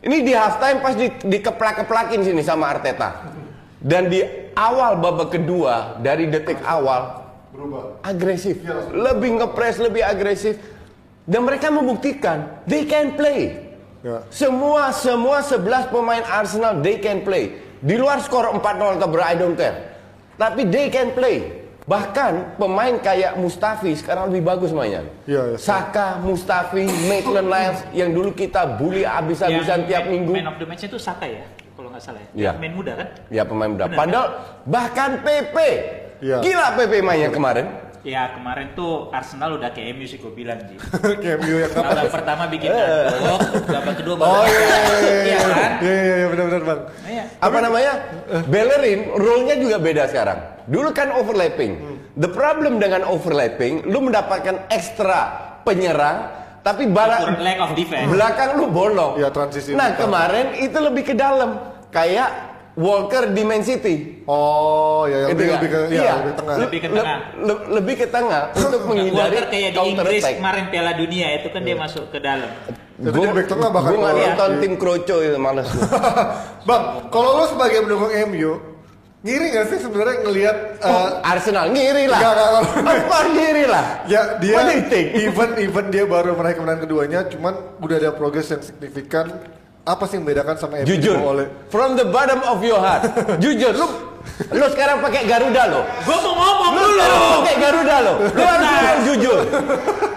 Ini 0.00 0.16
di 0.24 0.32
halftime 0.32 0.80
pas 0.80 0.96
di, 0.96 1.12
dikeplak-keplakin 1.12 2.24
sini 2.24 2.40
sama 2.40 2.72
Arteta. 2.72 3.36
Dan 3.80 4.08
di 4.08 4.24
awal 4.56 4.96
babak 4.96 5.36
kedua 5.36 6.00
dari 6.00 6.28
detik 6.28 6.60
awal 6.64 7.20
Berubah. 7.52 8.00
agresif, 8.04 8.60
lebih 8.92 9.40
ngepres, 9.40 9.76
lebih 9.80 10.00
agresif. 10.04 10.56
Dan 11.28 11.44
mereka 11.44 11.68
membuktikan 11.68 12.64
they 12.64 12.88
can 12.88 13.12
play. 13.14 13.70
Ya. 14.00 14.24
Semua 14.32 14.96
semua 14.96 15.44
11 15.44 15.92
pemain 15.92 16.24
Arsenal 16.24 16.80
they 16.80 16.96
can 16.96 17.20
play. 17.20 17.60
Di 17.80 17.96
luar 18.00 18.24
skor 18.24 18.48
4-0 18.56 18.96
atau 18.96 19.08
ber 19.08 19.20
I 19.20 19.36
don't 19.36 19.56
care. 19.56 19.99
Tapi 20.40 20.64
they 20.64 20.88
can 20.88 21.12
play. 21.12 21.60
Bahkan 21.84 22.56
pemain 22.56 22.96
kayak 22.96 23.36
Mustafi 23.36 23.92
sekarang 23.92 24.32
lebih 24.32 24.46
bagus 24.46 24.70
mainnya. 24.72 25.04
Iya, 25.28 25.52
iya. 25.52 25.56
Saka, 25.58 26.16
Mustafi, 26.22 26.86
Maitland 27.04 27.50
Niles 27.50 27.80
yang 27.92 28.14
dulu 28.14 28.32
kita 28.32 28.78
bully 28.78 29.04
abis-abisan 29.04 29.84
tiap 29.84 30.06
man- 30.06 30.12
minggu. 30.16 30.32
Man 30.32 30.48
of 30.48 30.56
the 30.56 30.64
match 30.64 30.86
itu 30.86 30.96
Saka 30.96 31.26
ya, 31.26 31.44
kalau 31.74 31.90
nggak 31.90 32.00
salah 32.00 32.22
ya. 32.22 32.30
Iya. 32.32 32.50
Main 32.56 32.72
muda 32.72 32.92
kan? 32.94 33.08
Ya 33.28 33.42
pemain 33.42 33.68
muda. 33.68 33.84
Benar, 33.84 33.98
Padahal 34.00 34.26
bahkan 34.64 35.10
PP. 35.20 35.56
Iya. 36.22 36.38
Gila 36.40 36.66
PP 36.78 36.92
mainnya 37.02 37.28
kemarin. 37.28 37.66
Ya 38.00 38.32
kemarin 38.32 38.72
tuh 38.72 39.08
Arsenal 39.10 39.54
udah 39.54 39.70
kayak 39.70 39.92
MU 39.92 40.04
sih 40.04 40.16
gue 40.16 40.32
bilang 40.32 40.56
Ji. 40.62 40.80
Kayak 41.22 41.36
MU 41.38 41.56
yang 41.58 41.68
kapan? 41.68 41.84
Babak 41.92 42.08
pertama 42.10 42.42
bikin 42.46 42.72
kandung, 42.72 43.40
babak 43.66 43.94
kedua 43.94 44.14
babak 44.16 44.32
Oh 44.32 44.44
iya 44.46 44.56
iya 44.56 44.78
iya 44.80 45.16
Iya 45.20 45.38
kan? 45.44 45.70
Iya 45.78 45.92
iya 45.94 46.14
iya 46.16 46.26
benar-benar 46.26 46.62
bang. 46.62 46.80
Iya. 47.04 47.24
apa 47.38 47.58
namanya 47.58 47.92
Bellerin 48.46 49.00
role-nya 49.12 49.56
juga 49.56 49.76
beda 49.76 50.04
sekarang 50.06 50.38
dulu 50.66 50.88
kan 50.90 51.08
overlapping 51.10 51.72
the 52.14 52.30
problem 52.30 52.76
dengan 52.76 53.04
overlapping 53.04 53.84
lu 53.84 54.00
mendapatkan 54.02 54.64
ekstra 54.68 55.20
penyerang 55.60 56.24
tapi 56.60 56.84
bala- 56.86 57.20
Ukur 57.26 57.36
lack 57.38 57.58
of 57.58 57.70
defense. 57.74 58.06
belakang 58.06 58.50
lu 58.54 58.66
bolong 58.66 59.16
Iya, 59.16 59.28
transisi 59.28 59.72
nah 59.72 59.92
kemarin 59.92 60.56
itu 60.56 60.78
lebih 60.78 61.04
ke 61.04 61.12
dalam 61.12 61.60
kayak 61.88 62.28
Walker 62.72 63.28
di 63.28 63.42
Man 63.42 63.60
City 63.60 64.22
Oh 64.24 65.02
ya 65.04 65.26
Gitu 65.26 65.34
lebih 65.34 65.44
kan? 65.44 65.54
lebih 65.56 65.68
ke 65.68 65.78
iya, 65.86 66.00
Iya. 66.00 66.12
lebih 66.16 66.34
tengah. 66.34 66.54
Le- 66.54 66.62
Lebih 66.62 66.78
ke 66.78 66.86
le- 66.86 66.96
tengah. 66.96 67.18
le- 67.36 67.66
lebih 67.72 67.94
ke 67.96 68.06
tengah 68.06 68.42
untuk 68.60 68.80
menghindari 68.84 69.16
Walker 69.32 69.44
kayak 69.46 69.70
di 69.70 69.76
counter 69.76 70.04
Inggris 70.04 70.20
attack 70.20 70.36
kemarin 70.36 70.64
Piala 70.68 70.92
Dunia 70.94 71.26
itu 71.34 71.48
kan 71.48 71.60
dia 71.60 71.76
masuk 71.76 72.04
ke 72.08 72.18
dalam. 72.18 72.50
Itu 72.96 73.16
dia 73.16 73.32
back 73.32 73.48
tengah 73.48 73.68
bahkan 73.68 73.90
gue 73.90 74.10
nonton 74.12 74.50
tim 74.58 74.72
Kroco 74.76 75.16
itu 75.18 75.38
males 75.38 75.66
gua. 75.66 75.88
Bang, 76.68 76.82
kalau 77.08 77.30
lo 77.34 77.44
sebagai 77.46 77.80
pendukung 77.82 78.12
MU, 78.28 78.60
ngiri 79.20 79.46
gak 79.50 79.66
sih 79.66 79.78
sebenarnya 79.78 80.16
ngelihat 80.20 80.56
eh, 80.78 81.08
Arsenal 81.22 81.68
ngiri 81.68 82.04
lah 82.06 82.20
nggak. 82.20 82.48
Of 82.78 83.02
course 83.06 83.30
ngiri 83.30 83.64
lah 83.64 83.84
ya 84.04 84.36
dia 84.36 84.56
even 85.18 85.48
even 85.58 85.84
dia 85.88 86.04
baru 86.04 86.32
meraih 86.32 86.54
kemenangan 86.54 86.80
keduanya, 86.82 87.24
cuman 87.26 87.52
udah 87.78 87.96
ada 87.98 88.10
progres 88.12 88.46
yang 88.46 88.60
signifikan. 88.60 89.32
Apa 89.82 90.04
sih 90.04 90.14
yang 90.14 90.24
membedakan 90.24 90.54
sama 90.54 90.74
MU 90.78 90.86
Jujur, 90.86 91.16
dibawa 91.16 91.30
oleh 91.34 91.46
from 91.68 91.94
the 91.94 92.06
bottom 92.06 92.40
of 92.44 92.60
your 92.60 92.78
heart. 92.78 93.02
Jujur, 93.38 93.72
lu 93.72 93.86
lu 94.50 94.66
sekarang 94.68 95.00
pakai 95.00 95.24
Garuda 95.24 95.62
lo. 95.66 95.80
Gue 96.04 96.16
mau 96.16 96.32
ngomong 96.32 96.70
Lu 96.70 96.80
dulu. 96.82 96.92
sekarang 96.94 97.20
pakai 97.40 97.56
Garuda 97.56 97.96
lo. 97.98 98.14
Lu 98.20 98.42
harus 98.42 98.66
Nah. 98.68 98.96
jujur. 99.02 99.38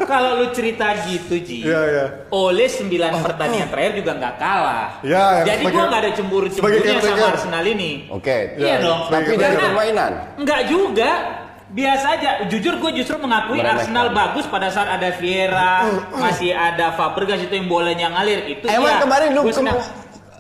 Kalau 0.04 0.32
lu 0.36 0.52
cerita 0.52 0.92
gitu 1.02 1.40
Ji, 1.40 1.64
Iya, 1.64 1.82
iya. 1.88 2.06
oleh 2.30 2.68
9 2.68 2.92
pertandingan 3.18 3.72
terakhir 3.72 3.94
juga 3.96 4.12
nggak 4.14 4.36
kalah. 4.36 4.88
Ya, 5.02 5.42
yang 5.42 5.48
Jadi 5.48 5.62
sebagai- 5.64 5.74
gua 5.74 5.84
nggak 5.88 6.02
ada 6.04 6.12
cemburu-cemburunya 6.12 6.82
sama 6.84 7.00
caretaker. 7.00 7.32
Arsenal 7.32 7.66
ini. 7.66 7.92
Oke. 8.12 8.38
Iya 8.60 8.76
dong. 8.80 9.00
Tapi 9.08 9.32
dari 9.32 9.40
Karena- 9.40 9.64
permainan. 9.66 10.12
Enggak 10.38 10.62
juga. 10.68 11.12
Biasa 11.74 12.06
aja. 12.14 12.30
Jujur 12.54 12.78
gue 12.78 12.92
justru 13.02 13.18
mengakui 13.18 13.58
Meremehkan. 13.58 13.82
Arsenal 13.82 14.08
bagus 14.14 14.46
pada 14.46 14.70
saat 14.70 14.94
ada 14.94 15.10
Vieira, 15.18 15.90
masih 16.14 16.54
ada 16.54 16.94
Fabregas 16.94 17.42
itu 17.42 17.50
yang 17.50 17.66
bolanya 17.66 18.14
ngalir. 18.14 18.46
Itu 18.46 18.70
Emang 18.70 18.94
iya. 18.94 19.02
kemarin 19.02 19.30
lu 19.34 19.42
Gua 19.42 19.82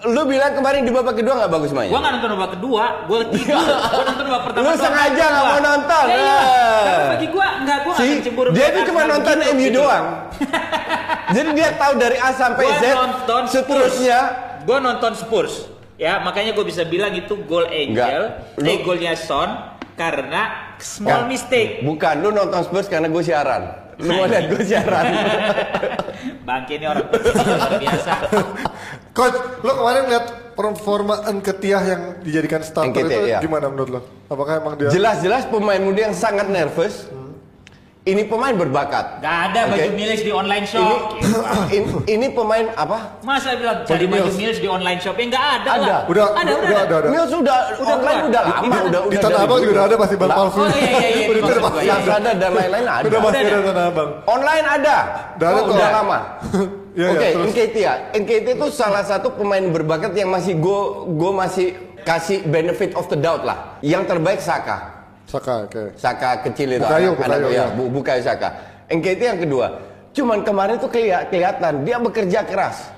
lu 0.03 0.27
bilang 0.27 0.51
kemarin 0.51 0.83
di 0.83 0.91
babak 0.91 1.15
kedua 1.15 1.39
nggak 1.39 1.47
bagus 1.47 1.71
Gua 1.71 1.79
mainnya? 1.79 1.95
nggak 1.95 2.13
nonton 2.19 2.29
babak 2.35 2.51
kedua, 2.59 2.83
gua 3.07 3.19
tidur. 3.33 3.55
gua 3.71 4.03
nonton 4.03 4.25
babak 4.27 4.43
pertama. 4.51 4.63
Lu 4.63 4.71
sengaja 4.75 5.23
nggak 5.23 5.31
kedua. 5.31 5.47
mau 5.47 5.59
nonton. 5.63 6.05
Ya, 6.05 6.15
iya. 6.19 6.37
Eh. 6.37 6.83
Karena 6.83 7.05
bagi 7.07 7.27
gua 7.31 7.47
enggak 7.55 7.77
gua 7.81 7.93
nggak 7.95 8.03
Si, 8.03 8.11
akan 8.11 8.21
cemburu. 8.27 8.49
dia 8.51 8.67
tuh 8.67 8.83
cuma 8.91 9.01
nonton 9.07 9.35
begitu, 9.39 9.53
MU 9.55 9.63
gitu. 9.63 9.79
doang. 9.79 10.05
Jadi 11.33 11.49
dia 11.55 11.69
tahu 11.73 11.93
dari 11.97 12.17
A 12.19 12.29
sampai 12.29 12.65
Gua 12.67 12.77
Z. 12.77 12.83
nonton 12.93 13.41
Seterusnya 13.47 14.19
Gue 14.63 14.77
nonton 14.79 15.11
Spurs. 15.11 15.53
Ya, 15.93 16.19
makanya 16.19 16.51
gue 16.51 16.65
bisa 16.65 16.83
bilang 16.83 17.11
itu 17.13 17.35
gol 17.45 17.67
Angel, 17.67 18.31
eh 18.59 18.77
golnya 18.81 19.13
Son 19.13 19.72
karena 19.93 20.73
small 20.81 21.25
Nggak. 21.25 21.29
mistake. 21.29 21.71
bukan 21.85 22.15
lu 22.21 22.29
nonton 22.33 22.61
Spurs 22.65 22.89
karena 22.89 23.07
gue 23.09 23.23
siaran. 23.23 23.63
Lu 24.01 24.09
mau 24.09 24.25
lihat 24.25 24.49
gue 24.49 24.63
siaran. 24.65 25.05
Bangke 26.47 26.81
ini 26.81 26.85
orang 26.89 27.07
biasa. 27.77 28.11
Coach, 29.17 29.37
lo 29.61 29.71
kemarin 29.77 30.03
lihat 30.09 30.25
performa 30.57 31.15
Nketiah 31.29 31.81
yang 31.85 32.01
dijadikan 32.25 32.65
starter 32.65 32.89
Nketiah, 32.89 33.19
itu 33.21 33.29
iya. 33.29 33.39
gimana 33.39 33.69
menurut 33.69 33.89
lo? 33.89 34.01
Apakah 34.29 34.57
emang 34.57 34.73
dia 34.77 34.89
Jelas-jelas 34.89 35.45
pemain 35.49 35.77
muda 35.77 36.09
yang 36.09 36.15
sangat 36.17 36.49
nervous. 36.49 37.09
Ini 38.03 38.27
pemain 38.27 38.51
berbakat. 38.51 39.23
Gak 39.23 39.37
ada 39.47 39.71
baju 39.71 39.79
Oke. 39.79 39.95
milis 39.95 40.19
di 40.19 40.31
online 40.35 40.67
shop. 40.67 41.15
Ini, 41.15 41.31
ini 41.79 41.87
ini 42.03 42.27
pemain 42.35 42.67
apa? 42.75 43.23
Masa 43.23 43.55
bilang 43.55 43.87
cari 43.87 44.11
baju 44.11 44.27
milis 44.35 44.59
di 44.59 44.67
online 44.67 44.99
shop? 44.99 45.15
Ya 45.15 45.31
nggak 45.31 45.45
ada. 45.55 45.69
Ada. 45.71 45.87
lah. 45.87 46.01
Udah, 46.11 46.25
ada, 46.35 46.51
udah, 46.51 46.51
udah, 46.51 46.67
udah, 46.67 46.83
ada. 46.83 46.95
ada. 46.99 47.07
Mills 47.07 47.31
sudah 47.31 47.57
Udah 47.79 47.95
online 47.95 48.19
keluar. 48.19 48.27
udah 48.27 48.41
Di- 48.43 48.51
lama, 48.51 48.59
di- 48.59 48.83
udah 48.83 49.01
di 49.01 49.07
udah 49.07 49.21
Tanah 49.23 49.39
Abang 49.47 49.59
juga 49.63 49.71
udah 49.71 49.85
ada 49.87 49.95
pasti 49.95 50.15
bang 50.19 50.27
Lah, 50.27 50.35
palsu. 50.35 50.59
Oh 50.59 50.67
iya 50.67 50.91
iya 50.91 51.07
iya. 51.15 51.25
Udah 51.31 51.41
ada 51.47 51.61
pasti. 51.63 51.85
Lazada 51.87 52.31
dan 52.35 52.51
lain-lain 52.51 52.85
ada. 52.85 53.05
Udah 53.07 53.19
pasti 53.23 53.39
Udah 53.39 53.39
ada 53.39 53.55
ada. 53.55 53.71
Tanah 53.71 53.85
Abang. 53.87 54.09
Online 54.27 54.65
ada. 54.67 54.97
Udah 55.33 55.47
ada 55.47 55.59
Oh, 55.63 55.71
udah 55.71 55.89
lama. 55.89 56.19
Iya, 56.93 57.09
Oke, 57.09 57.25
iya, 57.25 57.33
terus. 57.33 57.45
NKT 57.49 57.75
ya. 57.81 57.93
NKT 58.13 58.47
itu 58.53 58.67
salah 58.69 59.01
satu 59.01 59.33
pemain 59.33 59.65
berbakat 59.65 60.13
yang 60.13 60.29
masih 60.29 60.53
gue 60.53 60.81
gue 61.09 61.31
masih 61.33 61.67
kasih 62.05 62.45
benefit 62.45 62.93
of 62.93 63.09
the 63.09 63.17
doubt 63.17 63.41
lah. 63.41 63.81
Yang 63.81 64.13
terbaik 64.13 64.37
Saka. 64.37 65.02
Saka, 65.33 65.65
oke. 65.65 65.81
Saka 65.97 66.29
kecil 66.45 66.77
itu 66.77 66.85
Bukayo, 66.85 67.17
anak, 67.17 67.25
anak 67.25 67.37
Bukayo, 67.41 67.47
ya, 67.49 67.57
ya. 67.57 67.65
Bu, 67.73 67.83
Bukayo 67.89 68.21
Saka. 68.21 68.49
NKT 68.85 69.21
yang 69.23 69.39
kedua. 69.41 69.67
Cuman 70.13 70.45
kemarin 70.45 70.77
tuh 70.77 70.93
kelihatan 70.93 71.73
dia 71.81 71.97
bekerja 71.97 72.45
keras. 72.45 72.93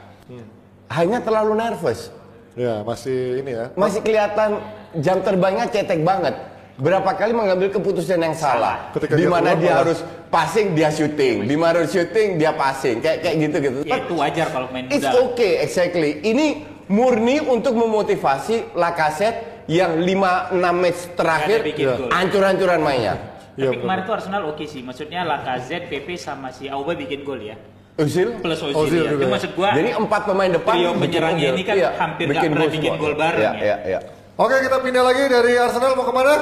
Hanya 0.91 1.23
terlalu 1.23 1.55
nervous. 1.55 2.11
Ya, 2.55 2.83
masih 2.83 3.39
ini 3.39 3.51
ya. 3.51 3.65
Masih 3.73 4.03
kelihatan 4.03 4.59
jam 4.99 5.23
terbangnya 5.23 5.65
cetek 5.65 6.03
banget. 6.03 6.35
Berapa 6.75 7.15
kali 7.15 7.31
mengambil 7.31 7.71
keputusan 7.71 8.19
yang 8.19 8.35
salah. 8.35 8.91
Ketika 8.91 9.15
Di 9.15 9.23
dia 9.23 9.31
mana 9.31 9.55
dia 9.55 9.71
malah- 9.71 9.79
harus 9.87 9.99
passing 10.27 10.75
dia 10.75 10.91
shooting, 10.91 11.47
di 11.47 11.55
mana 11.55 11.79
harus 11.79 11.95
shooting 11.95 12.35
dia 12.35 12.51
passing. 12.51 12.99
Kayak 12.99 13.23
kayak 13.23 13.35
gitu 13.47 13.55
gitu. 13.63 13.79
Ya, 13.87 13.95
itu 14.03 14.13
wajar 14.19 14.47
kalau 14.51 14.67
main 14.75 14.91
It's 14.91 15.07
muda. 15.07 15.31
okay, 15.31 15.63
exactly. 15.63 16.19
Ini 16.19 16.47
murni 16.91 17.39
untuk 17.39 17.79
memotivasi 17.79 18.75
Lacazette 18.75 19.54
yang 19.65 19.97
5-6 19.97 20.53
match 20.73 21.01
terakhir 21.13 21.57
Nggak 21.59 21.69
bikin 21.69 21.87
gol. 21.87 22.09
hancur-hancuran 22.09 22.79
mainnya. 22.79 23.15
Tapi 23.55 23.77
kemarin 23.79 24.01
tuh 24.03 24.13
Arsenal 24.13 24.41
oke 24.45 24.65
sih. 24.65 24.81
Maksudnya 24.81 25.23
Lacazette, 25.23 25.87
PP 25.87 26.07
sama 26.15 26.51
si 26.51 26.67
Auba 26.67 26.91
bikin 26.91 27.23
gol 27.23 27.39
ya. 27.39 27.55
Usil. 27.95 28.43
Plus 28.43 28.59
Ozil 28.59 28.75
Ozil 28.75 29.01
ya. 29.01 29.09
juga. 29.09 29.23
Itu 29.23 29.31
maksud 29.31 29.51
gua 29.55 29.69
Jadi 29.71 29.89
empat 29.95 30.21
pemain 30.27 30.51
depan 30.51 30.73
trio 30.75 30.89
bikin 30.91 30.99
penyerangnya 30.99 31.47
gol. 31.47 31.55
ini 31.55 31.63
kan 31.63 31.75
Iya, 31.75 31.89
hampir 31.95 32.25
nggak 32.27 32.43
pernah 32.45 32.67
bikin 32.67 32.93
gol 32.95 33.13
bareng 33.15 33.39
Iya, 33.39 33.51
ya. 33.51 33.63
iya, 33.63 33.75
iya. 33.87 33.99
Oke, 34.35 34.55
kita 34.59 34.77
pindah 34.83 34.99
lagi 35.01 35.23
dari 35.25 35.53
Arsenal 35.55 35.95
mau 35.95 36.03
ke 36.03 36.11
mana? 36.11 36.33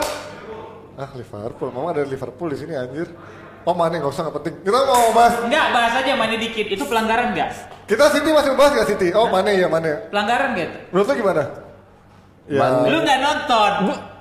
Ah, 0.93 1.09
Liverpool. 1.13 1.69
Mama 1.69 1.88
ada 1.91 2.01
Liverpool 2.03 2.49
di 2.49 2.57
sini 2.57 2.73
anjir. 2.73 3.05
Oh, 3.63 3.71
mana 3.71 3.95
nggak 3.95 4.09
usah 4.09 4.25
nggak 4.25 4.36
penting. 4.36 4.55
Kita 4.59 4.77
mau 4.83 5.13
bahas. 5.13 5.33
Enggak, 5.39 5.65
bahas 5.69 5.93
aja 5.95 6.12
mana 6.13 6.36
dikit. 6.36 6.65
Itu 6.67 6.83
pelanggaran 6.83 7.31
enggak? 7.31 7.49
Kita 7.86 8.09
City 8.09 8.29
masih 8.29 8.49
membahas 8.49 8.71
nggak 8.73 8.89
City? 8.89 9.07
Oh, 9.13 9.29
mana 9.29 9.53
ya 9.53 9.69
mana? 9.69 10.09
Pelanggaran 10.09 10.49
enggak? 10.51 10.69
Menurut 10.89 11.05
lo 11.05 11.13
gimana? 11.15 11.43
Ya, 12.43 12.60
Lu 12.84 12.97
nggak 12.99 13.19
nonton. 13.19 13.71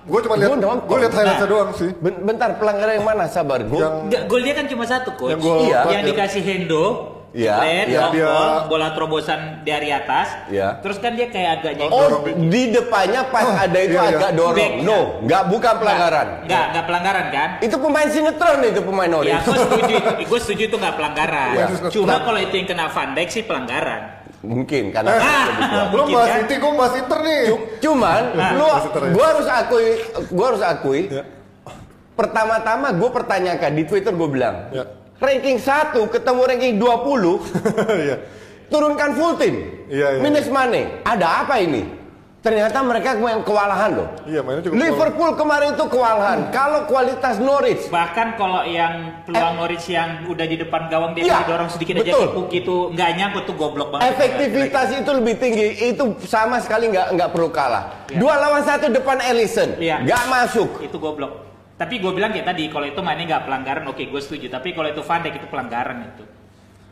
gue 0.03 0.21
cuma 0.21 0.35
lihat, 0.35 0.51
gue 0.59 0.99
lihat 0.99 1.13
highlightsnya 1.13 1.47
Nah. 1.47 1.51
doang 1.51 1.71
sih. 1.73 1.91
Ben- 1.97 2.23
Bentar, 2.23 2.55
pelanggaran 2.55 2.95
yang 2.97 3.07
mana? 3.07 3.27
Sabar, 3.27 3.63
gue. 3.63 3.75
Yang 3.77 3.95
Enggak, 4.05 4.23
gol 4.27 4.41
dia 4.41 4.55
kan 4.55 4.67
cuma 4.67 4.85
satu, 4.85 5.11
coach. 5.15 5.31
Yang 5.31 5.41
gol 5.41 5.59
Iya. 5.63 5.81
Yang 5.89 6.03
dikasih 6.09 6.43
Hendo, 6.43 6.85
Iya, 7.33 7.55
iya. 7.89 8.13
Dia- 8.13 8.69
bola 8.69 8.93
terobosan 8.93 9.65
dari 9.65 9.89
atas. 9.89 10.29
Iya. 10.47 10.85
Terus 10.85 10.99
kan 10.99 11.17
dia 11.17 11.27
kayak 11.27 11.65
agak 11.65 11.73
nyengir. 11.79 11.97
Oh, 11.97 12.21
di 12.29 12.63
depannya 12.69 13.25
pas 13.27 13.43
Oh, 13.43 13.57
ada 13.57 13.79
itu 13.81 13.97
iya, 13.97 14.05
iya. 14.05 14.19
agak 14.21 14.31
dorong. 14.37 14.59
Back. 14.59 14.73
No, 14.85 14.99
nggak 15.25 15.43
bukan 15.49 15.75
pelanggaran. 15.81 16.27
Enggak, 16.45 16.65
enggak 16.69 16.85
pelanggaran 16.85 17.27
kan? 17.33 17.49
Itu 17.59 17.77
pemain 17.81 18.07
sinetron 18.07 18.61
itu 18.63 18.81
pemain 18.85 19.09
Ya, 19.09 19.17
orange. 19.17 19.45
gue 19.45 19.57
setuju, 19.57 19.95
gue 20.29 20.39
setuju 20.45 20.63
itu 20.67 20.77
nggak 20.77 20.95
pelanggaran. 20.95 21.53
Iya. 21.55 21.67
Cuma 21.89 22.21
kalau 22.21 22.39
itu 22.39 22.55
yang 22.55 22.69
kena 22.69 22.87
Van 22.87 23.11
Dijk 23.15 23.29
sih 23.33 23.43
pelanggaran. 23.43 24.03
Mungkin 24.43 24.91
karena. 24.91 25.15
Belum 25.89 26.05
Mungkin 26.05 26.15
bahas 26.15 26.29
kan? 26.29 26.39
City, 26.43 26.55
gue 26.57 26.73
bahas 26.73 26.95
Inter 26.95 27.19
nih. 27.21 27.43
Cuman 27.79 28.23
lu 28.53 28.67
Masih 28.67 28.91
ter- 28.91 29.11
gua 29.11 29.27
harus 29.29 29.47
akui 29.49 29.89
gua 30.29 30.47
harus 30.49 30.63
akui 30.63 31.01
Ya. 31.09 31.25
pertama-tama 32.13 32.91
gue 32.91 33.09
pertanyakan 33.09 33.71
di 33.73 33.85
Twitter 33.85 34.13
gue 34.13 34.29
bilang 34.29 34.69
Ya. 34.71 34.85
ranking 35.17 35.57
1 35.57 35.95
ketemu 36.09 36.41
ranking 36.43 36.75
20 36.77 37.39
Iya. 37.99 38.17
turunkan 38.73 39.11
full 39.13 39.35
tim 39.37 39.55
Iya, 39.87 40.09
iya. 40.11 40.21
minus 40.21 40.47
money 40.47 40.91
ada 41.03 41.43
apa 41.43 41.57
ini 41.57 41.83
ternyata 42.43 42.83
mereka 42.83 43.15
yang 43.15 43.41
kewalahan 43.41 43.91
loh 43.95 44.09
Iya, 44.27 44.43
mainnya 44.43 44.67
juga 44.67 44.75
Liverpool 44.75 45.31
kemarin 45.33 45.79
itu 45.79 45.87
kewalahan 45.87 46.39
kalau 46.51 46.85
kualitas 46.85 47.39
Norwich 47.39 47.87
Bahkan 47.87 48.35
kalau 48.35 48.67
yang 48.67 49.23
peluang 49.23 49.55
Norwich 49.57 49.87
yang 49.87 50.27
udah 50.27 50.43
di 50.43 50.59
depan 50.59 50.91
gawang 50.91 51.15
dia 51.15 51.23
Iya, 51.23 51.47
didorong 51.47 51.71
sedikit 51.71 52.03
aja 52.03 52.11
betul. 52.11 52.23
kepuk 52.29 52.49
itu 52.51 52.75
nggak 52.93 53.11
nyangkut 53.15 53.45
tuh 53.47 53.55
goblok 53.55 53.89
banget. 53.89 54.11
efektivitas 54.11 54.87
itu 54.93 55.11
lebih 55.15 55.35
tinggi 55.39 55.67
itu 55.89 56.05
sama 56.27 56.59
sekali 56.59 56.91
nggak 56.91 57.15
nggak 57.15 57.31
perlu 57.31 57.49
kalah 57.49 58.03
dua 58.11 58.35
lawan 58.37 58.61
satu 58.61 58.91
depan 58.91 59.23
Ellison 59.23 59.79
Iya. 59.79 60.03
nggak 60.03 60.23
masuk 60.27 60.69
itu 60.83 60.99
goblok. 60.99 61.55
Tapi 61.73 61.99
gue 61.99 62.13
bilang 62.13 62.31
kayak 62.31 62.47
tadi 62.47 62.69
kalau 62.69 62.87
itu 62.87 63.01
mainnya 63.01 63.27
nggak 63.27 63.43
pelanggaran, 63.43 63.83
oke 63.89 63.99
gue 63.99 64.21
setuju. 64.23 64.47
Tapi 64.47 64.71
kalau 64.71 64.87
itu 64.87 65.03
Van 65.03 65.19
Dijk 65.19 65.35
itu 65.35 65.49
pelanggaran 65.51 65.99
itu. 66.05 66.23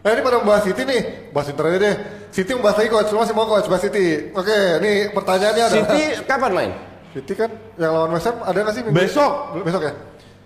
Nah 0.00 0.10
ini 0.10 0.20
pada 0.20 0.36
membahas 0.38 0.64
City 0.64 0.82
nih, 0.82 1.00
bahas 1.28 1.48
Inter 1.48 1.64
aja 1.66 1.78
deh. 1.78 1.94
City 2.30 2.50
membahas 2.56 2.76
lagi 2.80 2.88
coach, 2.88 3.10
lu 3.10 3.18
masih 3.20 3.34
mau 3.34 3.44
coach 3.44 3.66
bahas 3.66 3.82
City. 3.82 4.32
Oke, 4.32 4.58
ini 4.80 4.92
pertanyaannya 5.10 5.62
adalah 5.62 5.76
City 5.76 6.02
kapan 6.24 6.52
main 6.52 6.70
City 7.10 7.32
kan 7.34 7.50
yang 7.74 7.90
lawan 7.90 8.10
West 8.10 8.24
Ham 8.24 8.36
ada 8.40 8.58
nggak 8.60 8.74
sih? 8.74 8.82
minggu- 8.82 8.96
Besok. 8.96 9.32
Besok 9.60 9.82
ya. 9.82 9.92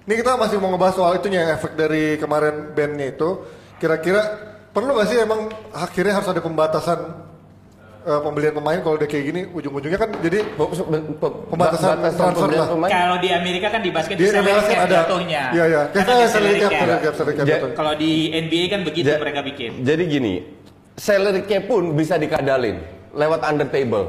Ini 0.05 0.15
kita 0.17 0.31
masih 0.35 0.57
mau 0.59 0.69
ngebahas 0.69 0.95
soal 0.95 1.13
itunya 1.17 1.49
efek 1.51 1.73
dari 1.75 2.17
kemarin 2.17 2.73
bandnya 2.73 3.13
itu. 3.13 3.41
Kira-kira 3.77 4.21
perlu 4.69 4.93
nggak 4.93 5.07
sih 5.07 5.17
emang 5.17 5.49
akhirnya 5.71 6.19
harus 6.19 6.29
ada 6.29 6.41
pembatasan 6.41 6.99
eh, 8.05 8.21
pembelian 8.21 8.53
pemain 8.53 8.79
kalau 8.79 8.95
udah 8.95 9.09
kayak 9.09 9.25
gini 9.25 9.41
ujung-ujungnya 9.49 9.97
kan 9.97 10.11
jadi 10.21 10.45
Pe- 10.47 10.69
pe- 10.69 10.87
pe- 11.15 11.35
Pembatasan 11.49 11.97
batasan 11.99 12.19
transfer 12.21 12.49
lah. 12.51 12.69
pemain. 12.69 12.91
Kalau 12.91 13.17
di 13.17 13.29
Amerika 13.31 13.67
kan 13.69 13.81
di 13.81 13.91
basket 13.91 14.15
di 14.15 14.27
salary 14.27 14.53
kan 14.53 14.65
cap 14.67 14.85
ada 14.85 14.97
jatuhnya. 15.01 15.43
Iya 15.51 15.65
iya. 15.65 15.83
Kita 15.89 16.13
salary 16.27 16.57
cap, 16.61 16.73
salary 17.15 17.35
cap. 17.39 17.61
Kalau 17.73 17.93
di 17.95 18.11
NBA 18.31 18.65
kan 18.69 18.81
begitu 18.83 19.09
Ja- 19.09 19.19
mereka 19.19 19.41
bikin. 19.41 19.71
Jadi 19.81 20.03
gini, 20.07 20.35
salary 20.95 21.43
cap 21.43 21.65
pun 21.65 21.97
bisa 21.97 22.15
dikadalin 22.15 22.77
lewat 23.11 23.41
under 23.43 23.67
table. 23.67 24.05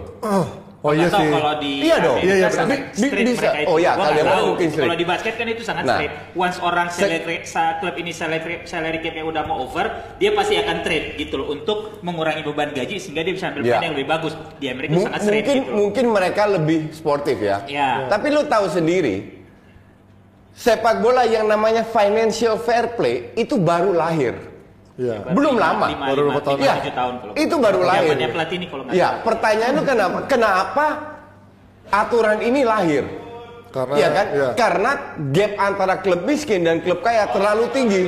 Oh 0.85 0.93
iya 0.93 1.09
sih. 1.09 1.27
Kalau 1.27 1.53
di 1.57 1.71
Iya 1.81 1.97
dong. 1.97 2.17
Iya, 2.21 2.33
iya, 2.37 2.47
sangat. 2.47 2.77
Bi- 2.77 2.85
straight 2.93 3.25
bisa. 3.25 3.41
mereka 3.41 3.57
itu. 3.57 3.67
Oh 3.67 3.77
iya, 3.77 3.91
Gua 3.91 3.97
nggak 3.97 4.11
kalian 4.13 4.25
tahu. 4.29 4.45
mungkin 4.45 4.67
straight. 4.69 4.85
Kalau 4.85 4.95
di 4.95 5.05
basket 5.05 5.33
kan 5.33 5.47
itu 5.49 5.63
sangat 5.65 5.83
Nah. 5.83 5.95
straight. 5.97 6.13
Once 6.37 6.57
orang 6.61 6.87
Se- 6.87 6.99
salary, 7.01 7.37
sa- 7.43 7.75
klub 7.75 7.95
ini 7.95 8.11
salary, 8.11 8.55
salary 8.63 8.99
cap 8.99 9.13
yang 9.15 9.25
udah 9.25 9.43
mau 9.43 9.57
over, 9.59 9.85
dia 10.15 10.29
pasti 10.31 10.53
akan 10.55 10.77
trade 10.79 11.07
gitu 11.17 11.33
loh 11.35 11.47
untuk 11.49 11.77
mengurangi 11.99 12.45
beban 12.45 12.69
gaji 12.69 12.95
sehingga 12.95 13.21
dia 13.21 13.33
bisa 13.33 13.49
ambil 13.49 13.61
Iya. 13.61 13.69
pemain 13.71 13.83
yang 13.83 13.95
lebih 13.95 14.07
bagus. 14.07 14.33
Di 14.55 14.67
Amerika 14.67 14.93
Mu- 14.93 15.03
sangat 15.03 15.19
straight 15.19 15.41
mungkin 15.41 15.57
gitu. 15.57 15.65
loh. 15.65 15.77
mungkin 15.81 16.05
mereka 16.11 16.41
lebih 16.47 16.79
sportif 16.91 17.37
ya. 17.39 17.57
Iya. 17.65 17.89
Tapi 18.05 18.27
lu 18.29 18.41
tahu 18.45 18.65
sendiri, 18.67 19.15
sepak 20.53 20.95
bola 20.99 21.25
yang 21.25 21.45
namanya 21.45 21.81
financial 21.83 22.55
fair 22.57 22.93
play 22.93 23.33
itu 23.33 23.57
baru 23.57 23.89
lahir. 23.89 24.37
Iya. 24.95 25.27
Belum 25.27 25.59
lama. 25.59 25.91
Lima, 25.91 26.05
Baru 26.07 26.21
lima, 26.23 26.31
beberapa 26.31 26.41
tahun. 26.41 26.57
lima, 26.57 26.73
tujuh 26.73 26.93
tahun 26.95 27.13
kalau. 27.19 27.33
Itu 27.35 27.55
baru 27.59 27.79
lahir. 27.83 28.15
Platini 28.31 28.65
kalau 28.71 28.83
Ya, 28.89 29.09
pertanyaan 29.21 29.71
lu 29.75 29.83
kenapa? 29.83 30.17
Kenapa 30.25 30.85
aturan 31.91 32.39
ini 32.39 32.63
lahir? 32.63 33.03
Karena 33.69 33.93
Iya 33.93 34.07
kan? 34.09 34.25
iya. 34.31 34.49
Karena 34.55 34.91
gap 35.35 35.51
antara 35.59 35.95
klub 35.99 36.21
miskin 36.23 36.63
dan 36.63 36.79
klub 36.79 37.03
kaya 37.03 37.27
terlalu 37.27 37.67
tinggi. 37.69 38.03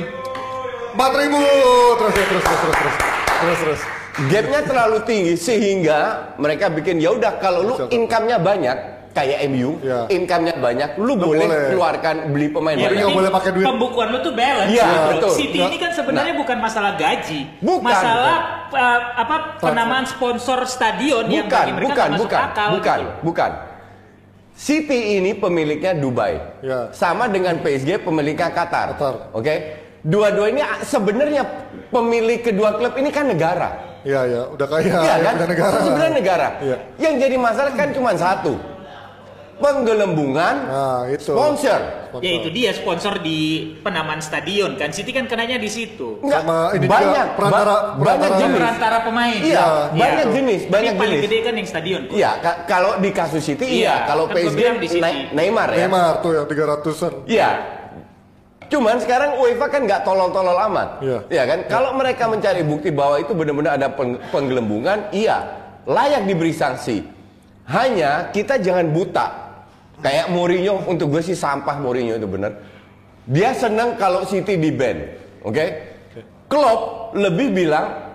4000 0.96 2.00
terus 2.00 2.14
ya, 2.16 2.24
terus 2.26 2.42
terus 2.42 2.58
terus 2.58 2.74
terus. 2.74 2.96
Terus 3.38 3.58
terus. 3.60 3.80
Gapnya 4.18 4.60
terlalu 4.66 4.98
tinggi 5.06 5.34
sehingga 5.36 5.98
mereka 6.34 6.66
bikin 6.68 6.98
ya 6.98 7.14
udah 7.14 7.38
kalau 7.38 7.62
lu 7.62 7.74
income-nya 7.86 8.40
banyak 8.40 8.76
kayak 9.18 9.38
MU, 9.50 9.70
Iya. 9.82 10.06
income-nya 10.08 10.54
banyak, 10.56 10.90
lu, 10.96 11.04
Lu 11.04 11.14
boleh, 11.18 11.42
boleh. 11.44 11.68
keluarkan 11.74 12.14
beli 12.30 12.48
pemain 12.48 12.78
Ya, 12.78 12.86
banyak. 12.86 13.10
boleh 13.10 13.30
pakai 13.34 13.50
duit. 13.50 13.66
Pembukuan 13.66 14.08
lu 14.14 14.18
tuh 14.22 14.32
balance. 14.32 14.70
Iya, 14.70 14.86
gitu. 14.86 15.08
betul. 15.10 15.30
City 15.34 15.58
Nah, 15.58 15.66
ini 15.66 15.76
kan 15.76 15.90
sebenarnya 15.90 16.34
bukan 16.34 16.58
masalah 16.58 16.92
gaji, 16.94 17.40
Bukan. 17.58 17.82
masalah 17.82 18.36
uh, 18.70 19.00
apa 19.18 19.36
penamaan 19.58 20.06
sponsor 20.06 20.62
stadion 20.64 21.26
yang 21.26 21.50
Bukan, 21.50 21.58
bagi 21.58 21.72
mereka 21.74 21.90
bukan, 21.90 22.08
masuk 22.14 22.22
bukan, 22.24 22.42
akal. 22.44 22.68
bukan, 22.72 22.98
gitu. 23.00 23.12
bukan. 23.26 23.50
City 24.54 24.98
ini 25.16 25.34
pemiliknya 25.34 25.94
Dubai, 25.94 26.34
Ya. 26.60 26.90
sama 26.90 27.26
dengan 27.26 27.58
PSG 27.58 27.98
pemiliknya 27.98 28.50
Qatar. 28.50 28.94
Qatar. 28.94 29.30
Oke, 29.30 29.54
dua-dua 30.02 30.50
ini 30.50 30.62
sebenarnya 30.82 31.42
pemilik 31.88 32.42
kedua 32.42 32.74
klub 32.74 32.94
ini 32.94 33.10
kan 33.10 33.26
negara. 33.26 33.70
Iya 34.02 34.20
iya, 34.24 34.42
udah 34.48 34.66
kaya, 34.66 34.82
Iya 34.88 35.14
kan? 35.20 35.32
udah 35.36 35.48
negara. 35.48 35.74
Sebenarnya 35.80 36.14
negara. 36.14 36.48
Iya. 36.58 36.76
Yang 36.96 37.14
jadi 37.18 37.36
masalah 37.36 37.72
kan 37.74 37.88
cuma 37.90 38.10
satu. 38.14 38.54
Penggelembungan 39.58 40.54
Nah, 40.64 41.02
itu. 41.06 41.34
sponsor. 41.34 41.80
Ya 42.18 42.32
itu 42.32 42.48
dia 42.48 42.70
sponsor 42.70 43.18
di 43.18 43.38
penamaan 43.78 44.18
stadion 44.18 44.74
kan. 44.74 44.88
City 44.88 45.10
kan 45.10 45.26
kenanya 45.26 45.54
di 45.54 45.66
situ. 45.66 46.22
Enggak, 46.22 46.40
Sama 46.40 46.58
ini 46.72 46.84
juga 46.84 46.94
banyak, 46.94 47.26
perantara- 47.34 47.82
ba- 47.92 47.98
banyak 48.00 48.30
jenis. 48.38 48.56
Perantara 48.56 48.98
pemain. 49.02 49.36
Iya, 49.36 49.66
banyak 49.92 50.24
tuh. 50.24 50.32
jenis, 50.32 50.60
Tapi 50.60 50.72
banyak 50.72 50.92
paling 50.94 51.10
jenis. 51.12 51.24
gede 51.24 51.38
kan 51.40 51.54
yang 51.54 51.68
stadion. 51.68 52.00
kok. 52.06 52.14
Iya, 52.14 52.30
ka- 52.38 52.58
kalau 52.64 52.90
di 52.96 53.10
kasus 53.10 53.42
City 53.42 53.64
iya, 53.64 53.74
Iya, 53.76 53.94
kalau 54.06 54.24
kan 54.24 54.34
PSG 54.36 54.58
di. 54.78 54.88
Ne- 54.96 55.26
Neymar 55.32 55.68
ya. 55.68 55.78
Neymar 55.84 56.12
tuh 56.20 56.32
yang 56.32 56.46
300-an. 56.46 57.12
Iya. 57.26 57.50
Cuman 58.68 59.00
sekarang 59.00 59.40
UEFA 59.40 59.66
kan 59.66 59.80
nggak 59.82 60.04
tolol-tolol 60.04 60.58
amat. 60.68 60.88
Iya. 61.00 61.42
kan? 61.46 61.58
Kalau 61.66 61.90
mereka 61.92 62.28
mencari 62.28 62.60
bukti 62.62 62.88
bahwa 62.88 63.16
itu 63.16 63.32
benar-benar 63.32 63.74
ada 63.74 63.88
peng- 63.88 64.20
penggelembungan, 64.28 65.08
iya, 65.10 65.40
layak 65.82 66.24
diberi 66.24 66.52
sanksi. 66.52 67.00
Hanya 67.64 68.28
kita 68.30 68.56
jangan 68.56 68.88
buta. 68.88 69.47
Kayak 69.98 70.30
Mourinho 70.30 70.86
untuk 70.86 71.10
gue 71.10 71.22
sih 71.22 71.34
sampah 71.34 71.76
Mourinho 71.82 72.14
itu 72.14 72.28
benar. 72.30 72.54
Dia 73.28 73.52
senang 73.52 73.98
kalau 73.98 74.24
City 74.24 74.56
di 74.56 74.70
ban, 74.72 74.96
oke? 75.44 75.64
Klopp 76.48 77.12
lebih 77.12 77.52
bilang 77.52 78.08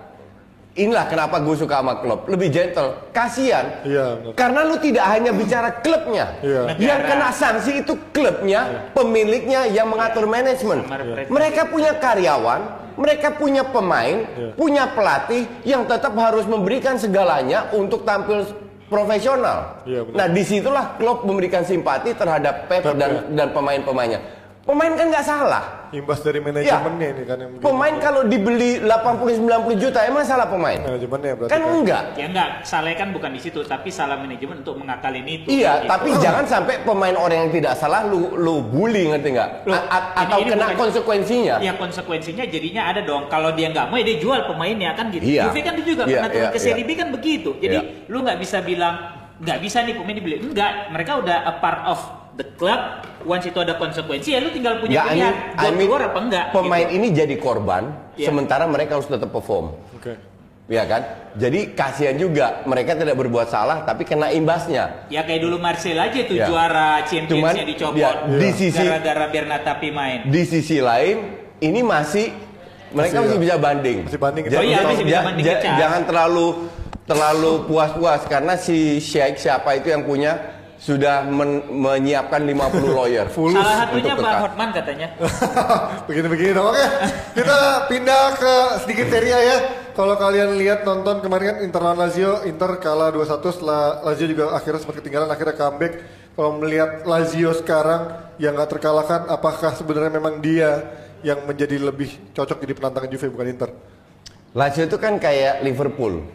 Inilah 0.74 1.06
kenapa 1.06 1.38
gue 1.38 1.54
suka 1.54 1.86
sama 1.86 2.02
Klopp, 2.02 2.26
lebih 2.26 2.50
gentle. 2.50 2.98
Kasian, 3.14 3.86
Iya, 3.86 4.34
karena 4.34 4.66
lu 4.66 4.82
tidak 4.82 5.06
hanya 5.06 5.30
bicara 5.30 5.70
klubnya, 5.86 6.34
Iya. 6.42 6.74
yang 6.82 7.06
kena 7.06 7.30
sanksi 7.30 7.86
itu 7.86 7.94
klubnya, 8.10 8.90
pemiliknya 8.98 9.70
yang 9.70 9.86
mengatur 9.94 10.26
manajemen. 10.26 10.82
Representasi. 10.82 11.30
Mereka 11.30 11.62
punya 11.70 11.94
karyawan, 11.94 12.62
mereka 12.98 13.38
punya 13.38 13.62
pemain, 13.70 14.26
Iya. 14.26 14.50
punya 14.58 14.84
pelatih 14.98 15.46
yang 15.62 15.86
tetap 15.86 16.18
harus 16.18 16.50
memberikan 16.50 16.98
segalanya 16.98 17.70
untuk 17.70 18.02
tampil 18.02 18.42
profesional. 18.94 19.82
Iya, 19.90 20.06
benar. 20.06 20.16
nah 20.22 20.28
di 20.30 20.44
situlah 20.46 20.86
klub 21.02 21.26
memberikan 21.26 21.66
simpati 21.66 22.14
terhadap 22.14 22.70
Pep, 22.70 22.86
Pep, 22.86 22.94
dan 22.94 23.12
ya. 23.12 23.22
dan 23.34 23.48
pemain-pemainnya. 23.50 24.22
Pemain 24.64 24.96
kan 24.96 25.12
nggak 25.12 25.28
salah. 25.28 25.92
Imbas 25.92 26.24
dari 26.24 26.40
Ya, 26.40 26.48
manajemennya 26.80 27.08
ini 27.12 27.24
kan 27.28 27.36
yang 27.36 27.52
pemain 27.60 28.00
kalau 28.00 28.24
dibeli 28.24 28.80
80-90 28.80 29.44
juta 29.76 30.00
emang 30.02 30.24
salah 30.24 30.48
pemain? 30.48 30.80
manajemennya 30.80 31.36
berarti 31.36 31.52
Kan 31.52 31.62
enggak. 31.68 32.04
Ya 32.16 32.26
enggak, 32.26 32.50
salahnya 32.64 32.98
kan 32.98 33.10
bukan 33.12 33.30
di 33.30 33.44
situ, 33.44 33.60
tapi 33.62 33.92
salah 33.92 34.16
manajemen 34.16 34.64
untuk 34.64 34.80
mengakalin 34.80 35.28
itu. 35.28 35.52
Iya, 35.52 35.84
Gitu. 35.84 35.92
tapi 35.92 36.10
jangan 36.24 36.48
sampai 36.48 36.80
pemain 36.80 37.12
orang 37.14 37.46
yang 37.46 37.52
tidak 37.52 37.76
salah 37.76 38.08
lu 38.08 38.34
lu 38.34 38.64
bully 38.64 39.12
ngerti 39.12 39.36
nggak? 39.36 39.50
Ini- 39.68 39.84
atau 40.16 40.38
ini 40.40 40.50
kena 40.50 40.66
bukan- 40.66 40.80
konsekuensinya. 40.80 41.56
Ya 41.60 41.74
konsekuensinya 41.76 42.44
jadinya 42.48 42.82
ada 42.88 43.04
dong. 43.04 43.28
Kalau 43.28 43.52
dia 43.52 43.68
nggak 43.68 43.86
mau, 43.86 44.00
ya 44.00 44.06
dia 44.06 44.18
jual 44.18 44.48
pemainnya 44.48 44.96
kan 44.96 45.12
gitu. 45.12 45.28
Iya. 45.28 45.44
Juve 45.46 45.60
kan 45.60 45.76
juga 45.78 46.04
Iya, 46.04 46.18
pernah 46.18 46.30
turun 46.32 46.48
iya, 46.48 46.56
ke 46.56 46.60
Serie 46.64 46.80
iya. 46.80 46.88
B 46.88 46.92
kan 46.96 47.10
begitu. 47.12 47.52
Jadi 47.60 47.78
Iya. 47.78 48.08
lu 48.08 48.24
nggak 48.24 48.40
bisa 48.40 48.64
bilang 48.64 48.96
nggak 49.38 49.60
bisa 49.60 49.84
nih 49.84 49.94
pemain 49.94 50.16
dibeli. 50.16 50.40
Enggak, 50.40 50.72
mereka 50.90 51.20
udah 51.20 51.38
a 51.44 51.54
part 51.60 51.84
of 51.86 52.00
the 52.34 52.48
club. 52.56 52.80
Once 53.24 53.46
itu 53.46 53.58
ada 53.58 53.74
konsekuensi, 53.74 54.30
ya 54.30 54.40
lu 54.40 54.50
tinggal 54.50 54.78
punya 54.78 54.94
Nggak, 54.94 55.06
I 55.06 55.10
pilihan. 55.10 55.24
mean- 55.26 55.40
Gua 55.54 55.64
I 55.64 55.70
mean, 55.70 55.88
keluar 55.88 56.02
apa 56.04 56.20
enggak? 56.20 56.46
Pemain 56.52 56.86
gitu. 56.86 56.96
ini 56.96 57.08
jadi 57.10 57.36
korban, 57.38 57.84
Iya. 58.14 58.28
sementara 58.28 58.64
mereka 58.66 58.92
harus 58.94 59.08
tetap 59.08 59.30
perform. 59.30 59.66
Oke. 59.94 60.14
Ya 60.66 60.84
kan? 60.84 61.02
Jadi 61.36 61.76
kasihan 61.76 62.16
juga 62.16 62.64
mereka 62.64 62.96
tidak 62.96 63.14
berbuat 63.14 63.48
salah 63.48 63.84
tapi 63.84 64.04
kena 64.04 64.32
imbasnya. 64.32 65.08
Ya 65.08 65.22
kayak 65.22 65.44
dulu 65.44 65.60
Marcel 65.60 65.96
aja 65.96 66.20
tuh 66.24 66.34
Ya. 66.34 66.48
juara 66.48 67.04
Championsnya 67.04 67.28
Cuman, 67.60 67.68
dicopot 67.68 68.00
ya, 68.00 68.12
di 68.32 68.50
sisi- 68.54 68.80
gara-gara 68.80 69.26
Bernatapi 69.28 69.90
main. 69.92 70.20
Di 70.26 70.44
sisi 70.44 70.80
lain, 70.80 71.18
ini 71.60 71.84
masih 71.84 72.32
mereka 72.90 73.20
Masih, 73.20 73.20
masih, 73.20 73.36
ya. 73.36 73.44
bisa 73.44 73.56
banding. 73.58 73.98
Masih 74.08 74.20
banding, 74.22 74.44
Ja- 74.46 74.56
Oh 74.56 74.64
iya, 74.64 74.80
masih 74.82 75.04
bisa 75.04 75.20
banding. 75.22 75.46
Jangan 75.76 76.02
terlalu 76.06 76.48
terlalu 77.04 77.52
puas-puas 77.68 78.24
karena 78.24 78.56
si 78.56 78.98
Sheikh 78.98 79.36
siapa 79.36 79.76
itu 79.76 79.92
yang 79.92 80.08
punya 80.08 80.53
sudah 80.84 81.24
men- 81.24 81.64
menyiapkan 81.72 82.44
50 82.44 82.84
lawyer. 83.00 83.26
Fulus 83.32 83.56
Salah 83.56 83.88
satunya 83.88 84.14
Pak. 84.20 84.36
Hotman 84.44 84.70
katanya. 84.76 85.08
Begini-begini 86.12 86.52
dong. 86.52 86.76
Oke, 86.76 86.86
kita 87.40 87.60
pindah 87.88 88.24
ke 88.36 88.54
sedikit 88.84 89.08
Serie 89.08 89.32
A 89.32 89.40
ya. 89.40 89.58
Kalau 89.94 90.18
kalian 90.20 90.60
lihat 90.60 90.84
nonton 90.84 91.22
kemarin 91.24 91.56
kan 91.56 91.58
Inter 91.64 91.82
lawan 91.86 92.04
Lazio, 92.04 92.44
Inter 92.44 92.82
kalah 92.82 93.14
2-1 93.14 93.46
setelah 93.56 94.02
Lazio 94.04 94.26
juga 94.28 94.52
akhirnya 94.52 94.82
sempat 94.82 95.00
ketinggalan, 95.00 95.30
akhirnya 95.32 95.56
comeback. 95.56 95.94
Kalau 96.34 96.52
melihat 96.58 97.06
Lazio 97.06 97.54
sekarang 97.54 98.02
yang 98.42 98.58
nggak 98.58 98.74
terkalahkan, 98.74 99.30
apakah 99.30 99.72
sebenarnya 99.78 100.12
memang 100.18 100.42
dia 100.42 100.82
yang 101.22 101.46
menjadi 101.46 101.80
lebih 101.80 102.10
cocok 102.36 102.58
jadi 102.60 102.74
penantang 102.76 103.06
Juve 103.08 103.32
bukan 103.32 103.48
Inter? 103.48 103.70
Lazio 104.52 104.84
itu 104.84 104.98
kan 104.98 105.16
kayak 105.22 105.62
Liverpool. 105.64 106.26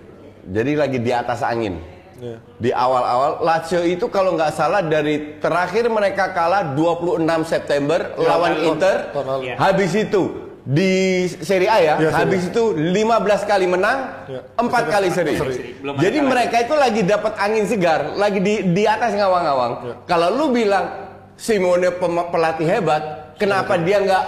Jadi 0.48 0.72
lagi 0.78 0.98
di 1.02 1.12
atas 1.12 1.42
angin. 1.44 1.97
Ya. 2.18 2.36
Di 2.58 2.70
awal-awal 2.70 3.40
Lazio 3.40 3.80
itu 3.80 4.06
kalau 4.06 4.34
nggak 4.34 4.50
salah 4.50 4.82
dari 4.82 5.38
terakhir 5.38 5.86
mereka 5.86 6.30
kalah 6.30 6.74
26 6.74 7.22
September 7.42 8.12
Ya, 8.12 8.26
lawan 8.26 8.52
tahun- 8.52 8.66
Inter. 8.68 8.96
lalu. 9.14 9.42
Ya. 9.44 9.54
Habis 9.56 9.92
itu 9.94 10.22
di 10.60 10.92
Serie 11.40 11.64
A 11.66 11.78
ya, 11.78 11.94
Ya, 11.96 12.10
habis 12.12 12.44
itu 12.44 12.62
15 12.74 13.40
kali 13.42 13.64
menang, 13.64 14.28
Ya. 14.28 14.44
4 14.52 14.84
kali 14.86 15.08
seri. 15.08 15.32
Seri. 15.34 15.78
Jadi 15.80 16.18
kalah. 16.18 16.28
mereka 16.28 16.56
itu 16.60 16.74
lagi 16.74 17.00
dapat 17.02 17.32
angin 17.38 17.64
segar, 17.64 18.00
lagi 18.14 18.38
di 18.38 18.54
di 18.68 18.84
atas 18.84 19.14
ngawang-ngawang. 19.14 19.72
Ya. 19.80 19.94
Kalau 20.04 20.28
lu 20.28 20.52
bilang 20.52 21.08
Simone 21.34 21.88
pelatih 22.28 22.66
hebat, 22.66 23.02
kenapa 23.38 23.78
dia 23.78 24.02
nggak 24.02 24.24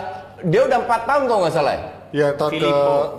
dia 0.46 0.64
udah 0.64 0.78
4 0.80 1.00
tahun 1.04 1.22
kalau 1.26 1.40
nggak 1.42 1.52
salah 1.52 1.74
ya? 1.74 1.84
Ya, 2.10 2.34
tahun 2.34 2.58
ke 2.58 2.66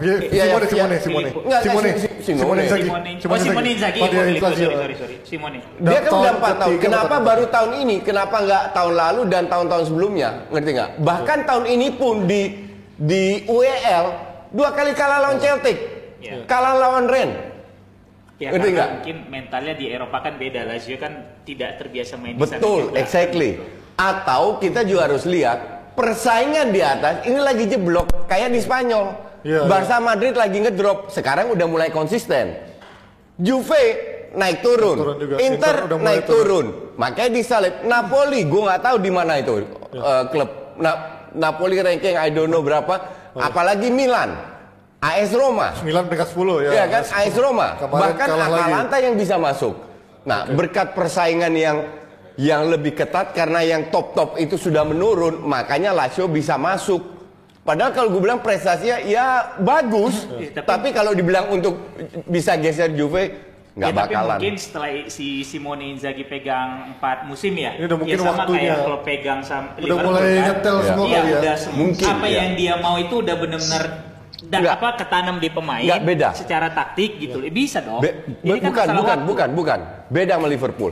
ya, 0.03 0.15
Iya, 0.19 0.43
Simone, 0.51 0.65
iya, 0.67 0.67
Simone, 0.67 0.91
iya, 0.91 0.99
Simone, 0.99 1.29
Simone, 1.63 1.89
Simone. 2.19 2.61
Simone. 2.67 3.11
Simone. 3.23 3.39
Simone 3.39 3.67
Inzaghi. 3.71 3.99
Oh, 4.03 4.07
sorry, 4.11 4.33
sorry, 4.35 4.95
sorry. 4.99 5.15
Simone. 5.23 5.57
Dia 5.79 5.99
kan 6.03 6.11
udah 6.11 6.33
4 6.35 6.59
tahun. 6.59 6.73
Kenapa 6.83 7.15
baru 7.23 7.45
tahun 7.47 7.71
ini? 7.87 7.95
Kenapa 8.03 8.35
nggak 8.43 8.63
tahun 8.75 8.93
lalu 8.99 9.21
dan 9.31 9.43
tahun-tahun 9.47 9.83
sebelumnya? 9.87 10.29
Ngerti 10.51 10.69
nggak? 10.75 10.89
Bahkan 11.07 11.39
tahun 11.47 11.65
ini 11.71 11.87
pun 11.95 12.27
di 12.27 12.41
di 12.99 13.47
UEL 13.47 14.05
dua 14.51 14.69
kali 14.75 14.91
kalah 14.91 15.23
lawan 15.23 15.39
Celtic, 15.39 15.77
Iya. 16.19 16.43
kalah 16.43 16.75
lawan 16.75 17.07
Rennes. 17.07 17.47
Ya 18.37 18.51
Ngerti 18.51 18.69
karena 18.69 18.75
nggak? 18.75 18.89
mungkin 18.99 19.17
mentalnya 19.31 19.73
di 19.73 19.85
Eropa 19.87 20.17
kan 20.19 20.33
beda. 20.35 20.61
Lazio 20.67 20.97
kan 20.99 21.13
tidak 21.47 21.79
terbiasa 21.79 22.19
main 22.19 22.35
di 22.35 22.41
sana 22.43 22.59
Betul, 22.59 22.81
exactly. 22.93 23.55
Atau 23.95 24.59
kita 24.59 24.83
juga 24.83 25.07
harus 25.07 25.23
lihat 25.23 25.80
persaingan 26.01 26.73
di 26.73 26.81
atas 26.81 27.21
ini 27.29 27.37
lagi 27.37 27.69
jeblok 27.69 28.25
kayak 28.25 28.49
di 28.49 28.57
Spanyol. 28.57 29.29
Iya, 29.41 29.65
Barca 29.65 29.97
Madrid 29.97 30.33
lagi 30.37 30.61
ngedrop, 30.61 31.09
sekarang 31.09 31.53
udah 31.53 31.65
mulai 31.65 31.89
konsisten. 31.89 32.57
Juve 33.41 33.83
naik 34.37 34.61
turun, 34.61 34.97
turun 34.97 35.17
juga. 35.17 35.35
Inter, 35.41 35.49
Inter 35.49 35.75
udah 35.89 35.97
mulai 35.97 36.09
naik 36.17 36.23
turun. 36.25 36.65
Makanya 36.97 37.31
disalip. 37.33 37.73
Napoli, 37.81 38.45
gue 38.45 38.61
nggak 38.61 38.81
tahu 38.81 38.97
di 39.01 39.11
mana 39.13 39.41
itu 39.41 39.65
eh, 39.93 40.23
klub. 40.29 40.49
Na- 40.77 41.29
Napoli 41.31 41.81
ranking 41.81 42.17
I 42.17 42.29
don't 42.29 42.53
know 42.53 42.61
berapa. 42.61 42.91
Apalagi 43.33 43.89
Milan, 43.89 44.35
AS 45.01 45.33
Roma. 45.33 45.73
Milan 45.81 46.05
peringkat 46.05 46.29
10 46.37 46.65
ya. 46.67 46.69
Ya 46.69 46.85
kan 46.85 47.01
AS 47.01 47.35
Roma, 47.39 47.67
Kemarin 47.81 47.97
bahkan 47.97 48.27
lagi. 48.29 48.61
Atalanta 48.61 48.97
yang 49.01 49.15
bisa 49.17 49.35
masuk. 49.41 49.73
Nah, 50.21 50.45
berkat 50.53 50.93
persaingan 50.93 51.53
yang 51.57 51.77
yang 52.41 52.65
lebih 52.67 52.97
ketat 52.97 53.31
karena 53.31 53.61
yang 53.61 53.87
top-top 53.87 54.33
itu 54.35 54.57
sudah 54.57 54.81
menurun, 54.81 55.45
makanya 55.45 55.93
Lazio 55.93 56.25
bisa 56.25 56.57
masuk. 56.57 57.21
Padahal 57.61 57.93
kalau 57.93 58.09
gue 58.09 58.17
bilang 58.19 58.41
prestasinya 58.41 58.97
ya 58.99 59.25
bagus, 59.55 60.25
Iya, 60.33 60.49
tapi- 60.55 60.65
tapi 60.65 60.87
kalau 60.89 61.13
dibilang 61.13 61.53
untuk 61.53 61.93
bisa 62.25 62.57
geser 62.57 62.89
Juve 62.91 63.53
nggak 63.71 63.87
Ya, 63.87 63.93
tapi 63.93 64.11
bakalan. 64.11 64.35
mungkin 64.35 64.55
setelah 64.57 64.89
si 65.07 65.27
Simone 65.45 65.93
Inzaghi 65.93 66.25
pegang 66.25 66.97
4 66.97 67.23
musim 67.23 67.53
ya. 67.53 67.71
Ini 67.71 67.85
udah 67.85 67.97
mungkin 68.01 68.11
ya 68.11 68.19
sama 68.19 68.33
waktunya. 68.41 68.59
kayak 68.59 68.77
kalau 68.81 68.99
pegang 68.99 69.39
sama 69.41 69.67
Udah 69.77 69.97
mulai 70.01 70.23
nyetel 70.41 70.77
semua 70.81 71.05
Iya, 71.05 71.15
kali 71.15 71.29
ya. 71.29 71.37
udah 71.39 71.55
sem- 71.55 71.75
Mungkin, 71.77 72.07
apa 72.09 72.25
iya. 72.25 72.35
yang 72.35 72.49
dia 72.57 72.73
mau 72.75 72.95
itu 72.97 73.15
udah 73.15 73.35
benar-benar 73.37 73.83
da- 74.43 74.59
Nggak. 74.59 74.73
apa 74.75 74.87
ketanam 74.97 75.35
di 75.37 75.47
pemain 75.47 75.85
Nggak, 75.85 76.01
beda. 76.03 76.29
secara 76.33 76.67
taktik 76.67 77.11
gitu. 77.15 77.37
Bisa 77.47 77.79
dong. 77.79 78.01
Be- 78.01 78.17
Ini 78.41 78.57
kan 78.59 78.65
bukan, 78.65 78.87
bukan, 78.91 79.17
waktu. 79.21 79.29
bukan, 79.29 79.49
bukan. 79.53 79.79
Beda 80.09 80.33
sama 80.35 80.47
Liverpool. 80.49 80.91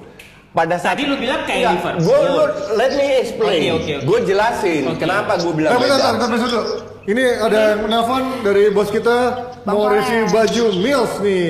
Pada 0.49 0.75
saat 0.75 0.97
Tadi 0.97 1.05
lu 1.05 1.15
bilang 1.15 1.45
kayak 1.45 1.61
Nggak, 1.61 1.73
Liverpool. 1.77 2.03
Gue, 2.03 2.19
gue- 2.25 2.51
let 2.73 2.91
me 2.97 3.05
explain. 3.17 3.59
Oke, 3.61 3.69
oke, 3.69 3.91
oke. 3.93 4.05
Gue 4.05 4.19
jelasin 4.25 4.81
Oke. 4.87 4.97
kenapa 4.97 5.37
gue 5.37 5.53
bilang 5.53 5.71
Tapi 5.71 5.83
bentar, 5.85 5.97
beda. 5.99 6.11
bentar, 6.11 6.27
bentar 6.27 6.49
dulu. 6.49 6.61
Ini 7.05 7.23
ada 7.39 7.59
yang 7.67 7.79
menelpon 7.83 8.23
dari 8.41 8.63
bos 8.69 8.89
kita 8.89 9.17
mau 9.63 9.81
Bang 9.83 9.93
review 9.95 10.21
baju 10.27 10.63
Mills 10.75 11.13
nih. 11.19 11.49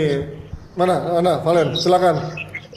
Mana? 0.76 0.95
Mana? 1.14 1.34
Valen, 1.39 1.68
silakan. 1.76 2.16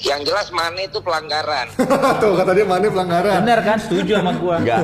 Yang 0.03 0.21
jelas 0.29 0.49
Mane 0.51 0.91
itu 0.91 0.99
pelanggaran. 0.99 1.71
Tuh 2.23 2.35
kata 2.35 2.51
dia 2.53 2.67
mana 2.67 2.91
pelanggaran. 2.91 3.39
Bener 3.47 3.61
kan? 3.63 3.79
Setuju 3.79 4.19
sama 4.19 4.35
gua. 4.35 4.59
Enggak. 4.59 4.83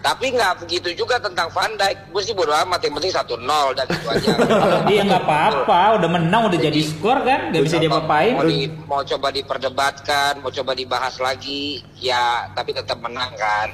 Tapi 0.00 0.32
nggak 0.32 0.64
begitu 0.64 0.88
juga 0.96 1.20
tentang 1.20 1.52
Van 1.52 1.68
Dijk. 1.76 2.08
Gue 2.08 2.22
sih 2.24 2.32
bodo 2.32 2.56
amat. 2.56 2.80
Yang 2.80 2.94
penting 2.96 3.12
1-0 3.12 3.76
dan 3.76 3.86
itu 3.86 4.06
aja. 4.08 4.30
Dia 4.88 5.00
nggak 5.04 5.22
apa-apa, 5.22 5.80
udah 6.00 6.08
menang, 6.08 6.42
udah 6.48 6.58
jadi 6.58 6.80
skor 6.80 7.20
kan, 7.20 7.52
nggak 7.52 7.62
bisa 7.62 7.76
dia 7.76 7.88
Mau, 7.88 8.00
apain. 8.00 8.32
di- 8.44 8.68
mau 8.84 9.00
coba 9.00 9.28
diperdebatkan, 9.28 10.40
mau 10.40 10.48
coba 10.48 10.72
dibahas 10.72 11.16
lagi, 11.18 11.84
ya 11.96 12.48
tapi 12.52 12.72
tetap 12.72 13.00
menang 13.00 13.32
kan. 13.36 13.68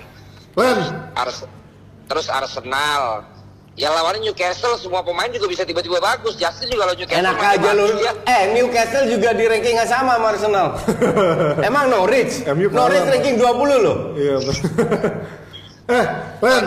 Len, 0.59 0.79
Ars 1.15 1.47
terus 2.07 2.27
Arsenal. 2.27 3.23
Ya 3.79 3.89
lawannya 3.89 4.27
Newcastle 4.29 4.75
semua 4.77 5.01
pemain 5.01 5.31
juga 5.31 5.47
bisa 5.47 5.63
tiba-tiba 5.63 6.03
bagus. 6.03 6.35
Justin 6.35 6.69
juga 6.75 6.91
kalau 6.91 6.95
Newcastle 6.99 7.23
Enak 7.23 7.39
aja 7.39 7.71
lu. 7.73 7.87
ya. 8.03 8.13
Eh, 8.27 8.43
Newcastle 8.53 9.07
juga 9.07 9.31
di 9.33 9.45
ranking 9.47 9.79
nggak 9.79 9.89
sama 9.89 10.19
sama 10.19 10.27
Arsenal. 10.35 10.67
Emang 11.69 11.87
Norwich? 11.89 12.45
Norwich 12.45 13.07
ranking 13.09 13.37
20 13.39 13.87
loh. 13.87 13.97
iya. 14.19 14.37
eh, 15.97 16.05
Len, 16.43 16.65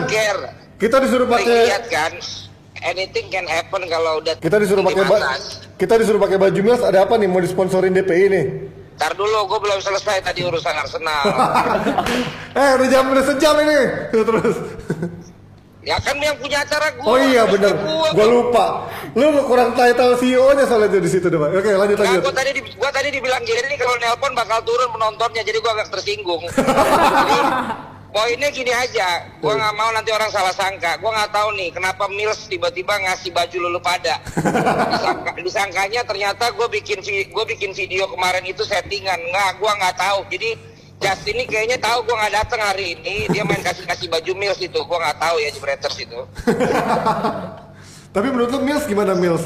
kita 0.80 0.96
disuruh 0.98 1.28
pakai 1.28 1.70
lihat 1.70 1.84
kan, 1.92 2.12
anything 2.82 3.30
can 3.30 3.46
happen 3.46 3.84
kalau 3.86 4.20
udah 4.20 4.34
kita 4.36 4.56
disuruh 4.60 4.82
di 4.84 4.88
pakai 4.92 5.04
ba- 5.06 5.38
kita 5.78 5.94
disuruh 5.96 6.20
pakai 6.20 6.36
baju 6.36 6.60
Mills 6.60 6.82
ada 6.82 7.06
apa 7.06 7.14
nih 7.16 7.28
mau 7.30 7.40
disponsorin 7.40 7.94
DPI 7.94 8.26
nih? 8.32 8.44
Ntar 8.94 9.10
dulu, 9.18 9.50
gue 9.50 9.58
belum 9.58 9.78
selesai 9.82 10.22
tadi 10.22 10.46
urusan 10.46 10.70
Arsenal. 10.70 11.24
eh, 12.58 12.70
udah 12.78 12.88
jam 12.90 13.04
udah 13.10 13.24
sejam 13.26 13.54
ini. 13.58 13.78
Terus. 14.10 14.56
Ya 15.84 15.96
kan 16.00 16.16
yang 16.16 16.36
punya 16.36 16.64
acara 16.64 16.88
gue. 16.90 17.04
Oh 17.04 17.16
iya 17.16 17.44
bener, 17.44 17.76
gua 18.10 18.26
lupa. 18.26 18.66
Lu, 19.12 19.28
kurang 19.44 19.76
title 19.76 20.16
CEO-nya 20.16 20.64
soalnya 20.64 20.96
di 20.96 21.06
situ 21.06 21.28
deh, 21.28 21.36
Pak. 21.36 21.50
Oke, 21.54 21.70
lanjut 21.70 21.96
Nah, 21.96 22.04
lanjut. 22.08 22.22
gue 22.24 22.34
tadi, 22.34 22.50
di- 22.56 22.74
gua 22.74 22.90
tadi 22.90 23.08
dibilang 23.12 23.42
gini 23.44 23.76
kalau 23.76 23.94
nelpon 24.00 24.32
bakal 24.32 24.58
turun 24.64 24.88
penontonnya, 24.90 25.44
jadi 25.44 25.60
gue 25.60 25.70
agak 25.70 25.88
tersinggung. 25.92 26.42
jadi, 27.28 27.38
poinnya 28.10 28.48
gini 28.48 28.70
aja, 28.70 29.08
gue 29.38 29.52
nggak 29.52 29.74
mau 29.74 29.90
nanti 29.90 30.10
orang 30.10 30.30
salah 30.30 30.54
sangka. 30.54 30.96
Gue 30.98 31.10
nggak 31.10 31.30
tahu 31.30 31.48
nih 31.58 31.68
kenapa 31.70 32.06
Mills 32.08 32.46
tiba-tiba 32.46 32.94
ngasih 32.96 33.30
baju 33.34 33.56
lulu 33.60 33.78
pada. 33.78 34.22
Disangka, 34.24 35.30
disangkanya 35.46 36.00
ternyata 36.06 36.48
gue 36.54 36.68
bikin 36.72 37.02
gue 37.04 37.44
bikin 37.50 37.74
video 37.74 38.06
kemarin 38.08 38.46
itu 38.46 38.62
settingan. 38.62 39.18
Nggak, 39.20 39.50
gue 39.58 39.70
nggak 39.78 39.96
tahu. 39.98 40.20
Jadi 40.30 40.50
Justin 41.04 41.36
ini 41.36 41.44
kayaknya 41.44 41.76
tahu 41.76 42.00
gue 42.08 42.16
nggak 42.16 42.32
datang 42.32 42.60
hari 42.64 42.96
ini. 42.96 43.28
Dia 43.28 43.44
main 43.44 43.60
kasih 43.60 43.84
kasih 43.84 44.08
baju 44.08 44.32
Mills 44.32 44.56
itu. 44.56 44.80
Gue 44.80 44.98
nggak 44.98 45.18
tahu 45.20 45.36
ya 45.36 45.48
Jebreters 45.52 45.96
itu. 46.00 46.20
Tapi 48.14 48.26
menurut 48.32 48.50
lu 48.56 48.60
Mills 48.64 48.88
gimana 48.88 49.12
Mills? 49.12 49.44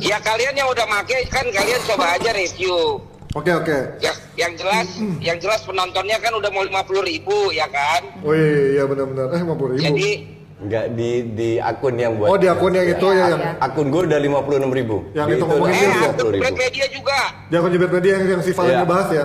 ya 0.00 0.16
kalian 0.24 0.56
yang 0.56 0.72
udah 0.72 0.88
make 0.88 1.28
kan 1.28 1.44
kalian 1.52 1.80
coba 1.84 2.16
aja 2.16 2.30
review. 2.32 3.02
Oke 3.36 3.52
oke. 3.52 3.78
yang 4.00 4.16
yang 4.38 4.52
jelas 4.56 4.88
yang 5.20 5.36
jelas 5.36 5.60
penontonnya 5.68 6.16
kan 6.16 6.32
udah 6.32 6.48
mau 6.48 6.64
50 6.64 7.04
ribu 7.04 7.52
ya 7.52 7.68
kan 7.68 8.00
Oh 8.24 8.32
iya, 8.32 8.80
iya 8.80 8.82
benar-benar. 8.88 9.28
Eh 9.36 9.40
50 9.44 9.76
ribu. 9.76 9.82
jadi 9.82 10.10
Enggak 10.56 10.96
di 10.96 11.10
di 11.36 11.50
akun 11.60 12.00
yang 12.00 12.16
buat. 12.16 12.32
Oh 12.32 12.36
di 12.40 12.48
akun 12.48 12.72
yang 12.72 12.88
itu 12.88 13.06
ya 13.12 13.28
yang 13.28 13.42
Akun 13.60 13.92
gue 13.92 14.08
udah 14.08 14.16
56 14.16 14.72
ribu. 14.72 14.96
Yang 15.12 15.26
itu 15.36 15.44
ngomongin 15.44 15.76
eh 15.76 15.84
ya? 15.84 16.08
akun 16.08 16.56
media 16.56 16.86
juga 16.88 17.18
di 17.52 17.54
akun 17.60 17.70
Media 17.76 18.12
yang, 18.16 18.24
yang 18.32 18.40
si 18.40 18.52
Valen 18.56 18.72
Iya. 18.72 18.78
ngebahas 18.80 19.08
ya. 19.12 19.24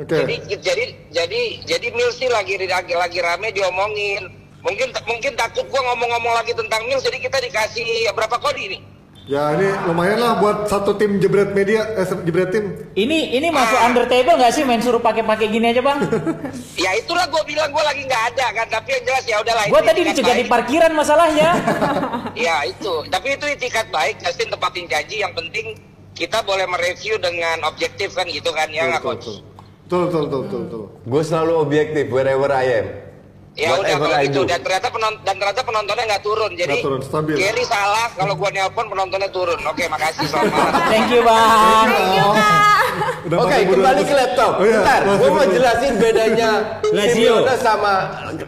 Oke. 0.00 0.16
jadi 0.24 0.36
jadi 0.56 0.84
jadi 1.12 1.42
jadi 1.68 1.86
Mills 1.92 2.16
nih 2.16 2.32
lagi 2.32 2.54
lagi 2.64 2.94
lagi 2.96 3.18
rame 3.20 3.52
diomongin. 3.52 4.24
Mungkin 4.62 4.88
mungkin 5.04 5.32
takut 5.34 5.66
gua 5.68 5.82
ngomong-ngomong 5.92 6.32
lagi 6.38 6.54
tentang 6.54 6.86
Mills 6.88 7.04
jadi 7.04 7.18
kita 7.18 7.38
dikasih 7.42 8.08
berapa 8.14 8.38
kodi 8.38 8.78
nih 8.78 8.82
Ya 9.22 9.54
ini 9.54 9.70
lumayan 9.86 10.18
lah 10.18 10.42
buat 10.42 10.66
satu 10.66 10.98
tim 10.98 11.22
Jebret 11.22 11.54
Media, 11.54 11.86
eh 11.94 12.02
Jebret 12.26 12.50
tim. 12.50 12.74
Ini 12.98 13.38
ini 13.38 13.54
masuk 13.54 13.78
under 13.78 14.10
table 14.10 14.34
nggak 14.34 14.50
sih? 14.50 14.66
Main 14.66 14.82
suruh 14.82 14.98
pakai-pakai 14.98 15.46
gini 15.46 15.70
aja 15.70 15.78
bang? 15.78 16.02
ya 16.84 16.90
itulah 16.98 17.30
gua 17.30 17.46
bilang 17.46 17.70
gua 17.70 17.86
lagi 17.86 18.02
nggak 18.02 18.34
ada 18.34 18.46
kan 18.50 18.66
tapi 18.66 18.98
yang 18.98 19.04
jelas 19.06 19.24
ya 19.30 19.36
udahlah 19.38 19.62
Gua 19.70 19.78
itu 19.78 19.88
tadi 19.94 20.00
dicegat 20.10 20.36
di 20.42 20.46
parkiran 20.50 20.90
masalahnya. 20.90 21.54
ya 22.50 22.66
itu. 22.66 23.06
Tapi 23.06 23.38
itu 23.38 23.46
itikat 23.46 23.86
baik 23.94 24.18
Justin 24.18 24.50
tepatin 24.50 24.90
janji. 24.90 25.22
Yang 25.22 25.38
penting 25.38 25.66
kita 26.18 26.42
boleh 26.42 26.66
mereview 26.66 27.14
dengan 27.22 27.62
objektif 27.62 28.18
kan 28.18 28.26
gitu 28.26 28.50
kan 28.50 28.74
ya 28.74 28.90
nggak 28.90 29.06
coach? 29.06 29.22
Betul 29.22 29.51
betul 30.00 30.22
betul 30.24 30.40
betul. 30.42 30.60
betul. 30.64 30.84
Gue 31.04 31.22
selalu 31.22 31.52
objektif 31.58 32.04
wherever 32.08 32.48
I 32.48 32.66
am. 32.74 32.86
Ya 33.52 33.68
udah 33.68 33.84
Whatever 33.84 34.08
kalau 34.08 34.24
gitu 34.24 34.40
dan 34.48 34.60
ternyata 34.64 34.88
penon 34.88 35.12
dan 35.28 35.34
ternyata 35.36 35.60
penontonnya 35.60 36.04
nggak 36.08 36.24
turun. 36.24 36.50
Jadi 36.56 36.72
Nggak 36.72 36.86
turun, 36.88 37.00
stabil. 37.04 37.36
Gary 37.36 37.64
salah 37.68 38.08
kalau 38.16 38.32
gua 38.32 38.48
nelpon 38.48 38.88
penontonnya 38.88 39.28
turun. 39.28 39.60
Oke, 39.60 39.84
makasih 39.92 40.24
selamat 40.24 40.52
malam. 40.56 40.72
Thank 40.88 41.08
you 41.12 41.20
bang. 41.20 41.88
Thank 41.92 42.12
you. 42.16 42.28
Udah 43.22 43.38
Oke, 43.38 43.56
4200. 43.60 43.76
kembali 43.76 44.02
ke 44.02 44.14
laptop. 44.16 44.52
Oh, 44.56 44.64
iya. 44.64 44.72
Bentar, 44.80 45.00
gue 45.04 45.28
mau 45.30 45.44
jelasin 45.46 45.92
bedanya 45.94 46.50
Lazio. 46.96 47.34
Simeone 47.38 47.54
sama 47.60 47.94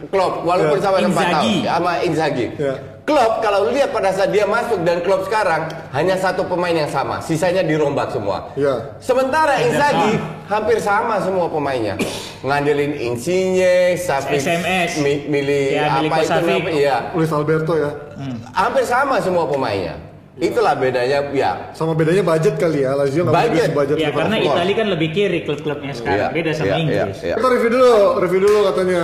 Klopp, 0.09 0.33
walaupun 0.41 0.77
Ya. 0.77 0.83
sama 0.83 0.97
tempat 0.97 1.05
Inzaghi. 1.23 1.55
tahun, 1.55 1.69
sama 1.69 1.91
Inzaghi. 2.01 2.45
Ya. 2.57 2.73
Klopp 3.05 3.37
kalau 3.39 3.69
lihat 3.69 3.93
pada 3.93 4.09
saat 4.09 4.33
dia 4.33 4.49
masuk 4.49 4.81
dan 4.81 5.05
Klopp 5.05 5.29
sekarang 5.29 5.69
hanya 5.93 6.17
satu 6.17 6.41
pemain 6.41 6.73
yang 6.73 6.89
sama, 6.89 7.21
sisanya 7.21 7.61
dirombak 7.61 8.09
semua. 8.09 8.49
Ya. 8.57 8.97
Sementara 8.97 9.61
Inzaghi 9.61 10.17
hampir 10.49 10.81
sama 10.81 11.21
semua 11.21 11.45
pemainnya. 11.45 12.01
Ngandelin 12.41 12.97
Insigne, 12.97 13.93
Safi, 13.93 14.41
SMS. 14.41 14.97
mi- 14.97 15.21
milih 15.29 15.77
Ya, 15.77 16.01
apa 16.01 16.15
itu 16.17 16.33
namanya? 16.33 16.71
Iya. 16.73 16.97
Luis 17.13 17.29
Alberto 17.29 17.77
ya. 17.77 17.93
Hampir 18.57 18.81
sama 18.83 19.21
semua 19.21 19.45
pemainnya. 19.45 20.01
Itulah 20.35 20.73
bedanya 20.75 21.29
ya. 21.29 21.71
Sama 21.71 21.93
bedanya 21.93 22.19
budget 22.19 22.57
kali 22.57 22.83
ya, 22.83 22.91
Lazio 22.91 23.21
nggak 23.23 23.31
Budget. 23.37 23.53
budget 23.53 23.69
budget 23.71 23.97
Ya 24.01 24.09
karena 24.11 24.35
Klopp. 24.41 24.57
Itali 24.59 24.73
kan 24.73 24.87
lebih 24.91 25.09
kiri 25.13 25.39
klub-klubnya 25.45 25.93
sekarang. 25.93 26.27
Iya, 26.27 26.35
Beda 26.35 26.51
sama 26.51 26.67
iya, 26.67 26.75
Inggris. 26.81 27.17
iya, 27.21 27.27
iya. 27.31 27.35
Kita 27.37 27.47
review 27.53 27.69
dulu, 27.71 27.93
review 28.19 28.41
dulu 28.49 28.59
katanya. 28.67 29.01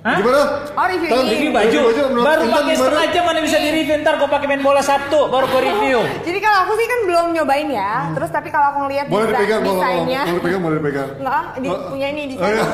Hah? 0.00 0.16
Gimana? 0.16 0.42
Oh, 0.72 0.86
review 0.88 1.08
Tan, 1.08 1.20
ini. 1.20 1.30
Review 1.30 1.50
baju, 1.52 1.78
menurut 2.08 2.24
baru 2.24 2.40
Intan 2.40 2.56
pakai 2.56 2.74
setengah 2.74 3.06
jam 3.12 3.22
mana 3.22 3.38
bisa 3.44 3.56
di 3.60 3.68
review 3.70 3.94
ntar 4.00 4.14
gue 4.16 4.28
pakai 4.32 4.46
main 4.48 4.62
bola 4.64 4.80
Sabtu 4.80 5.28
baru 5.28 5.44
gue 5.46 5.60
review. 5.62 5.98
Jadi 6.26 6.38
kalau 6.40 6.58
aku 6.64 6.72
sih 6.74 6.86
kan 6.86 6.98
belum 7.04 7.26
nyobain 7.36 7.68
ya. 7.68 7.92
Terus 8.10 8.30
tapi 8.30 8.48
kalau 8.48 8.66
aku 8.70 8.78
ngeliat 8.82 9.06
Boleh 9.06 9.28
dipegang, 9.28 9.60
boleh, 9.60 9.76
desainnya. 9.76 10.22
boleh 10.22 10.34
dipegang, 10.34 10.60
boleh 10.64 10.76
dipegang. 10.80 11.08
Enggak, 11.20 11.42
di, 11.54 11.68
punya 11.68 12.06
ini 12.08 12.22
Oh, 12.22 12.28
desain. 12.32 12.48
iya. 12.50 12.64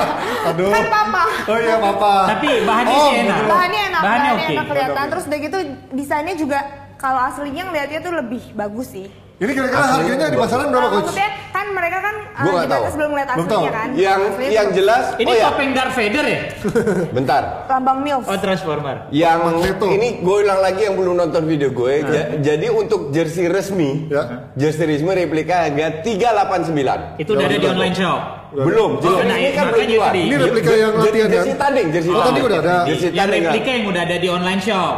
Aduh. 0.54 0.70
Kan 0.70 0.86
papa. 0.86 1.24
Oh 1.44 1.58
iya, 1.58 1.74
papa. 1.76 2.12
Tapi 2.30 2.48
bahannya 2.62 2.94
Oh, 2.94 3.02
sih 3.02 3.16
enak. 3.18 3.38
Bahannya 3.44 3.80
enak, 3.82 4.02
Bahannya 4.02 4.30
bahannya 4.30 4.32
oke. 4.46 4.54
enak 4.54 4.66
kelihatan. 4.70 5.04
Terus 5.10 5.24
udah 5.26 5.38
gitu 5.42 5.58
desainnya 5.90 6.34
juga 6.38 6.58
kalau 6.96 7.20
aslinya 7.20 7.62
ngeliatnya 7.66 7.98
tuh 7.98 8.14
lebih 8.14 8.42
bagus 8.54 8.88
sih. 8.88 9.25
Ini 9.36 9.52
kira-kira 9.52 9.84
harganya 9.86 10.26
di 10.26 10.38
pasaran 10.38 10.66
berapa 10.66 10.80
Nah, 10.82 10.92
coach? 10.94 11.06
maksudnya 11.06 11.28
kan 11.52 11.66
mereka 11.70 11.98
kan 12.00 12.14
Gua 12.16 12.24
nggak 12.24 12.56
Juventus 12.62 12.72
tahu. 12.72 12.96
belum 12.96 13.08
ngeliat 13.10 13.28
aslinya 13.28 13.48
tahu. 13.50 13.64
kan. 13.70 13.88
Yang 13.94 14.20
Aslinya 14.26 14.50
yang 14.50 14.68
jelas 14.72 15.04
Ini 15.14 15.26
oh 15.26 15.34
ya, 15.34 15.46
topeng 15.46 15.70
Darth 15.72 15.94
Vader 15.94 16.24
ya? 16.24 16.40
bentar. 17.16 17.42
lambang 17.66 17.98
Mills. 18.00 18.24
Oh 18.24 18.38
Transformer. 18.38 18.96
Yang 19.10 19.38
Magneto. 19.42 19.86
ini 19.90 20.08
gue 20.18 20.36
ulang 20.38 20.60
lagi 20.62 20.80
yang 20.82 20.94
belum 20.96 21.14
nonton 21.18 21.42
video 21.44 21.68
gue. 21.70 21.92
Ja- 22.02 22.28
jadi 22.38 22.66
untuk 22.70 23.00
jersey 23.10 23.44
resmi, 23.46 24.08
Ya. 24.08 24.22
jersey 24.54 24.84
resmi 24.86 25.12
replika 25.14 25.64
harga 25.64 25.86
389. 26.00 27.00
Itu 27.16 27.30
udah 27.32 27.44
ada 27.44 27.56
di 27.56 27.66
online 27.66 27.92
shop. 27.94 28.20
Belum, 28.48 28.96
belum. 28.96 29.20
nah, 29.22 29.36
ini 29.36 29.52
kan 29.52 29.64
belum 29.68 29.84
keluar. 29.86 30.12
Ini 30.12 30.32
replika 30.38 30.72
yang 30.72 30.92
latihan, 30.94 31.28
Jersey 31.28 31.50
kan? 31.50 31.60
tanding, 31.60 31.86
jersey 31.90 32.08
Oh, 32.08 32.16
tadi 32.16 32.24
tanding. 32.30 32.44
udah 32.46 32.58
ada. 32.58 32.76
Jersey 32.84 33.06
Yang 33.06 33.16
tanding. 33.18 33.42
replika 33.44 33.70
yang 33.70 33.84
udah 33.86 34.02
ada 34.02 34.16
di 34.16 34.28
online 34.30 34.60
shop. 34.62 34.96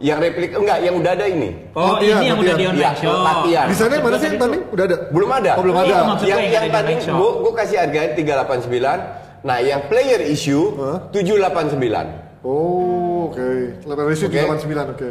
Yang 0.00 0.16
replik 0.16 0.50
enggak 0.56 0.78
yang 0.80 0.94
udah 0.96 1.12
ada 1.12 1.26
ini. 1.28 1.50
Oh, 1.76 2.00
Latihan, 2.00 2.18
ini 2.18 2.26
yang 2.32 2.38
udah 2.40 2.54
di 2.56 2.64
latihan. 2.64 2.72
online 2.72 2.80
Ya, 2.80 2.90
show. 2.96 3.16
latihan. 3.20 3.66
Di 3.68 3.76
sana 3.76 3.92
yang 3.92 4.04
mana 4.08 4.16
sih 4.16 4.26
yang 4.32 4.38
tanding? 4.40 4.62
Udah 4.72 4.84
ada? 4.88 4.96
Belum 5.12 5.30
ada. 5.30 5.52
Oh, 5.52 5.62
belum 5.62 5.76
ada. 5.76 5.86
Iya, 5.86 5.98
maksud 6.08 6.26
yang 6.26 6.40
yang 6.40 6.52
yang 6.64 6.64
ada 6.72 6.92
show. 7.04 7.16
gua, 7.20 7.30
gua 7.44 7.52
kasih 7.60 7.76
harganya 7.84 8.08
389. 8.16 9.00
Nah, 9.40 9.58
yang 9.60 9.80
player 9.88 10.20
issue 10.24 10.64
Hah? 10.76 10.96
789. 11.12 12.40
Oh, 12.40 13.28
oke. 13.28 13.48
Level 13.84 14.04
ratio 14.08 14.26
Oke. 14.32 14.40
89, 14.40 14.96
oke. 14.96 15.08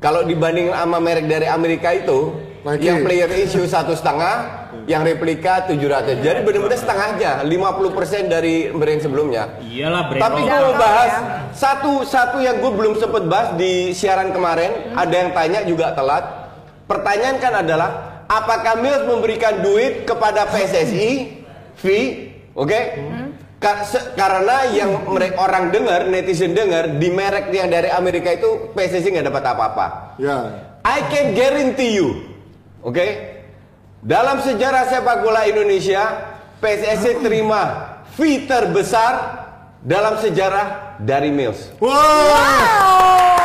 Kalau 0.00 0.22
dibanding 0.24 0.70
sama 0.70 0.96
merek 0.96 1.26
dari 1.26 1.44
Amerika 1.44 1.90
itu, 1.92 2.32
Nike. 2.62 2.86
yang 2.86 3.02
player 3.02 3.28
issue 3.34 3.66
satu 3.66 3.92
setengah, 3.92 4.59
yang 4.84 5.02
replika 5.02 5.64
700. 5.64 6.18
Jadi 6.18 6.40
benar-benar 6.40 6.76
setengahnya, 6.76 7.32
50% 7.42 8.26
dari 8.26 8.68
brand 8.68 9.00
sebelumnya. 9.00 9.58
Iyalah 9.58 10.02
brand 10.06 10.22
Tapi 10.22 10.40
gue 10.40 10.58
mau 10.62 10.74
bahas 10.74 11.10
ya. 11.10 11.20
satu 11.50 11.92
satu 12.02 12.38
yang 12.38 12.58
gue 12.58 12.70
belum 12.70 12.94
sempet 12.94 13.24
bahas 13.24 13.54
di 13.54 13.90
siaran 13.90 14.30
kemarin. 14.30 14.92
Ada 14.92 15.14
yang 15.16 15.30
tanya 15.30 15.60
juga 15.62 15.92
telat. 15.92 16.24
Pertanyaan 16.84 17.36
kan 17.36 17.54
adalah 17.56 17.90
apakah 18.26 18.78
Mills 18.78 19.04
memberikan 19.04 19.60
duit 19.60 20.02
kepada 20.02 20.46
PSSI 20.46 21.38
fee, 21.74 22.06
oke? 22.52 22.80
Ka- 23.56 23.84
se- 23.84 24.16
karena 24.16 24.64
yang 24.66 25.04
mereka 25.06 25.36
orang 25.38 25.68
dengar, 25.68 26.04
netizen 26.04 26.50
dengar 26.50 26.96
di 26.96 27.08
merek 27.08 27.52
yang 27.52 27.68
dari 27.68 27.88
Amerika 27.88 28.32
itu 28.32 28.72
PSSI 28.72 29.12
nggak 29.12 29.28
dapat 29.28 29.44
apa-apa. 29.46 29.86
Ya. 30.16 30.38
I 30.80 31.04
can 31.06 31.36
guarantee 31.36 31.92
you, 31.92 32.24
oke? 32.80 32.96
Dalam 34.00 34.40
sejarah 34.40 34.88
sepak 34.88 35.20
bola 35.20 35.44
Indonesia, 35.44 36.32
PSSI 36.56 37.20
terima 37.20 37.62
fee 38.16 38.48
terbesar 38.48 39.44
dalam 39.84 40.16
sejarah 40.16 40.96
dari 40.96 41.28
Mills. 41.28 41.68
Wah! 41.84 43.39